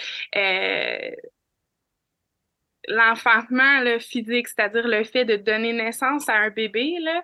l'enfantement 2.88 3.82
le 3.82 4.00
physique, 4.00 4.48
c'est-à-dire 4.48 4.88
le 4.88 5.04
fait 5.04 5.26
de 5.26 5.36
donner 5.38 5.74
naissance 5.74 6.30
à 6.30 6.36
un 6.36 6.50
bébé, 6.50 6.98
là, 7.02 7.24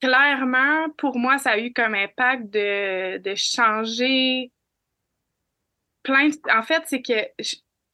clairement, 0.00 0.88
pour 0.98 1.18
moi, 1.18 1.38
ça 1.38 1.52
a 1.52 1.58
eu 1.58 1.72
comme 1.72 1.94
impact 1.94 2.50
de, 2.50 3.18
de 3.18 3.34
changer 3.34 4.52
plein 6.02 6.28
de... 6.28 6.36
En 6.56 6.62
fait, 6.62 6.82
c'est 6.86 7.02
que 7.02 7.44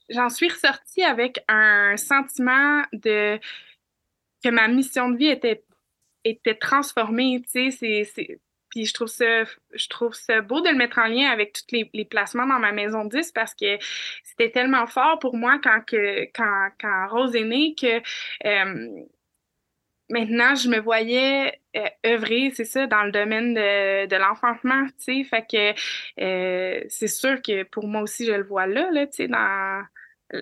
j'en 0.09 0.29
suis 0.29 0.49
ressortie 0.49 1.03
avec 1.03 1.43
un 1.49 1.97
sentiment 1.97 2.83
de 2.93 3.39
que 4.45 4.49
ma 4.51 4.69
mission 4.69 5.09
de 5.11 5.17
vie 5.17 5.29
était, 5.29 5.65
était 6.25 6.55
transformée, 6.55 7.43
tu 7.53 7.71
sais, 7.71 8.05
c'est, 8.05 8.41
puis 8.73 8.87
je 8.87 8.95
trouve 8.95 9.09
ça 9.09 9.45
je 9.75 9.89
trouve 9.89 10.15
ça 10.15 10.41
beau 10.41 10.61
de 10.61 10.69
le 10.71 10.77
mettre 10.77 10.99
en 10.99 11.07
lien 11.07 11.31
avec 11.31 11.53
tous 11.53 11.65
les, 11.73 11.91
les 11.93 12.05
placements 12.05 12.47
dans 12.47 12.59
ma 12.59 12.73
maison 12.73 13.05
10 13.05 13.33
parce 13.33 13.55
que 13.55 13.79
c'était 14.25 14.51
tellement 14.51 14.87
fort 14.87 15.19
pour 15.19 15.37
moi 15.37 15.59
quand 15.63 15.81
que 15.85 16.25
quand, 16.35 16.69
quand 16.81 17.09
Rose 17.09 17.37
est 17.37 17.45
née 17.45 17.75
que 17.75 17.99
euh, 18.47 19.05
maintenant 20.09 20.55
je 20.55 20.69
me 20.69 20.79
voyais 20.79 21.61
euh, 21.77 21.89
œuvrer, 22.07 22.51
c'est 22.55 22.65
ça, 22.65 22.87
dans 22.87 23.03
le 23.03 23.13
domaine 23.13 23.55
de, 23.55 24.07
de 24.07 24.17
l'enfantement, 24.17 24.87
tu 24.99 25.23
sais, 25.23 25.25
fait 25.25 25.47
que 25.51 25.75
euh, 26.23 26.85
c'est 26.89 27.09
sûr 27.09 27.41
que 27.43 27.63
pour 27.65 27.87
moi 27.87 28.03
aussi 28.03 28.27
je 28.27 28.33
le 28.33 28.45
vois 28.45 28.67
là, 28.67 28.91
là, 28.91 29.07
tu 29.07 29.15
sais, 29.15 29.29
dans 29.29 29.83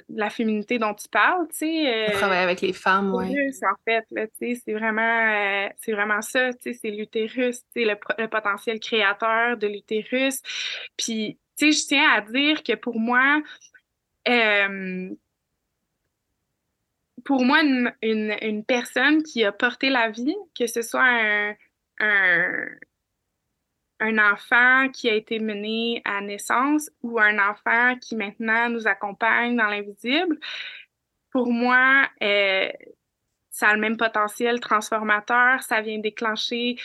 la 0.08 0.30
féminité 0.30 0.78
dont 0.78 0.94
tu 0.94 1.08
parles, 1.08 1.46
tu 1.48 1.58
sais. 1.58 2.08
Euh, 2.08 2.12
travailler 2.12 2.42
avec 2.42 2.60
les 2.60 2.72
femmes, 2.72 3.14
oui. 3.14 3.34
En 3.62 3.74
fait, 3.84 4.04
là, 4.10 4.26
tu 4.26 4.32
sais, 4.38 4.62
c'est 4.64 4.72
vraiment, 4.72 5.00
euh, 5.00 5.68
c'est 5.78 5.92
vraiment 5.92 6.22
ça, 6.22 6.52
tu 6.52 6.72
sais, 6.72 6.78
c'est 6.80 6.90
l'utérus, 6.90 7.62
tu 7.74 7.82
sais, 7.82 7.84
le, 7.84 7.96
le, 8.18 8.28
potentiel 8.28 8.80
créateur 8.80 9.56
de 9.56 9.66
l'utérus. 9.66 10.42
Puis, 10.96 11.38
tu 11.56 11.72
sais, 11.72 11.80
je 11.80 11.86
tiens 11.86 12.10
à 12.10 12.20
dire 12.20 12.62
que 12.62 12.74
pour 12.74 12.98
moi, 12.98 13.42
euh, 14.28 15.10
pour 17.24 17.44
moi, 17.44 17.62
une, 17.62 17.92
une, 18.02 18.36
une, 18.42 18.64
personne 18.64 19.22
qui 19.22 19.44
a 19.44 19.52
porté 19.52 19.90
la 19.90 20.10
vie, 20.10 20.36
que 20.58 20.66
ce 20.66 20.82
soit 20.82 21.04
un, 21.04 21.54
un 22.00 22.66
un 24.00 24.18
enfant 24.18 24.88
qui 24.88 25.08
a 25.08 25.14
été 25.14 25.38
mené 25.38 26.02
à 26.04 26.20
naissance 26.20 26.90
ou 27.02 27.20
un 27.20 27.38
enfant 27.38 27.96
qui 28.00 28.16
maintenant 28.16 28.68
nous 28.68 28.86
accompagne 28.86 29.56
dans 29.56 29.66
l'invisible, 29.66 30.38
pour 31.30 31.52
moi, 31.52 32.08
euh, 32.22 32.68
ça 33.50 33.68
a 33.68 33.74
le 33.74 33.80
même 33.80 33.96
potentiel 33.96 34.60
transformateur, 34.60 35.62
ça 35.62 35.80
vient 35.80 35.98
déclencher 35.98 36.76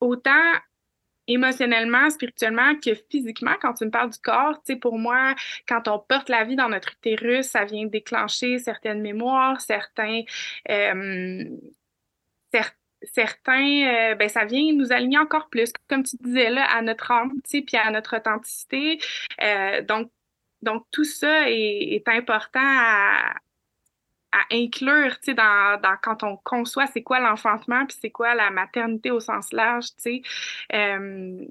autant 0.00 0.52
émotionnellement, 1.28 2.10
spirituellement 2.10 2.74
que 2.76 2.94
physiquement, 3.10 3.54
quand 3.60 3.74
tu 3.74 3.84
me 3.84 3.90
parles 3.90 4.10
du 4.10 4.18
corps, 4.18 4.54
tu 4.64 4.74
sais, 4.74 4.76
pour 4.76 4.98
moi, 4.98 5.34
quand 5.68 5.88
on 5.88 5.98
porte 5.98 6.28
la 6.28 6.44
vie 6.44 6.56
dans 6.56 6.68
notre 6.68 6.92
utérus, 6.92 7.46
ça 7.46 7.64
vient 7.64 7.86
déclencher 7.86 8.58
certaines 8.58 9.00
mémoires, 9.00 9.60
certains, 9.60 10.22
euh, 10.68 11.44
certains 12.52 12.81
certains, 13.12 14.12
euh, 14.12 14.14
ben, 14.14 14.28
ça 14.28 14.44
vient 14.44 14.72
nous 14.74 14.92
aligner 14.92 15.18
encore 15.18 15.48
plus, 15.48 15.72
comme 15.88 16.02
tu 16.02 16.16
disais 16.20 16.50
là, 16.50 16.64
à 16.64 16.82
notre 16.82 17.10
âme, 17.10 17.32
puis 17.44 17.64
à 17.76 17.90
notre 17.90 18.16
authenticité. 18.16 18.98
Euh, 19.42 19.82
donc, 19.82 20.10
donc, 20.62 20.86
tout 20.92 21.04
ça 21.04 21.50
est, 21.50 22.06
important 22.06 22.60
à, 22.62 23.34
inclure, 24.50 25.16
dans, 25.28 25.80
dans, 25.80 25.96
quand 26.02 26.22
on 26.22 26.36
conçoit 26.38 26.86
c'est 26.86 27.02
quoi 27.02 27.20
l'enfantement, 27.20 27.84
puis 27.86 27.96
c'est 28.00 28.10
quoi 28.10 28.34
la 28.34 28.50
maternité 28.50 29.10
au 29.10 29.20
sens 29.20 29.52
large, 29.52 29.86
tu 30.02 30.22
sais. 30.22 30.22
Euh, 30.72 31.44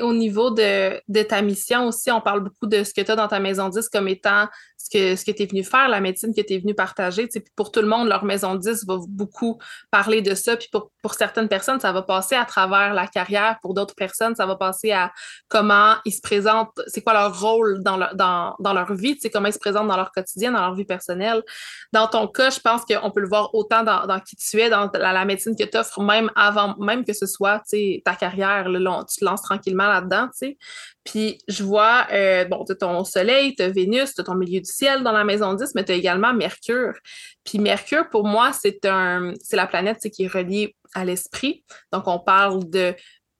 au 0.00 0.14
niveau 0.14 0.50
de, 0.50 1.00
de, 1.08 1.22
ta 1.22 1.42
mission 1.42 1.86
aussi, 1.88 2.10
on 2.10 2.20
parle 2.20 2.40
beaucoup 2.40 2.66
de 2.66 2.84
ce 2.84 2.94
que 2.94 3.00
tu 3.00 3.10
as 3.10 3.16
dans 3.16 3.28
ta 3.28 3.40
maison 3.40 3.68
10 3.68 3.88
comme 3.88 4.08
étant 4.08 4.46
ce 4.82 4.90
que, 4.90 5.16
ce 5.16 5.24
que 5.24 5.30
tu 5.30 5.44
es 5.44 5.46
venu 5.46 5.62
faire, 5.62 5.88
la 5.88 6.00
médecine 6.00 6.34
que 6.34 6.40
tu 6.40 6.54
es 6.54 6.58
venu 6.58 6.74
partager. 6.74 7.28
pour 7.54 7.70
tout 7.70 7.80
le 7.80 7.86
monde, 7.86 8.08
leur 8.08 8.24
maison 8.24 8.56
10 8.56 8.84
va 8.86 8.98
beaucoup 9.08 9.60
parler 9.90 10.22
de 10.22 10.34
ça. 10.34 10.56
Puis 10.56 10.68
pour, 10.72 10.90
pour, 11.02 11.14
certaines 11.14 11.48
personnes, 11.48 11.78
ça 11.78 11.92
va 11.92 12.02
passer 12.02 12.34
à 12.34 12.44
travers 12.44 12.92
la 12.92 13.06
carrière. 13.06 13.58
Pour 13.62 13.74
d'autres 13.74 13.94
personnes, 13.94 14.34
ça 14.34 14.44
va 14.44 14.56
passer 14.56 14.90
à 14.90 15.12
comment 15.48 15.94
ils 16.04 16.12
se 16.12 16.20
présentent, 16.20 16.80
c'est 16.88 17.00
quoi 17.00 17.12
leur 17.12 17.40
rôle 17.40 17.82
dans 17.84 17.96
leur, 17.96 18.14
dans, 18.16 18.56
dans 18.58 18.72
leur 18.72 18.92
vie, 18.94 19.16
comment 19.32 19.46
ils 19.46 19.52
se 19.52 19.58
présentent 19.58 19.88
dans 19.88 19.96
leur 19.96 20.10
quotidien, 20.10 20.50
dans 20.50 20.60
leur 20.60 20.74
vie 20.74 20.84
personnelle. 20.84 21.42
Dans 21.92 22.08
ton 22.08 22.26
cas, 22.26 22.50
je 22.50 22.58
pense 22.58 22.84
qu'on 22.84 23.10
peut 23.12 23.20
le 23.20 23.28
voir 23.28 23.54
autant 23.54 23.84
dans, 23.84 24.06
dans, 24.06 24.18
qui 24.18 24.34
tu 24.34 24.60
es, 24.60 24.68
dans 24.68 24.90
la, 24.94 25.12
la 25.12 25.24
médecine 25.24 25.54
que 25.56 25.64
tu 25.64 25.78
offres, 25.78 26.02
même 26.02 26.30
avant, 26.34 26.76
même 26.78 27.04
que 27.04 27.12
ce 27.12 27.26
soit 27.26 27.62
ta 28.04 28.14
carrière. 28.16 28.64
Tu 28.66 29.20
te 29.20 29.24
lances 29.24 29.42
tranquillement 29.42 29.86
là-dedans. 29.86 30.28
Puis 31.04 31.38
je 31.48 31.64
vois, 31.64 32.06
euh, 32.12 32.44
bon, 32.44 32.64
tu 32.64 32.76
ton 32.76 33.04
soleil, 33.04 33.54
tu 33.54 33.62
as 33.62 33.70
Vénus, 33.70 34.14
tu 34.14 34.22
ton 34.22 34.34
milieu 34.34 34.60
du 34.60 34.70
ciel 34.70 35.02
dans 35.02 35.12
la 35.12 35.24
maison 35.24 35.54
10, 35.54 35.74
mais 35.74 35.84
tu 35.84 35.92
as 35.92 35.96
également 35.96 36.32
Mercure. 36.32 36.94
Puis 37.44 37.58
Mercure, 37.58 38.08
pour 38.08 38.24
moi, 38.24 38.52
c'est 38.52 38.84
un, 38.84 39.32
c'est 39.42 39.56
la 39.56 39.66
planète 39.66 39.98
qui 40.10 40.24
est 40.24 40.32
reliée 40.32 40.76
à 40.94 41.04
l'esprit. 41.04 41.64
Donc, 41.92 42.06
on 42.06 42.20
parle 42.20 42.68
de, 42.70 42.94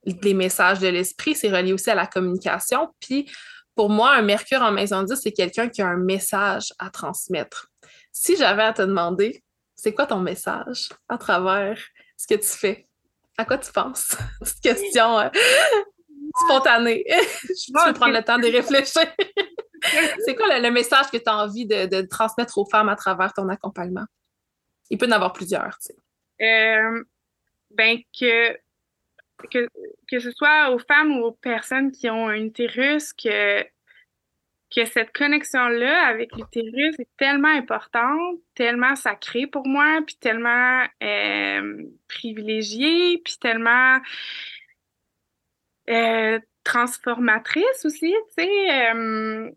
des 0.04 0.34
messages 0.34 0.80
de 0.80 0.88
l'esprit, 0.88 1.34
c'est 1.34 1.50
relié 1.50 1.72
aussi 1.72 1.90
à 1.90 1.94
la 1.94 2.06
communication. 2.06 2.88
Puis 3.00 3.30
pour 3.74 3.88
moi, 3.88 4.14
un 4.14 4.22
Mercure 4.22 4.62
en 4.62 4.72
maison 4.72 5.02
10, 5.02 5.16
c'est 5.22 5.32
quelqu'un 5.32 5.68
qui 5.68 5.82
a 5.82 5.86
un 5.86 5.96
message 5.96 6.72
à 6.78 6.90
transmettre. 6.90 7.68
Si 8.12 8.36
j'avais 8.36 8.64
à 8.64 8.72
te 8.72 8.82
demander, 8.82 9.42
c'est 9.74 9.94
quoi 9.94 10.06
ton 10.06 10.20
message 10.20 10.90
à 11.08 11.16
travers 11.16 11.78
ce 12.16 12.26
que 12.26 12.34
tu 12.34 12.48
fais? 12.48 12.86
À 13.38 13.44
quoi 13.44 13.58
tu 13.58 13.72
penses? 13.72 14.14
Cette 14.42 14.60
question 14.60 15.18
euh, 15.18 15.28
spontané. 16.46 17.04
je 17.08 17.72
peux 17.72 17.92
prendre 17.94 18.14
le 18.14 18.22
temps 18.22 18.38
de 18.38 18.46
réfléchir. 18.46 19.02
c'est 20.24 20.34
quoi 20.34 20.58
le, 20.58 20.70
message 20.70 21.10
que 21.10 21.16
tu 21.16 21.28
as 21.28 21.36
envie 21.36 21.66
de, 21.66 22.02
transmettre 22.02 22.58
aux 22.58 22.66
femmes 22.66 22.88
à 22.88 22.96
travers 22.96 23.32
ton 23.32 23.48
accompagnement? 23.48 24.04
Il 24.90 24.98
peut 24.98 25.06
y 25.06 25.08
en 25.08 25.12
avoir 25.12 25.32
plusieurs, 25.32 25.78
tu 25.78 25.92
sais. 25.92 25.96
Euh, 26.42 27.04
ben 27.70 27.98
que, 28.18 28.52
que, 29.50 29.68
que 30.10 30.18
ce 30.18 30.30
soit 30.32 30.70
aux 30.70 30.78
femmes 30.78 31.18
ou 31.18 31.24
aux 31.24 31.32
personnes 31.32 31.92
qui 31.92 32.10
ont 32.10 32.28
un 32.28 32.36
utérus, 32.36 33.12
que, 33.12 33.62
que 34.74 34.84
cette 34.84 35.12
connexion-là 35.12 36.06
avec 36.06 36.34
l'utérus 36.36 36.98
est 36.98 37.08
tellement 37.16 37.48
importante, 37.48 38.38
tellement 38.54 38.96
sacrée 38.96 39.46
pour 39.46 39.66
moi, 39.66 40.00
puis 40.06 40.16
tellement 40.16 40.84
euh, 41.02 41.84
privilégiée, 42.08 43.18
puis 43.18 43.36
tellement 43.40 43.98
euh, 45.90 46.38
transformatrice 46.64 47.84
aussi, 47.84 48.14
tu 48.36 48.44
sais. 48.44 48.92
Euh, 48.94 49.50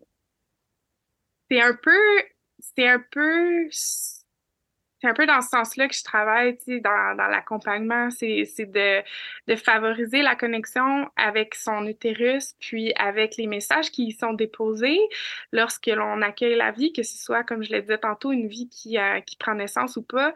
c'est 1.50 1.60
un 1.60 1.74
peu, 1.74 2.22
c'est 2.58 2.88
un 2.88 3.02
peu 3.10 3.68
c'est 3.70 5.08
un 5.08 5.14
peu 5.14 5.26
dans 5.26 5.42
ce 5.42 5.50
sens-là 5.50 5.88
que 5.88 5.94
je 5.94 6.02
travaille 6.02 6.58
dans, 6.66 7.16
dans 7.16 7.26
l'accompagnement, 7.28 8.08
c'est 8.10 8.46
de, 8.58 9.02
de 9.46 9.54
favoriser 9.54 10.22
la 10.22 10.34
connexion 10.34 11.08
avec 11.16 11.54
son 11.54 11.86
utérus, 11.86 12.54
puis 12.58 12.94
avec 12.94 13.36
les 13.36 13.46
messages 13.46 13.90
qui 13.90 14.06
y 14.06 14.12
sont 14.12 14.32
déposés 14.32 14.98
lorsque 15.52 15.88
l'on 15.88 16.22
accueille 16.22 16.56
la 16.56 16.72
vie, 16.72 16.94
que 16.94 17.02
ce 17.02 17.18
soit, 17.18 17.44
comme 17.44 17.62
je 17.62 17.72
le 17.72 17.82
disais 17.82 17.98
tantôt, 17.98 18.32
une 18.32 18.48
vie 18.48 18.68
qui, 18.70 18.98
euh, 18.98 19.20
qui 19.20 19.36
prend 19.36 19.54
naissance 19.54 19.96
ou 19.96 20.02
pas, 20.02 20.32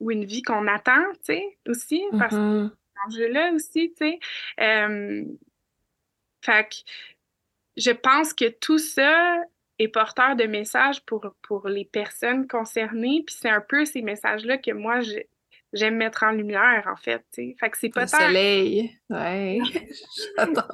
ou 0.00 0.10
une 0.10 0.24
vie 0.24 0.42
qu'on 0.42 0.66
attend, 0.68 1.02
tu 1.14 1.34
sais, 1.34 1.58
aussi, 1.66 2.04
parce 2.18 2.34
c'est 2.34 2.83
là 3.08 3.52
aussi, 3.52 3.92
tu 3.96 4.06
sais. 4.06 4.18
Euh, 4.60 5.24
fait 6.42 6.68
que 6.68 6.76
je 7.76 7.90
pense 7.90 8.32
que 8.32 8.48
tout 8.48 8.78
ça, 8.78 9.38
est 9.78 9.88
porteur 9.88 10.36
de 10.36 10.44
messages 10.44 11.02
pour, 11.04 11.34
pour 11.42 11.68
les 11.68 11.84
personnes 11.84 12.46
concernées. 12.46 13.22
Puis 13.26 13.36
c'est 13.40 13.50
un 13.50 13.60
peu 13.60 13.84
ces 13.84 14.02
messages-là 14.02 14.58
que 14.58 14.70
moi, 14.72 15.00
j'aime 15.72 15.96
mettre 15.96 16.22
en 16.22 16.30
lumière, 16.30 16.84
en 16.90 16.96
fait. 16.96 17.24
Fait 17.34 17.70
que 17.70 17.78
c'est 17.78 17.88
pas 17.88 18.02
Le 18.02 18.08
soleil, 18.08 18.98
ouais. 19.10 19.58
c'est 20.16 20.34
pas 20.36 20.46
tant 20.46 20.68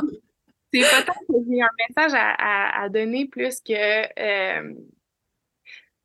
que 1.29 1.35
j'ai 1.49 1.63
un 1.63 1.69
message 1.89 2.13
à, 2.15 2.83
à, 2.83 2.89
donner 2.89 3.27
plus 3.27 3.61
que... 3.61 3.73
Euh, 4.21 4.75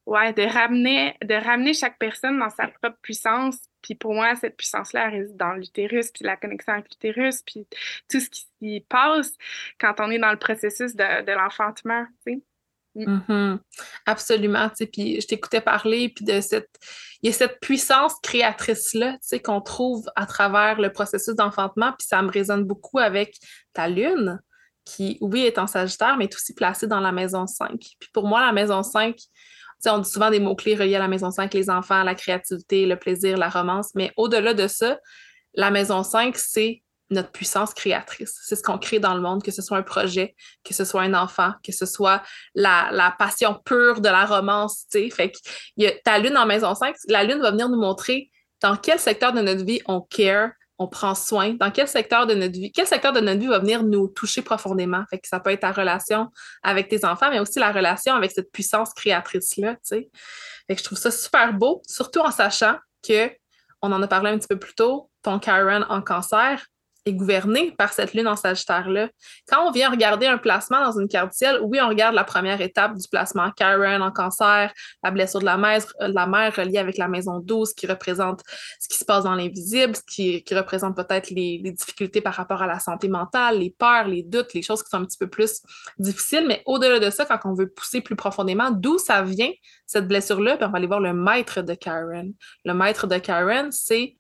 ouais, 0.05 0.33
de 0.33 0.43
ramener, 0.43 1.15
de 1.23 1.33
ramener 1.33 1.73
chaque 1.73 1.97
personne 1.97 2.39
dans 2.39 2.49
sa 2.49 2.67
propre 2.67 2.97
puissance. 3.01 3.57
Puis 3.81 3.95
pour 3.95 4.13
moi, 4.13 4.35
cette 4.35 4.57
puissance-là 4.57 5.09
réside 5.09 5.37
dans 5.37 5.53
l'utérus, 5.53 6.11
puis 6.11 6.25
la 6.25 6.37
connexion 6.37 6.73
avec 6.73 6.89
l'utérus, 6.89 7.41
puis 7.45 7.67
tout 8.09 8.19
ce 8.19 8.29
qui 8.29 8.47
s'y 8.59 8.85
passe 8.87 9.33
quand 9.79 9.95
on 9.99 10.09
est 10.09 10.19
dans 10.19 10.31
le 10.31 10.39
processus 10.39 10.95
de, 10.95 11.23
de 11.23 11.31
l'enfantement, 11.31 12.05
tu 12.25 12.33
sais. 12.33 12.41
Mm. 12.95 13.17
Mm-hmm. 13.17 13.59
Absolument, 14.05 14.69
tu 14.69 14.75
sais, 14.77 14.85
puis 14.87 15.21
je 15.21 15.27
t'écoutais 15.27 15.61
parler, 15.61 16.09
puis 16.09 16.25
de 16.25 16.39
cette, 16.41 16.69
il 17.21 17.27
y 17.27 17.29
a 17.29 17.33
cette 17.33 17.59
puissance 17.59 18.13
créatrice-là, 18.23 19.13
tu 19.13 19.19
sais, 19.21 19.39
qu'on 19.41 19.61
trouve 19.61 20.09
à 20.15 20.25
travers 20.25 20.79
le 20.79 20.91
processus 20.91 21.35
d'enfantement, 21.35 21.91
puis 21.97 22.07
ça 22.07 22.21
me 22.21 22.31
résonne 22.31 22.63
beaucoup 22.63 22.99
avec 22.99 23.35
ta 23.73 23.87
lune, 23.87 24.39
qui, 24.85 25.17
oui, 25.19 25.41
est 25.41 25.57
en 25.57 25.67
Sagittaire, 25.67 26.15
mais 26.15 26.25
est 26.25 26.35
aussi 26.35 26.53
placée 26.53 26.87
dans 26.87 26.99
la 26.99 27.11
maison 27.11 27.47
5. 27.47 27.71
Puis 27.99 28.09
pour 28.13 28.27
moi, 28.27 28.39
la 28.45 28.53
maison 28.53 28.83
5, 28.83 29.17
on 29.85 29.99
dit 29.99 30.09
souvent 30.09 30.29
des 30.29 30.39
mots-clés 30.39 30.75
reliés 30.75 30.95
à 30.95 30.99
la 30.99 31.07
maison 31.07 31.31
5, 31.31 31.53
les 31.53 31.69
enfants, 31.69 32.03
la 32.03 32.15
créativité, 32.15 32.85
le 32.85 32.97
plaisir, 32.97 33.37
la 33.37 33.49
romance, 33.49 33.91
mais 33.95 34.11
au-delà 34.17 34.53
de 34.53 34.67
ça, 34.67 34.99
la 35.53 35.71
maison 35.71 36.03
5, 36.03 36.35
c'est 36.37 36.81
notre 37.09 37.31
puissance 37.31 37.73
créatrice. 37.73 38.39
C'est 38.43 38.55
ce 38.55 38.63
qu'on 38.63 38.77
crée 38.77 38.99
dans 38.99 39.13
le 39.13 39.21
monde, 39.21 39.43
que 39.43 39.51
ce 39.51 39.61
soit 39.61 39.77
un 39.77 39.83
projet, 39.83 40.35
que 40.63 40.73
ce 40.73 40.83
soit 40.85 41.03
un 41.03 41.13
enfant, 41.13 41.53
que 41.63 41.71
ce 41.71 41.85
soit 41.85 42.23
la, 42.55 43.15
passion 43.19 43.59
pure 43.63 44.01
de 44.01 44.09
la 44.09 44.25
romance, 44.25 44.85
tu 44.91 44.99
sais. 44.99 45.09
Fait 45.09 45.31
que 45.31 45.37
y 45.77 45.89
ta 46.03 46.17
lune 46.17 46.37
en 46.37 46.45
maison 46.45 46.73
5, 46.73 46.95
la 47.07 47.23
lune 47.23 47.39
va 47.39 47.51
venir 47.51 47.69
nous 47.69 47.79
montrer 47.79 48.31
dans 48.61 48.75
quel 48.75 48.99
secteur 48.99 49.33
de 49.33 49.41
notre 49.41 49.63
vie 49.63 49.81
on 49.85 50.01
care, 50.01 50.51
on 50.77 50.87
prend 50.87 51.15
soin, 51.15 51.53
dans 51.53 51.71
quel 51.71 51.87
secteur 51.87 52.27
de 52.27 52.33
notre 52.33 52.53
vie, 52.53 52.71
quel 52.71 52.87
secteur 52.87 53.13
de 53.13 53.21
notre 53.21 53.39
vie 53.39 53.47
va 53.47 53.59
venir 53.59 53.83
nous 53.83 54.07
toucher 54.07 54.41
profondément? 54.41 55.03
Fait 55.09 55.19
que 55.19 55.27
ça 55.27 55.39
peut 55.39 55.51
être 55.51 55.61
ta 55.61 55.71
relation 55.71 56.29
avec 56.63 56.89
tes 56.89 57.05
enfants, 57.05 57.29
mais 57.29 57.39
aussi 57.39 57.59
la 57.59 57.71
relation 57.71 58.13
avec 58.13 58.31
cette 58.31 58.51
puissance 58.51 58.93
créatrice-là, 58.93 59.75
que 59.89 59.99
je 60.69 60.83
trouve 60.83 60.97
ça 60.97 61.11
super 61.11 61.53
beau, 61.53 61.81
surtout 61.87 62.19
en 62.19 62.31
sachant 62.31 62.75
que, 63.07 63.31
on 63.81 63.91
en 63.91 64.01
a 64.01 64.07
parlé 64.07 64.31
un 64.31 64.37
petit 64.37 64.47
peu 64.47 64.57
plus 64.57 64.73
tôt, 64.73 65.09
ton 65.21 65.39
Karen 65.39 65.85
en 65.89 66.01
cancer, 66.01 66.65
est 67.05 67.13
gouverné 67.13 67.71
par 67.77 67.93
cette 67.93 68.13
lune 68.13 68.27
en 68.27 68.35
Sagittaire-là. 68.35 69.09
Quand 69.47 69.67
on 69.67 69.71
vient 69.71 69.89
regarder 69.89 70.25
un 70.25 70.37
placement 70.37 70.83
dans 70.83 70.99
une 70.99 71.07
carte 71.07 71.33
ciel, 71.33 71.59
oui, 71.61 71.79
on 71.81 71.87
regarde 71.87 72.15
la 72.15 72.23
première 72.23 72.61
étape 72.61 72.95
du 72.95 73.07
placement 73.07 73.51
Karen 73.51 74.01
en 74.01 74.11
cancer, 74.11 74.73
la 75.03 75.11
blessure 75.11 75.39
de 75.39 75.45
la 75.45 75.57
mère, 75.57 75.83
euh, 76.01 76.07
la 76.07 76.25
mère 76.25 76.55
reliée 76.55 76.79
avec 76.79 76.97
la 76.97 77.07
maison 77.07 77.39
12 77.39 77.73
qui 77.73 77.85
représente 77.85 78.41
ce 78.79 78.87
qui 78.87 78.97
se 78.97 79.05
passe 79.05 79.23
dans 79.23 79.35
l'invisible, 79.35 79.95
ce 79.95 80.01
qui, 80.07 80.43
représente 80.55 80.95
peut-être 80.95 81.29
les, 81.31 81.59
les, 81.61 81.71
difficultés 81.71 82.21
par 82.21 82.33
rapport 82.33 82.61
à 82.61 82.67
la 82.67 82.79
santé 82.79 83.09
mentale, 83.09 83.59
les 83.59 83.69
peurs, 83.69 84.07
les 84.07 84.23
doutes, 84.23 84.53
les 84.53 84.61
choses 84.61 84.81
qui 84.81 84.89
sont 84.89 84.97
un 84.97 85.05
petit 85.05 85.17
peu 85.17 85.27
plus 85.27 85.61
difficiles. 85.99 86.45
Mais 86.47 86.63
au-delà 86.65 86.99
de 86.99 87.09
ça, 87.09 87.25
quand 87.25 87.39
on 87.43 87.53
veut 87.53 87.67
pousser 87.67 87.99
plus 87.99 88.15
profondément, 88.15 88.71
d'où 88.71 88.97
ça 88.97 89.21
vient, 89.21 89.51
cette 89.85 90.07
blessure-là, 90.07 90.57
on 90.61 90.69
va 90.69 90.77
aller 90.77 90.87
voir 90.87 91.01
le 91.01 91.13
maître 91.13 91.61
de 91.61 91.73
Karen. 91.73 92.33
Le 92.63 92.73
maître 92.73 93.05
de 93.05 93.17
Karen, 93.17 93.71
c'est 93.71 94.15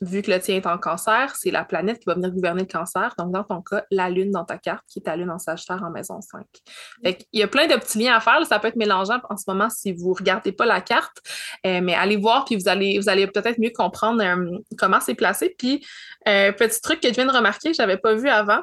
vu 0.00 0.22
que 0.22 0.30
le 0.30 0.40
tien 0.40 0.56
est 0.56 0.66
en 0.66 0.78
cancer, 0.78 1.34
c'est 1.36 1.50
la 1.50 1.64
planète 1.64 2.00
qui 2.00 2.06
va 2.06 2.14
venir 2.14 2.30
gouverner 2.30 2.62
le 2.62 2.66
cancer. 2.66 3.14
Donc, 3.18 3.32
dans 3.32 3.44
ton 3.44 3.62
cas, 3.62 3.84
la 3.90 4.10
lune 4.10 4.30
dans 4.30 4.44
ta 4.44 4.58
carte, 4.58 4.84
qui 4.88 4.98
est 4.98 5.02
ta 5.02 5.16
lune 5.16 5.30
en 5.30 5.38
Sagittaire 5.38 5.82
en 5.82 5.90
maison 5.90 6.20
5. 6.20 6.44
Il 7.04 7.16
y 7.32 7.42
a 7.42 7.48
plein 7.48 7.66
de 7.66 7.74
petits 7.74 7.98
liens 7.98 8.16
à 8.16 8.20
faire. 8.20 8.44
Ça 8.46 8.58
peut 8.58 8.68
être 8.68 8.76
mélangeant 8.76 9.20
en 9.28 9.36
ce 9.36 9.44
moment 9.46 9.70
si 9.70 9.92
vous 9.92 10.10
ne 10.10 10.16
regardez 10.16 10.52
pas 10.52 10.66
la 10.66 10.80
carte. 10.80 11.18
Euh, 11.66 11.80
mais 11.80 11.94
allez 11.94 12.16
voir, 12.16 12.44
puis 12.44 12.56
vous 12.56 12.68
allez, 12.68 12.98
vous 12.98 13.08
allez 13.08 13.26
peut-être 13.26 13.58
mieux 13.58 13.72
comprendre 13.74 14.22
euh, 14.22 14.58
comment 14.76 15.00
c'est 15.00 15.14
placé. 15.14 15.54
Puis, 15.56 15.84
euh, 16.28 16.52
petit 16.52 16.80
truc 16.80 17.00
que 17.00 17.08
je 17.08 17.14
viens 17.14 17.26
de 17.26 17.32
remarquer, 17.32 17.70
que 17.70 17.76
je 17.76 17.82
n'avais 17.82 17.98
pas 17.98 18.14
vu 18.14 18.28
avant, 18.28 18.60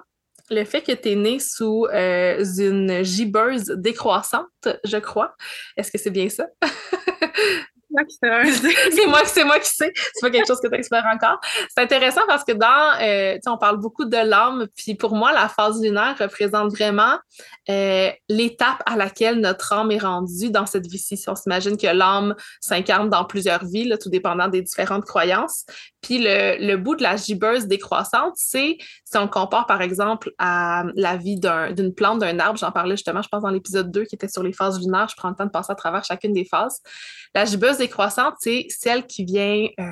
le 0.50 0.66
fait 0.66 0.82
que 0.82 0.92
tu 0.92 1.12
es 1.12 1.16
né 1.16 1.40
sous 1.40 1.88
une 1.94 3.04
gibbeuse 3.04 3.68
décroissante, 3.78 4.48
je 4.84 4.98
crois. 4.98 5.34
Est-ce 5.78 5.92
que 5.92 5.98
c'est 5.98 6.10
bien 6.10 6.28
ça? 6.28 6.46
c'est 9.26 9.44
moi, 9.44 9.60
qui 9.60 9.70
sais. 9.70 9.92
C'est 9.96 10.22
pas 10.22 10.30
quelque 10.30 10.48
chose 10.48 10.60
que 10.62 10.68
tu 10.68 10.76
explores 10.76 11.06
encore. 11.06 11.40
C'est 11.76 11.84
intéressant 11.84 12.22
parce 12.28 12.44
que 12.44 12.54
dans, 12.54 13.02
euh, 13.02 13.38
on 13.48 13.58
parle 13.58 13.78
beaucoup 13.78 14.06
de 14.06 14.18
l'âme, 14.18 14.68
puis 14.76 14.96
pour 14.96 15.16
moi, 15.16 15.32
la 15.34 15.50
phase 15.50 15.82
lunaire 15.82 16.16
représente 16.20 16.72
vraiment 16.72 17.18
euh, 17.70 18.10
l'étape 18.30 18.82
à 18.86 18.96
laquelle 18.96 19.40
notre 19.40 19.74
âme 19.74 19.92
est 19.92 20.00
rendue 20.00 20.50
dans 20.52 20.66
cette 20.66 20.88
vie-ci. 20.88 21.22
On 21.28 21.36
s'imagine 21.36 21.78
que 21.78 21.88
l'âme 21.88 22.36
s'incarne 22.60 23.10
dans 23.10 23.26
plusieurs 23.26 23.66
vies, 23.66 23.92
tout 24.02 24.10
dépendant 24.10 24.48
des 24.48 24.62
différentes 24.62 25.06
croyances. 25.06 25.66
Puis 26.02 26.20
le, 26.20 26.58
le 26.66 26.78
bout 26.78 26.96
de 26.96 27.04
la 27.04 27.16
gibbeuse 27.16 27.68
décroissante, 27.68 28.34
c'est 28.36 28.78
si 29.06 29.18
on 29.18 29.28
compare 29.28 29.68
par 29.68 29.82
exemple 29.82 30.32
à 30.38 30.86
la 30.96 31.18
vie 31.18 31.40
d'une 31.40 31.94
plante, 31.94 32.20
d'un 32.20 32.40
arbre, 32.40 32.58
j'en 32.58 32.72
parlais 32.72 32.96
justement, 32.96 33.22
je 33.22 33.30
pense, 33.30 33.44
dans 33.44 33.50
l'épisode 33.50 33.92
2 33.92 34.06
qui 34.06 34.16
était 34.16 34.28
sur 34.28 34.44
les 34.44 34.54
phases 34.54 34.80
lunaires, 34.80 35.08
je 35.10 35.16
prends 35.16 35.30
le 35.30 35.36
temps 35.36 35.46
de 35.46 35.52
passer 35.52 35.72
à 35.72 35.76
travers 35.76 36.04
chacune 36.04 36.34
des 36.34 36.46
phases. 36.46 36.80
La 37.34 37.46
gibbeuse 37.46 37.81
décroissante, 37.82 38.36
c'est 38.40 38.68
celle 38.70 39.06
qui 39.06 39.26
vient 39.26 39.68
euh, 39.80 39.84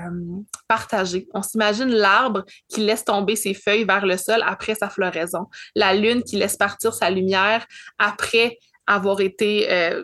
partager. 0.67 1.27
On 1.33 1.41
s'imagine 1.41 1.89
l'arbre 1.89 2.43
qui 2.69 2.81
laisse 2.81 3.03
tomber 3.03 3.35
ses 3.35 3.53
feuilles 3.53 3.83
vers 3.83 4.05
le 4.05 4.17
sol 4.17 4.41
après 4.45 4.75
sa 4.75 4.89
floraison, 4.89 5.47
la 5.75 5.93
lune 5.93 6.23
qui 6.23 6.37
laisse 6.37 6.57
partir 6.57 6.93
sa 6.93 7.09
lumière 7.09 7.65
après 7.97 8.57
avoir 8.87 9.19
été 9.21 9.71
euh, 9.71 10.03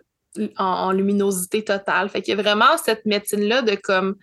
en, 0.57 0.91
luminosité 0.91 1.63
totale. 1.63 2.09
Fait 2.09 2.21
qu'il 2.21 2.35
y 2.35 2.39
a 2.39 2.41
vraiment 2.41 2.77
cette 2.83 3.05
médecine-là 3.05 3.61
de 3.61 3.75
comme, 3.75 4.15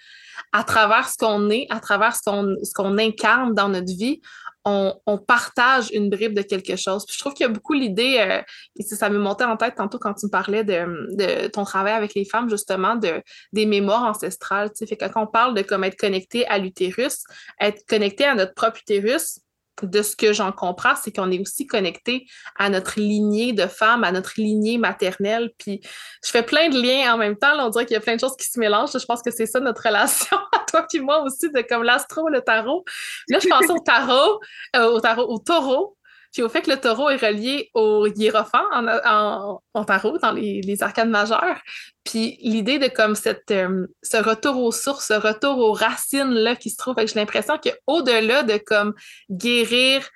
à 0.52 0.64
travers 0.64 1.08
ce 1.08 1.16
qu'on 1.16 1.50
est, 1.50 1.66
à 1.70 1.80
travers 1.80 2.14
ce 2.16 2.22
qu'on, 2.24 2.54
ce 2.62 2.72
qu'on 2.74 2.98
incarne 2.98 3.54
dans 3.54 3.68
notre 3.68 3.92
vie, 3.96 4.20
on, 4.64 5.18
partage 5.18 5.90
une 5.92 6.10
bribe 6.10 6.34
de 6.34 6.42
quelque 6.42 6.76
chose. 6.76 7.04
Puis 7.06 7.14
je 7.14 7.20
trouve 7.20 7.34
qu'il 7.34 7.44
y 7.44 7.48
a 7.48 7.52
beaucoup 7.52 7.72
l'idée, 7.72 8.16
euh, 8.18 8.42
et 8.76 8.82
ça 8.82 9.08
me 9.08 9.18
montait 9.18 9.44
en 9.44 9.56
tête 9.56 9.74
tantôt 9.76 9.98
quand 9.98 10.14
tu 10.14 10.26
me 10.26 10.30
parlais 10.30 10.64
de, 10.64 11.48
ton 11.48 11.64
travail 11.64 11.94
avec 11.94 12.14
les 12.14 12.24
femmes, 12.24 12.48
justement, 12.48 12.96
de, 12.96 13.22
des 13.52 13.66
mémoires 13.66 14.04
ancestrales. 14.04 14.70
Fait 14.78 14.96
que 14.96 15.04
quand 15.06 15.22
on 15.22 15.26
parle 15.26 15.54
de 15.54 15.62
comme 15.62 15.84
être 15.84 15.96
connecté 15.96 16.46
à 16.46 16.58
l'utérus, 16.58 17.24
être 17.60 17.84
connecté 17.86 18.24
à 18.24 18.34
notre 18.34 18.54
propre 18.54 18.78
utérus, 18.80 19.40
de 19.82 20.02
ce 20.02 20.14
que 20.14 20.32
j'en 20.32 20.52
comprends, 20.52 20.94
c'est 21.02 21.12
qu'on 21.12 21.30
est 21.30 21.40
aussi 21.40 21.66
connecté 21.66 22.26
à 22.58 22.68
notre 22.68 23.00
lignée 23.00 23.52
de 23.52 23.66
femmes, 23.66 24.04
à 24.04 24.12
notre 24.12 24.34
lignée 24.36 24.78
maternelle. 24.78 25.50
Puis 25.58 25.80
je 26.24 26.30
fais 26.30 26.42
plein 26.42 26.68
de 26.68 26.80
liens 26.80 27.14
en 27.14 27.16
même 27.16 27.36
temps. 27.36 27.54
on 27.58 27.70
dirait 27.70 27.86
qu'il 27.86 27.94
y 27.94 27.96
a 27.96 28.00
plein 28.00 28.14
de 28.14 28.20
choses 28.20 28.36
qui 28.36 28.48
se 28.48 28.60
mélangent. 28.60 28.90
Je 28.92 29.04
pense 29.04 29.22
que 29.22 29.30
c'est 29.30 29.46
ça 29.46 29.60
notre 29.60 29.82
relation 29.88 30.36
toi 30.72 30.86
puis 30.88 31.00
moi 31.00 31.22
aussi, 31.22 31.50
de 31.50 31.60
comme 31.62 31.84
l'astro, 31.84 32.28
le 32.28 32.40
tarot. 32.40 32.84
Là, 33.28 33.38
je 33.38 33.48
pense 33.48 33.70
au 33.70 33.78
tarot, 33.78 34.40
euh, 34.76 34.90
au 34.90 35.00
tarot, 35.00 35.26
au 35.28 35.38
taureau. 35.38 35.96
Puis 36.32 36.42
au 36.42 36.48
fait 36.48 36.62
que 36.62 36.70
le 36.70 36.78
taureau 36.78 37.10
est 37.10 37.16
relié 37.16 37.70
au 37.74 38.06
hiérophant 38.06 38.64
en, 38.72 39.60
en, 39.74 39.84
tarot, 39.84 40.16
dans 40.18 40.32
les, 40.32 40.62
les, 40.62 40.82
arcades 40.82 41.10
majeures. 41.10 41.60
Puis 42.04 42.38
l'idée 42.40 42.78
de 42.78 42.88
comme 42.88 43.14
cette, 43.14 43.50
euh, 43.50 43.86
ce 44.02 44.16
retour 44.16 44.58
aux 44.58 44.72
sources, 44.72 45.08
ce 45.08 45.12
retour 45.12 45.58
aux 45.58 45.74
racines 45.74 46.30
là 46.30 46.56
qui 46.56 46.70
se 46.70 46.78
trouve, 46.78 46.94
j'ai 46.98 47.14
l'impression 47.16 47.58
qu'au-delà 47.58 48.44
de 48.44 48.56
comme 48.56 48.94
guérir 49.30 50.08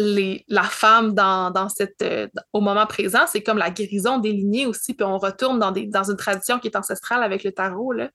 les, 0.00 0.44
la 0.48 0.62
femme 0.62 1.12
dans, 1.12 1.50
dans 1.50 1.68
cette, 1.68 2.00
euh, 2.02 2.26
au 2.54 2.62
moment 2.62 2.86
présent, 2.86 3.26
c'est 3.28 3.42
comme 3.42 3.58
la 3.58 3.70
guérison 3.70 4.18
des 4.18 4.32
lignées 4.32 4.64
aussi, 4.64 4.94
puis 4.94 5.04
on 5.04 5.18
retourne 5.18 5.58
dans, 5.58 5.72
des, 5.72 5.86
dans 5.86 6.10
une 6.10 6.16
tradition 6.16 6.58
qui 6.58 6.68
est 6.68 6.76
ancestrale 6.76 7.22
avec 7.22 7.44
le 7.44 7.52
tarot. 7.52 7.92
Là. 7.92 8.08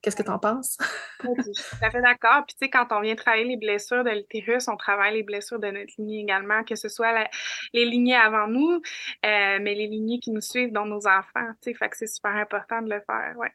Qu'est-ce 0.00 0.14
que 0.14 0.22
tu 0.22 0.30
en 0.30 0.38
penses? 0.38 0.78
je 1.22 1.52
suis 1.52 1.52
tout 1.52 1.84
à 1.84 1.90
fait 1.90 2.02
d'accord. 2.02 2.44
Puis, 2.46 2.56
tu 2.58 2.66
sais, 2.66 2.70
quand 2.70 2.86
on 2.90 3.00
vient 3.00 3.16
travailler 3.16 3.44
les 3.44 3.56
blessures 3.56 4.04
de 4.04 4.10
l'utérus, 4.10 4.68
on 4.68 4.76
travaille 4.76 5.14
les 5.14 5.22
blessures 5.22 5.58
de 5.58 5.68
notre 5.68 5.92
lignée 5.98 6.20
également, 6.20 6.62
que 6.62 6.76
ce 6.76 6.88
soit 6.88 7.28
les 7.72 7.84
lignées 7.84 8.16
avant 8.16 8.46
nous, 8.46 8.74
euh, 8.74 9.58
mais 9.60 9.74
les 9.74 9.88
lignées 9.88 10.20
qui 10.20 10.30
nous 10.30 10.40
suivent 10.40 10.72
dans 10.72 10.86
nos 10.86 11.06
enfants. 11.06 11.50
Tu 11.62 11.72
sais, 11.72 11.74
fait 11.74 11.88
que 11.88 11.96
c'est 11.96 12.06
super 12.06 12.34
important 12.36 12.82
de 12.82 12.90
le 12.90 13.00
faire, 13.00 13.34
ouais. 13.36 13.52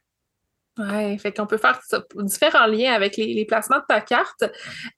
Oui, 0.80 1.20
fait 1.20 1.32
qu'on 1.32 1.46
peut 1.46 1.58
faire 1.58 1.80
différents 2.16 2.66
liens 2.66 2.94
avec 2.94 3.16
les, 3.16 3.46
placements 3.46 3.78
de 3.78 3.86
ta 3.88 4.02
carte. 4.02 4.44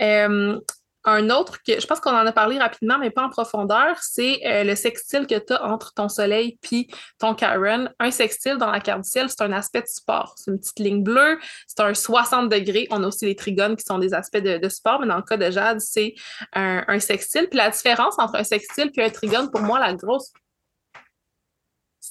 Euh, 0.01 0.57
un 1.05 1.29
autre 1.29 1.59
que 1.65 1.79
je 1.79 1.85
pense 1.87 1.99
qu'on 1.99 2.11
en 2.11 2.25
a 2.25 2.31
parlé 2.31 2.57
rapidement, 2.57 2.97
mais 2.97 3.09
pas 3.09 3.23
en 3.23 3.29
profondeur, 3.29 3.97
c'est 4.01 4.39
euh, 4.45 4.63
le 4.63 4.75
sextile 4.75 5.27
que 5.27 5.37
tu 5.37 5.53
as 5.53 5.63
entre 5.63 5.93
ton 5.93 6.09
soleil 6.09 6.57
puis 6.61 6.87
ton 7.19 7.33
Karen. 7.33 7.93
Un 7.99 8.11
sextile 8.11 8.57
dans 8.57 8.71
la 8.71 8.79
carte 8.79 9.05
ciel, 9.05 9.29
c'est 9.29 9.41
un 9.41 9.51
aspect 9.51 9.81
de 9.81 9.87
support. 9.87 10.35
C'est 10.37 10.51
une 10.51 10.59
petite 10.59 10.79
ligne 10.79 11.03
bleue, 11.03 11.39
c'est 11.67 11.81
un 11.81 11.93
60 11.93 12.49
degrés. 12.49 12.87
On 12.91 13.03
a 13.03 13.07
aussi 13.07 13.25
les 13.25 13.35
trigones 13.35 13.75
qui 13.75 13.83
sont 13.83 13.99
des 13.99 14.13
aspects 14.13 14.37
de, 14.37 14.69
support, 14.69 14.99
mais 14.99 15.07
dans 15.07 15.17
le 15.17 15.23
cas 15.23 15.37
de 15.37 15.49
Jade, 15.51 15.79
c'est 15.79 16.15
un, 16.53 16.83
un, 16.87 16.99
sextile. 16.99 17.47
Puis 17.49 17.57
la 17.57 17.69
différence 17.69 18.15
entre 18.17 18.35
un 18.35 18.43
sextile 18.43 18.91
et 18.95 19.03
un 19.03 19.09
trigone, 19.09 19.49
pour 19.51 19.61
moi, 19.61 19.79
la 19.79 19.93
grosse 19.93 20.31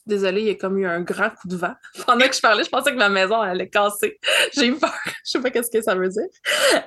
Désolée, 0.06 0.42
il 0.42 0.46
y 0.48 0.50
a 0.50 0.54
comme 0.54 0.78
eu 0.78 0.86
un 0.86 1.00
grand 1.00 1.30
coup 1.30 1.48
de 1.48 1.56
vent. 1.56 1.74
Pendant 2.06 2.28
que 2.28 2.34
je 2.34 2.40
parlais, 2.40 2.64
je 2.64 2.68
pensais 2.68 2.92
que 2.92 2.96
ma 2.96 3.08
maison 3.08 3.40
allait 3.40 3.68
casser. 3.68 4.18
J'ai 4.54 4.66
eu 4.66 4.76
peur. 4.76 4.94
je 5.06 5.30
sais 5.30 5.40
pas 5.40 5.50
qu'est-ce 5.50 5.70
que 5.70 5.82
ça 5.82 5.94
veut 5.94 6.08
dire. 6.08 6.28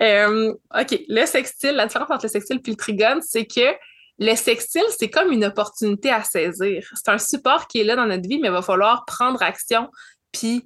Euh, 0.02 0.54
OK, 0.80 1.00
le 1.08 1.26
sextile, 1.26 1.76
la 1.76 1.88
différence 1.88 2.12
entre 2.12 2.26
le 2.26 2.30
sextile 2.30 2.62
et 2.66 2.70
le 2.70 2.76
trigone, 2.76 3.22
c'est 3.22 3.46
que 3.46 3.76
le 4.20 4.36
sextile, 4.36 4.86
c'est 4.98 5.10
comme 5.10 5.32
une 5.32 5.46
opportunité 5.46 6.10
à 6.10 6.24
saisir. 6.24 6.88
C'est 6.94 7.12
un 7.12 7.18
support 7.18 7.68
qui 7.68 7.82
est 7.82 7.84
là 7.84 7.96
dans 7.96 8.06
notre 8.06 8.28
vie, 8.28 8.40
mais 8.40 8.48
il 8.48 8.54
va 8.54 8.62
falloir 8.62 9.06
prendre 9.06 9.42
action 9.42 9.90
puis 10.32 10.66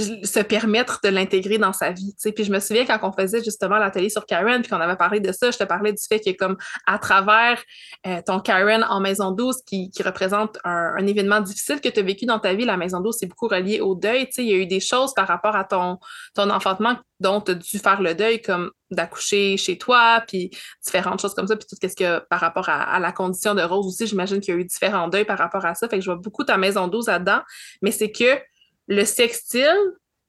se 0.00 0.40
permettre 0.40 0.98
de 1.04 1.08
l'intégrer 1.08 1.56
dans 1.58 1.72
sa 1.72 1.92
vie. 1.92 2.16
Puis 2.34 2.44
je 2.44 2.50
me 2.50 2.58
souviens 2.58 2.84
quand 2.84 2.98
on 3.02 3.12
faisait 3.12 3.44
justement 3.44 3.78
l'atelier 3.78 4.10
sur 4.10 4.26
Karen, 4.26 4.60
puis 4.60 4.68
qu'on 4.68 4.80
avait 4.80 4.96
parlé 4.96 5.20
de 5.20 5.30
ça, 5.30 5.52
je 5.52 5.58
te 5.58 5.62
parlais 5.64 5.92
du 5.92 6.02
fait 6.02 6.18
que 6.18 6.36
comme 6.36 6.56
à 6.86 6.98
travers 6.98 7.62
euh, 8.06 8.20
ton 8.26 8.40
Karen 8.40 8.84
en 8.88 9.00
maison 9.00 9.30
douce 9.30 9.62
qui, 9.64 9.90
qui 9.90 10.02
représente 10.02 10.58
un, 10.64 11.06
événement 11.06 11.40
difficile 11.40 11.80
que 11.80 11.88
tu 11.88 12.00
as 12.00 12.02
vécu 12.02 12.26
dans 12.26 12.40
ta 12.40 12.54
vie, 12.54 12.64
la 12.64 12.76
maison 12.76 13.00
douce, 13.00 13.18
c'est 13.20 13.26
beaucoup 13.26 13.46
relié 13.46 13.80
au 13.80 13.94
deuil. 13.94 14.28
Il 14.38 14.44
y 14.44 14.52
a 14.52 14.56
eu 14.56 14.66
des 14.66 14.80
choses 14.80 15.14
par 15.14 15.28
rapport 15.28 15.54
à 15.54 15.64
ton, 15.64 15.98
ton 16.34 16.50
enfantement 16.50 16.96
dont 17.20 17.40
tu 17.40 17.52
as 17.52 17.54
dû 17.54 17.78
faire 17.78 18.02
le 18.02 18.14
deuil, 18.14 18.42
comme 18.42 18.72
d'accoucher 18.90 19.56
chez 19.56 19.78
toi, 19.78 20.24
puis 20.26 20.50
différentes 20.84 21.20
choses 21.20 21.34
comme 21.34 21.46
ça, 21.46 21.56
puis 21.56 21.66
tout 21.68 21.76
ce 21.80 21.94
que 21.94 22.18
par 22.26 22.40
rapport 22.40 22.68
à, 22.68 22.82
à, 22.82 22.98
la 22.98 23.12
condition 23.12 23.54
de 23.54 23.62
Rose 23.62 23.86
aussi, 23.86 24.06
j'imagine 24.06 24.40
qu'il 24.40 24.54
y 24.54 24.56
a 24.56 24.60
eu 24.60 24.64
différents 24.64 25.08
deuils 25.08 25.24
par 25.24 25.38
rapport 25.38 25.64
à 25.64 25.74
ça. 25.74 25.88
Fait 25.88 25.98
que 25.98 26.04
je 26.04 26.10
vois 26.10 26.20
beaucoup 26.20 26.42
ta 26.42 26.56
maison 26.56 26.88
douce 26.88 27.06
là-dedans, 27.06 27.40
mais 27.82 27.92
c'est 27.92 28.10
que 28.10 28.40
le 28.86 29.04
sextile, 29.04 29.78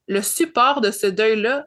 le 0.08 0.22
support 0.22 0.80
de 0.80 0.90
ce 0.90 1.06
deuil-là 1.06 1.66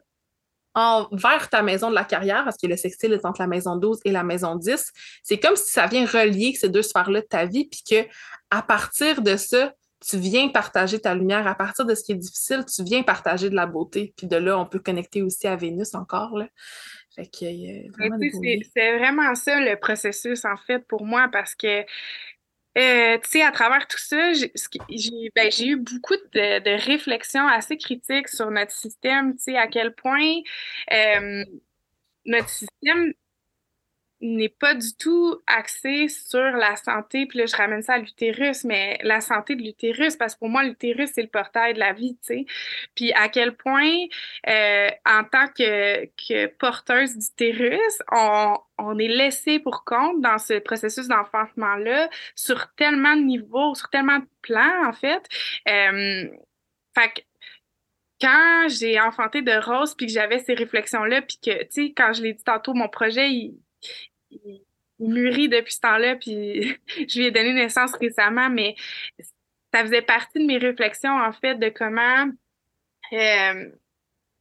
envers 0.74 1.48
ta 1.50 1.62
maison 1.62 1.90
de 1.90 1.94
la 1.94 2.04
carrière, 2.04 2.44
parce 2.44 2.56
que 2.56 2.66
le 2.66 2.76
sextile 2.76 3.12
est 3.12 3.24
entre 3.24 3.40
la 3.40 3.48
maison 3.48 3.76
12 3.76 4.00
et 4.04 4.12
la 4.12 4.22
maison 4.22 4.54
10, 4.54 4.92
c'est 5.22 5.38
comme 5.38 5.56
si 5.56 5.72
ça 5.72 5.86
vient 5.86 6.06
relier 6.06 6.54
ces 6.54 6.68
deux 6.68 6.82
sphères-là 6.82 7.22
de 7.22 7.26
ta 7.26 7.44
vie, 7.44 7.68
puis 7.68 7.82
que 7.88 8.08
à 8.50 8.62
partir 8.62 9.20
de 9.22 9.36
ça, 9.36 9.74
tu 10.00 10.16
viens 10.16 10.48
partager 10.48 10.98
ta 10.98 11.14
lumière. 11.14 11.46
À 11.46 11.54
partir 11.54 11.84
de 11.84 11.94
ce 11.94 12.02
qui 12.02 12.12
est 12.12 12.16
difficile, 12.16 12.64
tu 12.64 12.82
viens 12.82 13.02
partager 13.02 13.50
de 13.50 13.54
la 13.54 13.66
beauté. 13.66 14.14
Puis 14.16 14.26
de 14.26 14.36
là, 14.36 14.58
on 14.58 14.64
peut 14.64 14.78
connecter 14.78 15.22
aussi 15.22 15.46
à 15.46 15.56
Vénus 15.56 15.94
encore. 15.94 16.38
Là. 16.38 16.48
Fait 17.14 17.26
que, 17.26 17.46
c'est 18.74 18.98
vraiment 18.98 19.34
ça 19.34 19.60
le 19.60 19.78
processus, 19.78 20.44
en 20.44 20.56
fait, 20.56 20.86
pour 20.86 21.04
moi, 21.04 21.28
parce 21.30 21.54
que 21.54 21.84
euh, 22.78 23.18
tu 23.18 23.30
sais, 23.30 23.42
à 23.42 23.50
travers 23.50 23.86
tout 23.88 23.98
ça, 23.98 24.32
j'ai 24.32 24.52
ben, 25.34 25.50
eu 25.60 25.76
beaucoup 25.76 26.14
de, 26.32 26.60
de, 26.60 26.70
réflexions 26.84 27.46
assez 27.48 27.76
critiques 27.76 28.28
sur 28.28 28.50
notre 28.50 28.72
système, 28.72 29.34
tu 29.36 29.42
sais, 29.42 29.56
à 29.56 29.66
quel 29.66 29.94
point 29.94 30.36
euh, 30.92 31.44
notre 32.26 32.48
système 32.48 33.12
n'est 34.20 34.48
pas 34.48 34.74
du 34.74 34.94
tout 34.96 35.40
axé 35.46 36.08
sur 36.08 36.40
la 36.40 36.76
santé. 36.76 37.26
Puis 37.26 37.38
là, 37.38 37.46
je 37.46 37.56
ramène 37.56 37.82
ça 37.82 37.94
à 37.94 37.98
l'utérus, 37.98 38.64
mais 38.64 38.98
la 39.02 39.20
santé 39.20 39.56
de 39.56 39.62
l'utérus, 39.62 40.16
parce 40.16 40.34
que 40.34 40.40
pour 40.40 40.48
moi, 40.48 40.62
l'utérus, 40.62 41.10
c'est 41.14 41.22
le 41.22 41.28
portail 41.28 41.74
de 41.74 41.78
la 41.78 41.92
vie, 41.92 42.16
tu 42.16 42.34
sais. 42.34 42.46
Puis 42.94 43.12
à 43.12 43.28
quel 43.28 43.56
point, 43.56 44.06
euh, 44.48 44.90
en 45.06 45.24
tant 45.24 45.48
que, 45.48 46.04
que 46.06 46.46
porteuse 46.46 47.16
d'utérus, 47.16 47.98
on, 48.12 48.56
on 48.78 48.98
est 48.98 49.08
laissé 49.08 49.58
pour 49.58 49.84
compte 49.84 50.20
dans 50.20 50.38
ce 50.38 50.58
processus 50.58 51.08
d'enfantement-là 51.08 52.08
sur 52.34 52.72
tellement 52.74 53.16
de 53.16 53.22
niveaux, 53.22 53.74
sur 53.74 53.88
tellement 53.90 54.18
de 54.18 54.28
plans, 54.42 54.86
en 54.86 54.92
fait. 54.92 55.22
Euh, 55.68 56.28
fait 56.94 57.08
que 57.14 57.20
quand 58.20 58.66
j'ai 58.68 59.00
enfanté 59.00 59.40
de 59.40 59.52
Rose, 59.52 59.94
puis 59.94 60.06
que 60.06 60.12
j'avais 60.12 60.40
ces 60.40 60.54
réflexions-là, 60.54 61.22
puis 61.22 61.38
que, 61.42 61.62
tu 61.64 61.68
sais, 61.70 61.92
quand 61.96 62.12
je 62.12 62.22
l'ai 62.22 62.34
dit 62.34 62.44
tantôt, 62.44 62.74
mon 62.74 62.88
projet, 62.88 63.30
il, 63.30 63.54
il, 64.30 64.62
mûrit 64.98 65.48
depuis 65.48 65.72
ce 65.72 65.80
temps-là, 65.80 66.16
puis 66.16 66.76
je 67.08 67.18
lui 67.18 67.26
ai 67.26 67.30
donné 67.30 67.54
naissance 67.54 67.92
récemment, 67.94 68.50
mais 68.50 68.74
ça 69.72 69.82
faisait 69.82 70.02
partie 70.02 70.40
de 70.40 70.46
mes 70.46 70.58
réflexions, 70.58 71.16
en 71.16 71.32
fait, 71.32 71.54
de 71.54 71.68
comment, 71.70 72.26
euh, 73.12 73.70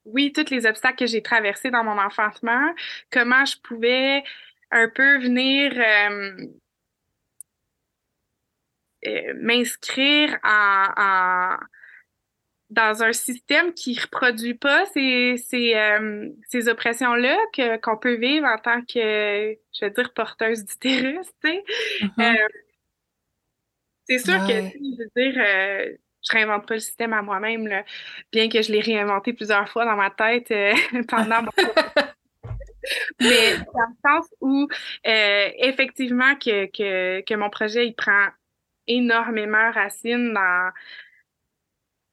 oui, 0.06 0.34
tous 0.34 0.50
les 0.50 0.66
obstacles 0.66 0.98
que 0.98 1.06
j'ai 1.06 1.22
traversés 1.22 1.72
dans 1.72 1.84
mon 1.84 1.98
enfantement, 1.98 2.74
comment 3.12 3.46
je 3.46 3.58
pouvais 3.62 4.24
un 4.72 4.90
peu 4.90 5.20
venir 5.20 5.72
euh, 5.76 6.46
euh, 9.08 9.34
m'inscrire 9.36 10.38
en 10.44 11.56
dans 12.70 13.02
un 13.02 13.14
système 13.14 13.74
qui 13.74 13.96
ne 13.96 14.02
reproduit 14.02 14.54
pas 14.54 14.86
ces, 14.88 15.36
ces, 15.38 15.74
euh, 15.76 16.30
ces 16.48 16.70
oppressions-là 16.70 17.38
qu'on 17.82 17.98
peut 17.98 18.16
vivre 18.16 18.46
en 18.46 18.58
tant 18.58 18.82
que, 18.82 19.56
je 19.74 19.86
veux 19.86 19.92
dire, 19.92 20.14
porteuse 20.14 20.66
d'utérus, 20.66 21.28
tu 21.44 21.50
sais. 21.50 21.64
Mm-hmm. 22.02 22.36
Euh, 22.36 22.48
c'est 24.08 24.20
sûr 24.20 24.38
que, 24.40 24.54
je 24.54 24.98
veux 24.98 25.12
dire, 25.16 25.44
euh, 25.44 25.96
je 26.24 26.32
réinvente 26.32 26.68
pas 26.68 26.76
le 26.76 26.80
système 26.80 27.14
à 27.14 27.22
moi-même, 27.22 27.68
bien 28.32 28.50
que 28.50 28.62
je 28.62 28.72
l'ai 28.72 28.82
réinventé 28.82 29.34
plusieurs 29.34 29.70
fois 29.70 29.86
dans 29.86 29.96
ma 29.96 30.10
tête 30.10 30.50
pendant 31.08 31.44
mon 31.44 31.52
Mais 33.20 33.58
dans 33.58 33.88
le 33.88 34.10
sens 34.10 34.28
où, 34.42 34.68
effectivement, 35.04 36.36
que, 36.36 36.66
que, 36.68 37.22
que 37.22 37.34
mon 37.36 37.50
projet, 37.50 37.88
il 37.88 37.94
prend 37.94 38.28
énormément 38.88 39.72
racine 39.72 40.34
dans 40.34 40.72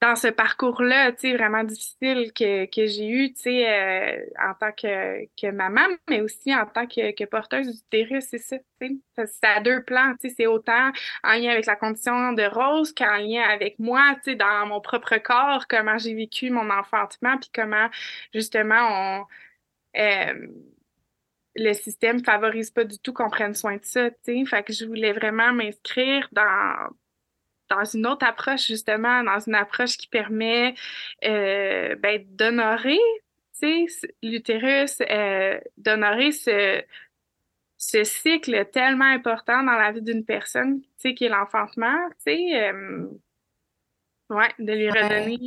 dans 0.03 0.15
ce 0.15 0.29
parcours-là, 0.29 1.13
tu 1.13 1.31
sais, 1.31 1.37
vraiment 1.37 1.65
difficile 1.65 2.33
que, 2.35 2.67
que 2.67 2.87
j'ai 2.87 3.09
eu, 3.09 3.33
tu 3.33 3.43
sais, 3.43 3.69
euh, 3.69 4.27
en 4.47 4.55
tant 4.55 4.73
que, 4.73 5.25
que 5.41 5.51
maman, 5.51 5.87
mais 6.09 6.21
aussi 6.21 6.55
en 6.55 6.67
tant 6.67 6.87
que, 6.87 7.13
que 7.13 7.25
porteuse 7.25 7.67
d'utérus, 7.69 8.25
c'est 8.29 8.39
ça, 8.39 8.59
tu 8.81 9.01
sais. 9.17 9.27
C'est 9.27 9.47
à 9.47 9.61
deux 9.61 9.83
plans, 9.85 10.13
tu 10.21 10.29
sais, 10.29 10.35
c'est 10.37 10.47
autant 10.47 10.93
en 11.25 11.33
lien 11.33 11.51
avec 11.51 11.65
la 11.65 11.77
condition 11.77 12.35
de 12.35 12.43
Rose 12.43 12.93
qu'en 12.93 13.17
lien 13.17 13.43
avec 13.43 13.79
moi, 13.79 14.15
tu 14.17 14.33
sais, 14.33 14.37
dans 14.37 14.67
mon 14.67 14.81
propre 14.83 15.17
corps, 15.17 15.67
comment 15.67 15.97
j'ai 15.97 16.15
vécu 16.15 16.51
mon 16.51 16.69
enfantement, 16.71 17.39
puis 17.39 17.51
comment, 17.55 17.89
justement. 18.35 19.27
Euh, 19.97 20.49
le 21.59 21.73
système 21.73 22.23
favorise 22.23 22.71
pas 22.71 22.85
du 22.85 22.99
tout 22.99 23.15
qu'on 23.15 23.31
prenne 23.31 23.55
soin 23.55 23.77
de 23.77 23.85
ça, 23.85 24.11
tu 24.11 24.17
sais. 24.25 24.45
Fait 24.45 24.63
que 24.63 24.75
je 24.75 24.85
voulais 24.85 25.13
vraiment 25.15 25.55
m'inscrire 25.55 26.29
dans 26.33 26.91
dans 27.69 27.85
une 27.85 28.07
autre 28.07 28.27
approche, 28.27 28.67
justement, 28.67 29.23
dans 29.23 29.41
une 29.41 29.55
approche 29.55 29.97
qui 29.97 30.07
permet 30.07 30.75
euh, 31.25 31.95
ben, 31.97 32.25
d'honorer 32.29 32.99
l'utérus, 34.23 35.01
euh, 35.11 35.59
d'honorer 35.77 36.33
ce, 36.33 36.83
ce 37.77 38.05
cycle 38.05 38.67
tellement 38.73 39.05
important 39.07 39.63
dans 39.63 39.73
la 39.73 39.93
vie 39.93 40.03
d'une 40.03 40.25
personne, 40.25 40.83
tu 40.83 40.89
sais, 40.99 41.15
qui 41.15 41.25
est 41.25 41.29
l'enfantement, 41.29 42.09
tu 42.25 42.33
sais, 42.33 42.71
euh, 42.71 43.07
ouais, 44.31 44.53
de 44.59 44.73
lui 44.73 44.91
redonner, 44.91 45.39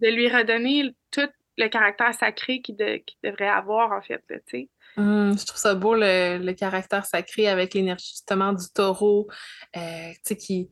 de 0.00 0.08
lui 0.08 0.28
redonner 0.28 0.94
tout 1.10 1.28
le 1.58 1.68
caractère 1.68 2.14
sacré 2.14 2.60
qu'il 2.60 2.76
devrait 2.76 3.48
avoir, 3.48 3.92
en 3.92 4.02
fait, 4.02 4.22
tu 4.28 4.40
sais. 4.46 4.68
Hum, 4.98 5.38
je 5.38 5.44
trouve 5.44 5.60
ça 5.60 5.74
beau 5.74 5.94
le, 5.94 6.52
caractère 6.52 7.04
sacré 7.04 7.48
avec 7.48 7.74
l'énergie 7.74 8.12
justement 8.12 8.54
du 8.54 8.64
taureau, 8.74 9.28
euh, 9.76 10.12
qui, 10.24 10.70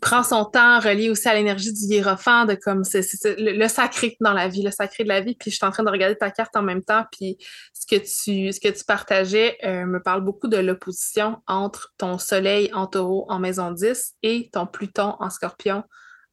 prend 0.00 0.24
son 0.24 0.44
temps, 0.46 0.80
relié 0.80 1.10
aussi 1.10 1.28
à 1.28 1.34
l'énergie 1.34 1.72
du 1.72 1.80
hiérophant, 1.84 2.44
comme 2.64 2.82
c'est, 2.82 3.06
le, 3.38 3.68
sacré 3.68 4.16
dans 4.20 4.32
la 4.32 4.48
vie, 4.48 4.62
le 4.62 4.72
sacré 4.72 5.04
de 5.04 5.08
la 5.08 5.20
vie. 5.20 5.36
Puis 5.36 5.52
je 5.52 5.56
suis 5.56 5.64
en 5.64 5.70
train 5.70 5.84
de 5.84 5.90
regarder 5.90 6.16
ta 6.16 6.32
carte 6.32 6.56
en 6.56 6.62
même 6.62 6.82
temps, 6.82 7.04
puis 7.12 7.38
ce 7.72 7.86
que 7.86 8.00
tu, 8.00 8.52
ce 8.52 8.58
que 8.58 8.76
tu 8.76 8.84
partageais 8.84 9.58
euh, 9.64 9.86
me 9.86 10.02
parle 10.02 10.22
beaucoup 10.22 10.48
de 10.48 10.58
l'opposition 10.58 11.40
entre 11.46 11.94
ton 11.98 12.18
soleil 12.18 12.68
en 12.74 12.88
taureau 12.88 13.26
en 13.28 13.38
maison 13.38 13.70
10 13.70 14.14
et 14.24 14.50
ton 14.52 14.66
Pluton 14.66 15.14
en 15.20 15.30
scorpion 15.30 15.84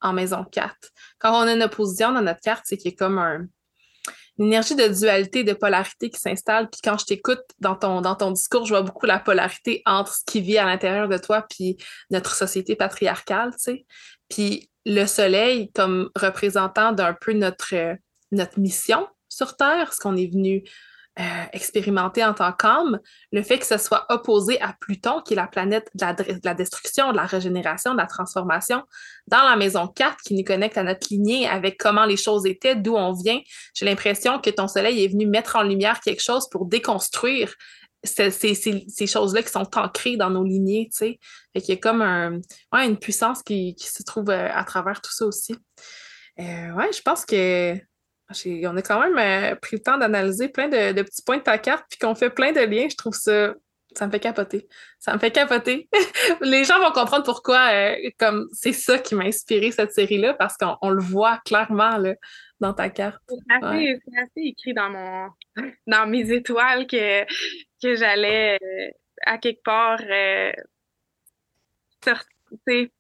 en 0.02 0.14
maison 0.14 0.46
4. 0.52 0.76
Quand 1.20 1.44
on 1.44 1.48
a 1.48 1.54
une 1.54 1.64
opposition 1.64 2.12
dans 2.12 2.22
notre 2.22 2.42
carte, 2.42 2.64
c'est 2.66 2.78
qu'il 2.78 2.92
y 2.92 2.94
a 2.96 2.98
comme 2.98 3.20
un 3.20 3.46
l'énergie 4.38 4.76
de 4.76 4.88
dualité, 4.88 5.44
de 5.44 5.54
polarité 5.54 6.10
qui 6.10 6.20
s'installe. 6.20 6.70
Puis 6.70 6.82
quand 6.84 6.98
je 6.98 7.06
t'écoute 7.06 7.42
dans 7.60 7.76
ton, 7.76 8.02
dans 8.02 8.16
ton 8.16 8.32
discours, 8.32 8.66
je 8.66 8.70
vois 8.70 8.82
beaucoup 8.82 9.06
la 9.06 9.20
polarité 9.20 9.82
entre 9.86 10.14
ce 10.14 10.24
qui 10.26 10.42
vit 10.42 10.58
à 10.58 10.66
l'intérieur 10.66 11.08
de 11.08 11.18
toi 11.18 11.46
puis 11.50 11.78
notre 12.12 12.36
société 12.36 12.76
patriarcale, 12.76 13.52
tu 13.52 13.58
sais. 13.60 13.86
Puis 14.30 14.70
le 14.86 15.06
soleil 15.06 15.72
comme 15.74 16.10
représentant 16.16 16.92
d'un 16.92 17.14
peu 17.14 17.34
notre, 17.34 17.74
notre 18.32 18.60
mission 18.60 19.08
sur 19.30 19.56
Terre, 19.56 19.94
ce 19.94 20.00
qu'on 20.00 20.16
est 20.16 20.32
venu 20.32 20.64
euh, 21.20 21.24
expérimenté 21.52 22.24
en 22.24 22.34
tant 22.34 22.52
qu'âme, 22.54 23.00
le 23.32 23.42
fait 23.42 23.58
que 23.58 23.66
ce 23.66 23.78
soit 23.78 24.06
opposé 24.10 24.62
à 24.62 24.76
Pluton, 24.80 25.22
qui 25.22 25.34
est 25.34 25.36
la 25.36 25.48
planète 25.48 25.90
de 25.96 26.06
la, 26.44 26.54
destruction, 26.54 27.12
de 27.12 27.18
la 27.18 27.26
régénération, 27.26 27.94
de 27.94 27.98
la 27.98 28.06
transformation, 28.06 28.84
dans 29.26 29.44
la 29.44 29.56
maison 29.56 29.88
4, 29.88 30.18
qui 30.18 30.36
nous 30.36 30.44
connecte 30.44 30.78
à 30.78 30.84
notre 30.84 31.08
lignée 31.10 31.48
avec 31.48 31.78
comment 31.78 32.06
les 32.06 32.18
choses 32.18 32.46
étaient, 32.46 32.76
d'où 32.76 32.96
on 32.96 33.14
vient, 33.14 33.40
j'ai 33.74 33.86
l'impression 33.86 34.40
que 34.40 34.52
ton 34.52 34.68
soleil 34.68 35.04
est 35.04 35.08
venu 35.08 35.26
mettre 35.26 35.56
en 35.56 35.64
lumière 35.64 36.02
quelque 36.02 36.22
chose 36.22 36.48
pour 36.50 36.66
déconstruire 36.68 37.52
ces, 38.04 39.08
choses-là 39.08 39.42
qui 39.42 39.50
sont 39.50 39.68
ancrées 39.76 40.18
dans 40.18 40.30
nos 40.30 40.44
lignées, 40.44 40.90
tu 40.92 40.98
sais. 40.98 41.20
Fait 41.56 41.68
y 41.68 41.72
a 41.72 41.78
comme 41.78 42.02
un, 42.02 42.40
une 42.74 42.98
puissance 42.98 43.42
qui, 43.44 43.76
se 43.80 44.04
trouve 44.04 44.30
euh, 44.30 44.50
à 44.54 44.64
travers 44.64 45.02
tout 45.02 45.12
ça 45.12 45.26
aussi. 45.26 45.56
Euh, 46.40 46.72
ouais, 46.74 46.92
je 46.94 47.02
pense 47.02 47.26
que 47.26 47.76
on 48.30 48.78
a 48.78 48.82
quand 48.82 49.00
même 49.00 49.18
euh, 49.18 49.56
pris 49.56 49.78
le 49.78 49.82
temps 49.82 49.98
d'analyser 49.98 50.50
plein 50.50 50.68
de, 50.68 51.02
petits 51.02 51.22
points 51.22 51.38
de 51.38 51.44
ta 51.44 51.58
carte, 51.58 51.86
puis 51.90 52.00
qu'on 52.00 52.16
fait 52.16 52.30
plein 52.30 52.52
de 52.52 52.60
liens. 52.60 52.88
Je 52.90 52.96
trouve 52.96 53.14
ça. 53.16 53.54
Ça 53.96 54.06
me 54.06 54.12
fait 54.12 54.20
capoter. 54.20 54.68
Ça 55.00 55.14
me 55.14 55.20
fait 55.20 55.32
capoter. 55.32 55.90
Les 56.42 56.66
gens 56.66 56.78
vont 56.80 56.92
comprendre 56.92 57.24
pourquoi 57.24 57.70
euh, 57.72 57.96
comme 58.20 58.48
c'est 58.52 58.74
ça 58.74 59.00
qui 59.00 59.16
m'a 59.16 59.24
inspiré 59.24 59.72
cette 59.72 59.94
série-là, 59.94 60.34
parce 60.34 60.56
qu'on 60.58 60.90
le 60.90 61.02
voit 61.02 61.40
clairement 61.46 61.98
là, 61.98 62.14
dans 62.60 62.74
ta 62.74 62.90
carte. 62.90 63.22
C'est 63.28 63.56
assez, 63.56 64.02
écrit 64.36 64.74
dans 64.74 64.90
mon 64.90 65.30
dans 65.88 66.06
mes 66.06 66.32
étoiles 66.32 66.86
que, 66.86 67.24
que 67.82 67.96
j'allais 67.96 68.60
euh, 68.62 68.90
à 69.26 69.38
quelque 69.38 69.64
part 69.64 70.00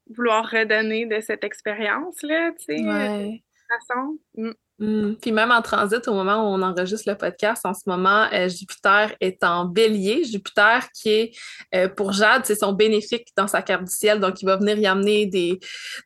vouloir 0.10 0.50
redonner 0.50 1.06
de 1.06 1.20
cette 1.20 1.44
expérience-là, 1.44 2.52
tu 2.60 2.66
sais. 2.66 2.82
De 2.82 3.40
façon. 3.68 4.18
Mm. 4.36 4.52
Hmm. 4.80 5.16
Puis 5.20 5.32
même 5.32 5.50
en 5.50 5.64
transit, 5.64 6.08
au 6.08 6.14
moment 6.14 6.36
où 6.36 6.54
on 6.54 6.62
enregistre 6.62 7.10
le 7.10 7.18
podcast, 7.18 7.66
en 7.66 7.74
ce 7.74 7.82
moment, 7.88 8.28
euh, 8.32 8.48
Jupiter 8.48 9.12
est 9.20 9.44
en 9.44 9.66
bélier. 9.66 10.24
Jupiter 10.24 10.88
qui 10.92 11.10
est, 11.10 11.32
euh, 11.74 11.90
pour 11.90 12.12
Jade, 12.12 12.46
c'est 12.46 12.56
son 12.56 12.74
bénéfique 12.74 13.30
dans 13.36 13.48
sa 13.48 13.64
carte 13.64 13.86
du 13.86 13.92
ciel. 13.92 14.20
Donc, 14.20 14.40
il 14.40 14.46
va 14.46 14.56
venir 14.56 14.78
y 14.78 14.86
amener 14.86 15.26
des, 15.26 15.60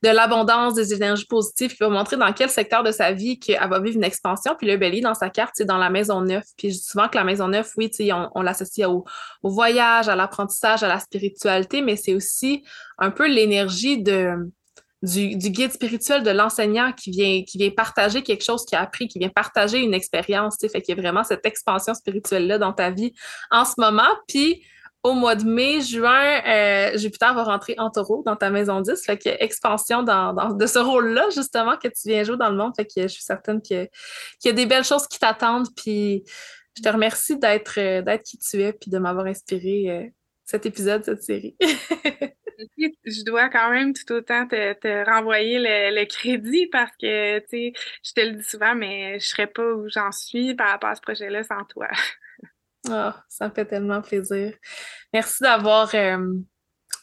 de 0.03 0.09
l'abondance, 0.09 0.74
des 0.74 0.93
énergies 0.93 1.26
positives. 1.26 1.76
Il 1.78 1.84
va 1.84 1.89
montrer 1.89 2.15
dans 2.15 2.32
quel 2.32 2.49
secteur 2.49 2.82
de 2.82 2.91
sa 2.93 3.11
vie 3.11 3.39
qu'elle 3.39 3.69
va 3.69 3.80
vivre 3.82 3.97
une 3.97 4.05
expansion. 4.05 4.55
Puis 4.57 4.67
le 4.67 4.78
bélier, 4.78 5.01
dans 5.01 5.15
sa 5.15 5.30
carte, 5.30 5.51
c'est 5.55 5.65
dans 5.65 5.78
la 5.78 5.89
maison 5.89 6.22
neuf. 6.22 6.45
Puis 6.57 6.72
je 6.72 6.80
souvent 6.80 7.09
que 7.09 7.17
la 7.17 7.26
maison 7.26 7.49
neuf, 7.49 7.74
oui, 7.76 7.91
on, 8.13 8.30
on 8.36 8.41
l'associe 8.41 8.88
au 8.88 9.03
voyage, 9.43 10.07
à 10.07 10.15
l'apprentissage, 10.15 10.82
à 10.82 10.88
la 10.88 10.99
spiritualité, 10.99 11.82
mais 11.82 11.97
c'est 11.97 12.13
aussi 12.13 12.63
un 12.97 13.11
peu 13.11 13.28
l'énergie 13.28 14.01
de 14.01 14.49
du, 15.02 15.36
guide 15.36 15.72
spirituel 15.72 16.24
de 16.24 16.30
l'enseignant 16.30 16.91
qui 16.91 17.12
vient, 17.12 17.43
qui 17.43 17.58
vient 17.58 17.72
partager 17.72 18.22
quelque 18.22 18.43
chose 18.43 18.66
qu'il 18.66 18.78
a 18.78 18.82
appris, 18.82 19.08
qui 19.08 19.20
vient 19.20 19.30
partager 19.30 19.80
une 19.80 19.93
expérience. 19.93 20.58
Fait 20.60 20.82
qu'il 20.82 20.95
y 20.95 20.99
a 20.99 21.02
vraiment 21.02 21.24
cette 21.24 21.45
expansion 21.45 21.93
spirituelle-là 21.93 22.58
dans 22.58 22.74
ta 22.74 22.91
vie 22.91 23.14
en 23.49 23.66
ce 23.66 23.74
moment. 23.78 24.10
Puis 24.28 24.64
au 25.04 25.14
mois 25.14 25.36
de 25.36 25.43
mai, 25.45 25.82
juin, 25.82 26.41
euh, 26.47 26.97
Jupiter 26.97 27.34
va 27.34 27.43
rentrer 27.43 27.74
en 27.80 27.89
taureau 27.89 28.22
dans 28.24 28.36
ta 28.36 28.52
maison 28.52 28.82
10. 28.82 29.04
Fait 29.04 29.28
a 29.28 29.43
expansion 29.43 30.04
dans, 30.04 30.34
de 30.54 30.66
ce 30.68 30.78
rôle-là, 30.78 31.30
justement, 31.34 31.76
que 31.78 31.88
tu 31.88 32.10
viens 32.10 32.24
jouer 32.24 32.38
dans 32.38 32.49
le 32.49 32.56
monde. 32.56 32.74
Fait 32.76 32.86
que 32.86 33.02
je 33.02 33.08
suis 33.08 33.24
certaine 33.24 33.62
qu'il 33.62 33.89
y 34.45 34.49
a 34.49 34.52
des 34.52 34.66
belles 34.68 34.84
choses 34.84 35.08
qui 35.08 35.18
t'attendent. 35.18 35.70
Puis 35.76 36.24
je 36.78 36.84
te 36.84 36.89
remercie 36.89 37.38
d'être 37.38 37.80
euh, 37.80 38.18
qui 38.18 38.38
tu 38.38 38.62
es 38.62 38.74
puis 38.74 38.91
de 38.91 38.99
m'avoir 38.99 39.26
inspiré 39.26 39.89
euh, 39.89 40.08
cet 40.52 40.66
épisode, 40.66 41.06
cette 41.06 41.24
série. 41.24 41.56
je 41.62 43.24
dois 43.24 43.47
quand 43.47 43.72
même 43.72 43.93
tout 43.93 44.12
autant 44.12 44.45
te, 44.47 45.10
renvoyer 45.10 45.60
le, 45.60 46.06
crédit 46.06 46.68
parce 46.68 46.91
que, 47.02 47.39
tu 47.39 47.45
sais, 47.49 47.74
je 48.04 48.12
te 48.12 48.20
le 48.20 48.32
dis 48.34 48.43
souvent, 48.43 48.76
mais 48.76 49.18
je 49.18 49.28
serais 49.28 49.47
pas 49.47 49.64
où 49.64 49.88
j'en 49.88 50.12
suis 50.12 50.54
par 50.54 50.68
rapport 50.68 50.89
à 50.89 50.95
ce 50.95 51.02
projet-là 51.02 51.45
sans 51.45 51.64
toi. 51.64 51.88
oh, 52.89 53.12
ça 53.30 53.47
me 53.47 53.54
fait 53.54 53.64
tellement 53.64 54.02
plaisir. 54.02 54.54
Merci 55.14 55.41
d'avoir 55.41 55.89
euh, 55.95 56.34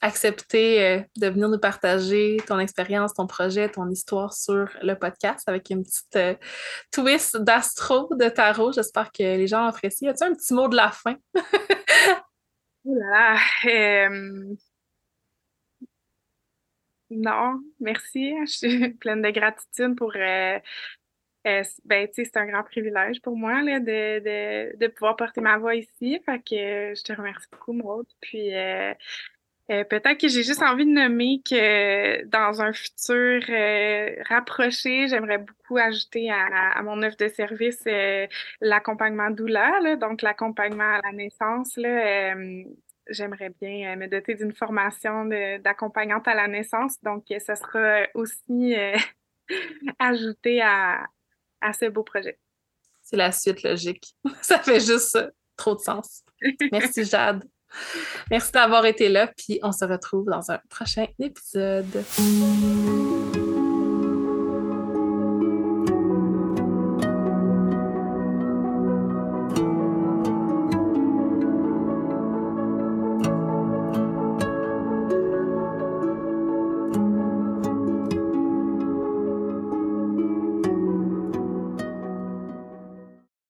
accepté 0.02 0.84
euh, 0.84 1.00
de 1.16 1.28
venir 1.28 1.48
nous 1.48 1.58
partager 1.58 2.36
ton 2.46 2.58
expérience, 2.58 3.14
ton 3.14 3.26
projet, 3.26 3.70
ton 3.70 3.88
histoire 3.88 4.34
sur 4.34 4.68
le 4.82 4.94
podcast 4.94 5.48
avec 5.48 5.70
une 5.70 5.84
petite 5.84 6.16
euh, 6.16 6.34
twist 6.92 7.38
d'astro, 7.38 8.10
de 8.14 8.28
tarot. 8.28 8.72
J'espère 8.72 9.10
que 9.10 9.22
les 9.22 9.46
gens 9.46 9.64
apprécient. 9.64 10.10
As-tu 10.10 10.24
un 10.24 10.34
petit 10.34 10.52
mot 10.52 10.68
de 10.68 10.76
la 10.76 10.90
fin? 10.90 11.14
Non, 17.10 17.62
merci. 17.80 18.34
Je 18.46 18.52
suis 18.52 18.94
pleine 18.94 19.22
de 19.22 19.30
gratitude 19.30 19.96
pour. 19.96 20.12
Euh, 20.16 20.58
euh, 21.46 21.62
ben, 21.86 22.08
c'est 22.14 22.36
un 22.36 22.46
grand 22.46 22.64
privilège 22.64 23.22
pour 23.22 23.36
moi 23.36 23.62
là, 23.62 23.80
de, 23.80 24.20
de, 24.20 24.76
de 24.78 24.86
pouvoir 24.88 25.16
porter 25.16 25.40
ma 25.40 25.58
voix 25.58 25.74
ici. 25.76 26.20
Fait 26.26 26.40
que 26.40 26.92
euh, 26.92 26.94
je 26.94 27.02
te 27.04 27.12
remercie 27.12 27.48
beaucoup, 27.52 27.72
Maud. 27.72 28.06
Puis 28.20 28.50
peut-être 29.68 30.18
que 30.18 30.28
j'ai 30.28 30.42
juste 30.42 30.62
envie 30.62 30.86
de 30.86 30.90
nommer 30.90 31.42
que 31.44 32.24
dans 32.24 32.62
un 32.62 32.72
futur 32.72 33.42
rapproché, 34.28 35.08
j'aimerais 35.08 35.38
beaucoup 35.38 35.76
ajouter 35.76 36.30
à, 36.30 36.80
mon 36.82 37.02
offre 37.02 37.16
de 37.18 37.28
service 37.28 37.84
l'accompagnement 38.60 39.30
doula, 39.30 39.96
donc 39.96 40.22
l'accompagnement 40.22 40.94
à 40.94 41.00
la 41.04 41.12
naissance. 41.12 41.78
J'aimerais 43.08 43.50
bien 43.60 43.92
euh, 43.92 43.96
me 43.96 44.06
doter 44.06 44.34
d'une 44.34 44.52
formation 44.52 45.24
d'accompagnante 45.24 46.28
à 46.28 46.34
la 46.34 46.46
naissance. 46.46 47.02
Donc, 47.02 47.24
ça 47.38 47.56
sera 47.56 48.02
aussi 48.14 48.74
euh, 48.76 48.96
ajouté 49.98 50.60
à, 50.60 51.06
à 51.60 51.72
ce 51.72 51.86
beau 51.86 52.02
projet. 52.02 52.38
C'est 53.02 53.16
la 53.16 53.32
suite 53.32 53.62
logique. 53.62 54.14
ça 54.42 54.58
fait 54.58 54.80
juste 54.80 55.18
trop 55.56 55.74
de 55.74 55.80
sens. 55.80 56.22
Merci, 56.70 57.04
Jade. 57.04 57.44
Merci 58.30 58.52
d'avoir 58.52 58.86
été 58.86 59.08
là, 59.08 59.26
puis 59.36 59.58
on 59.62 59.72
se 59.72 59.84
retrouve 59.84 60.26
dans 60.26 60.50
un 60.50 60.58
prochain 60.68 61.06
épisode. 61.18 62.04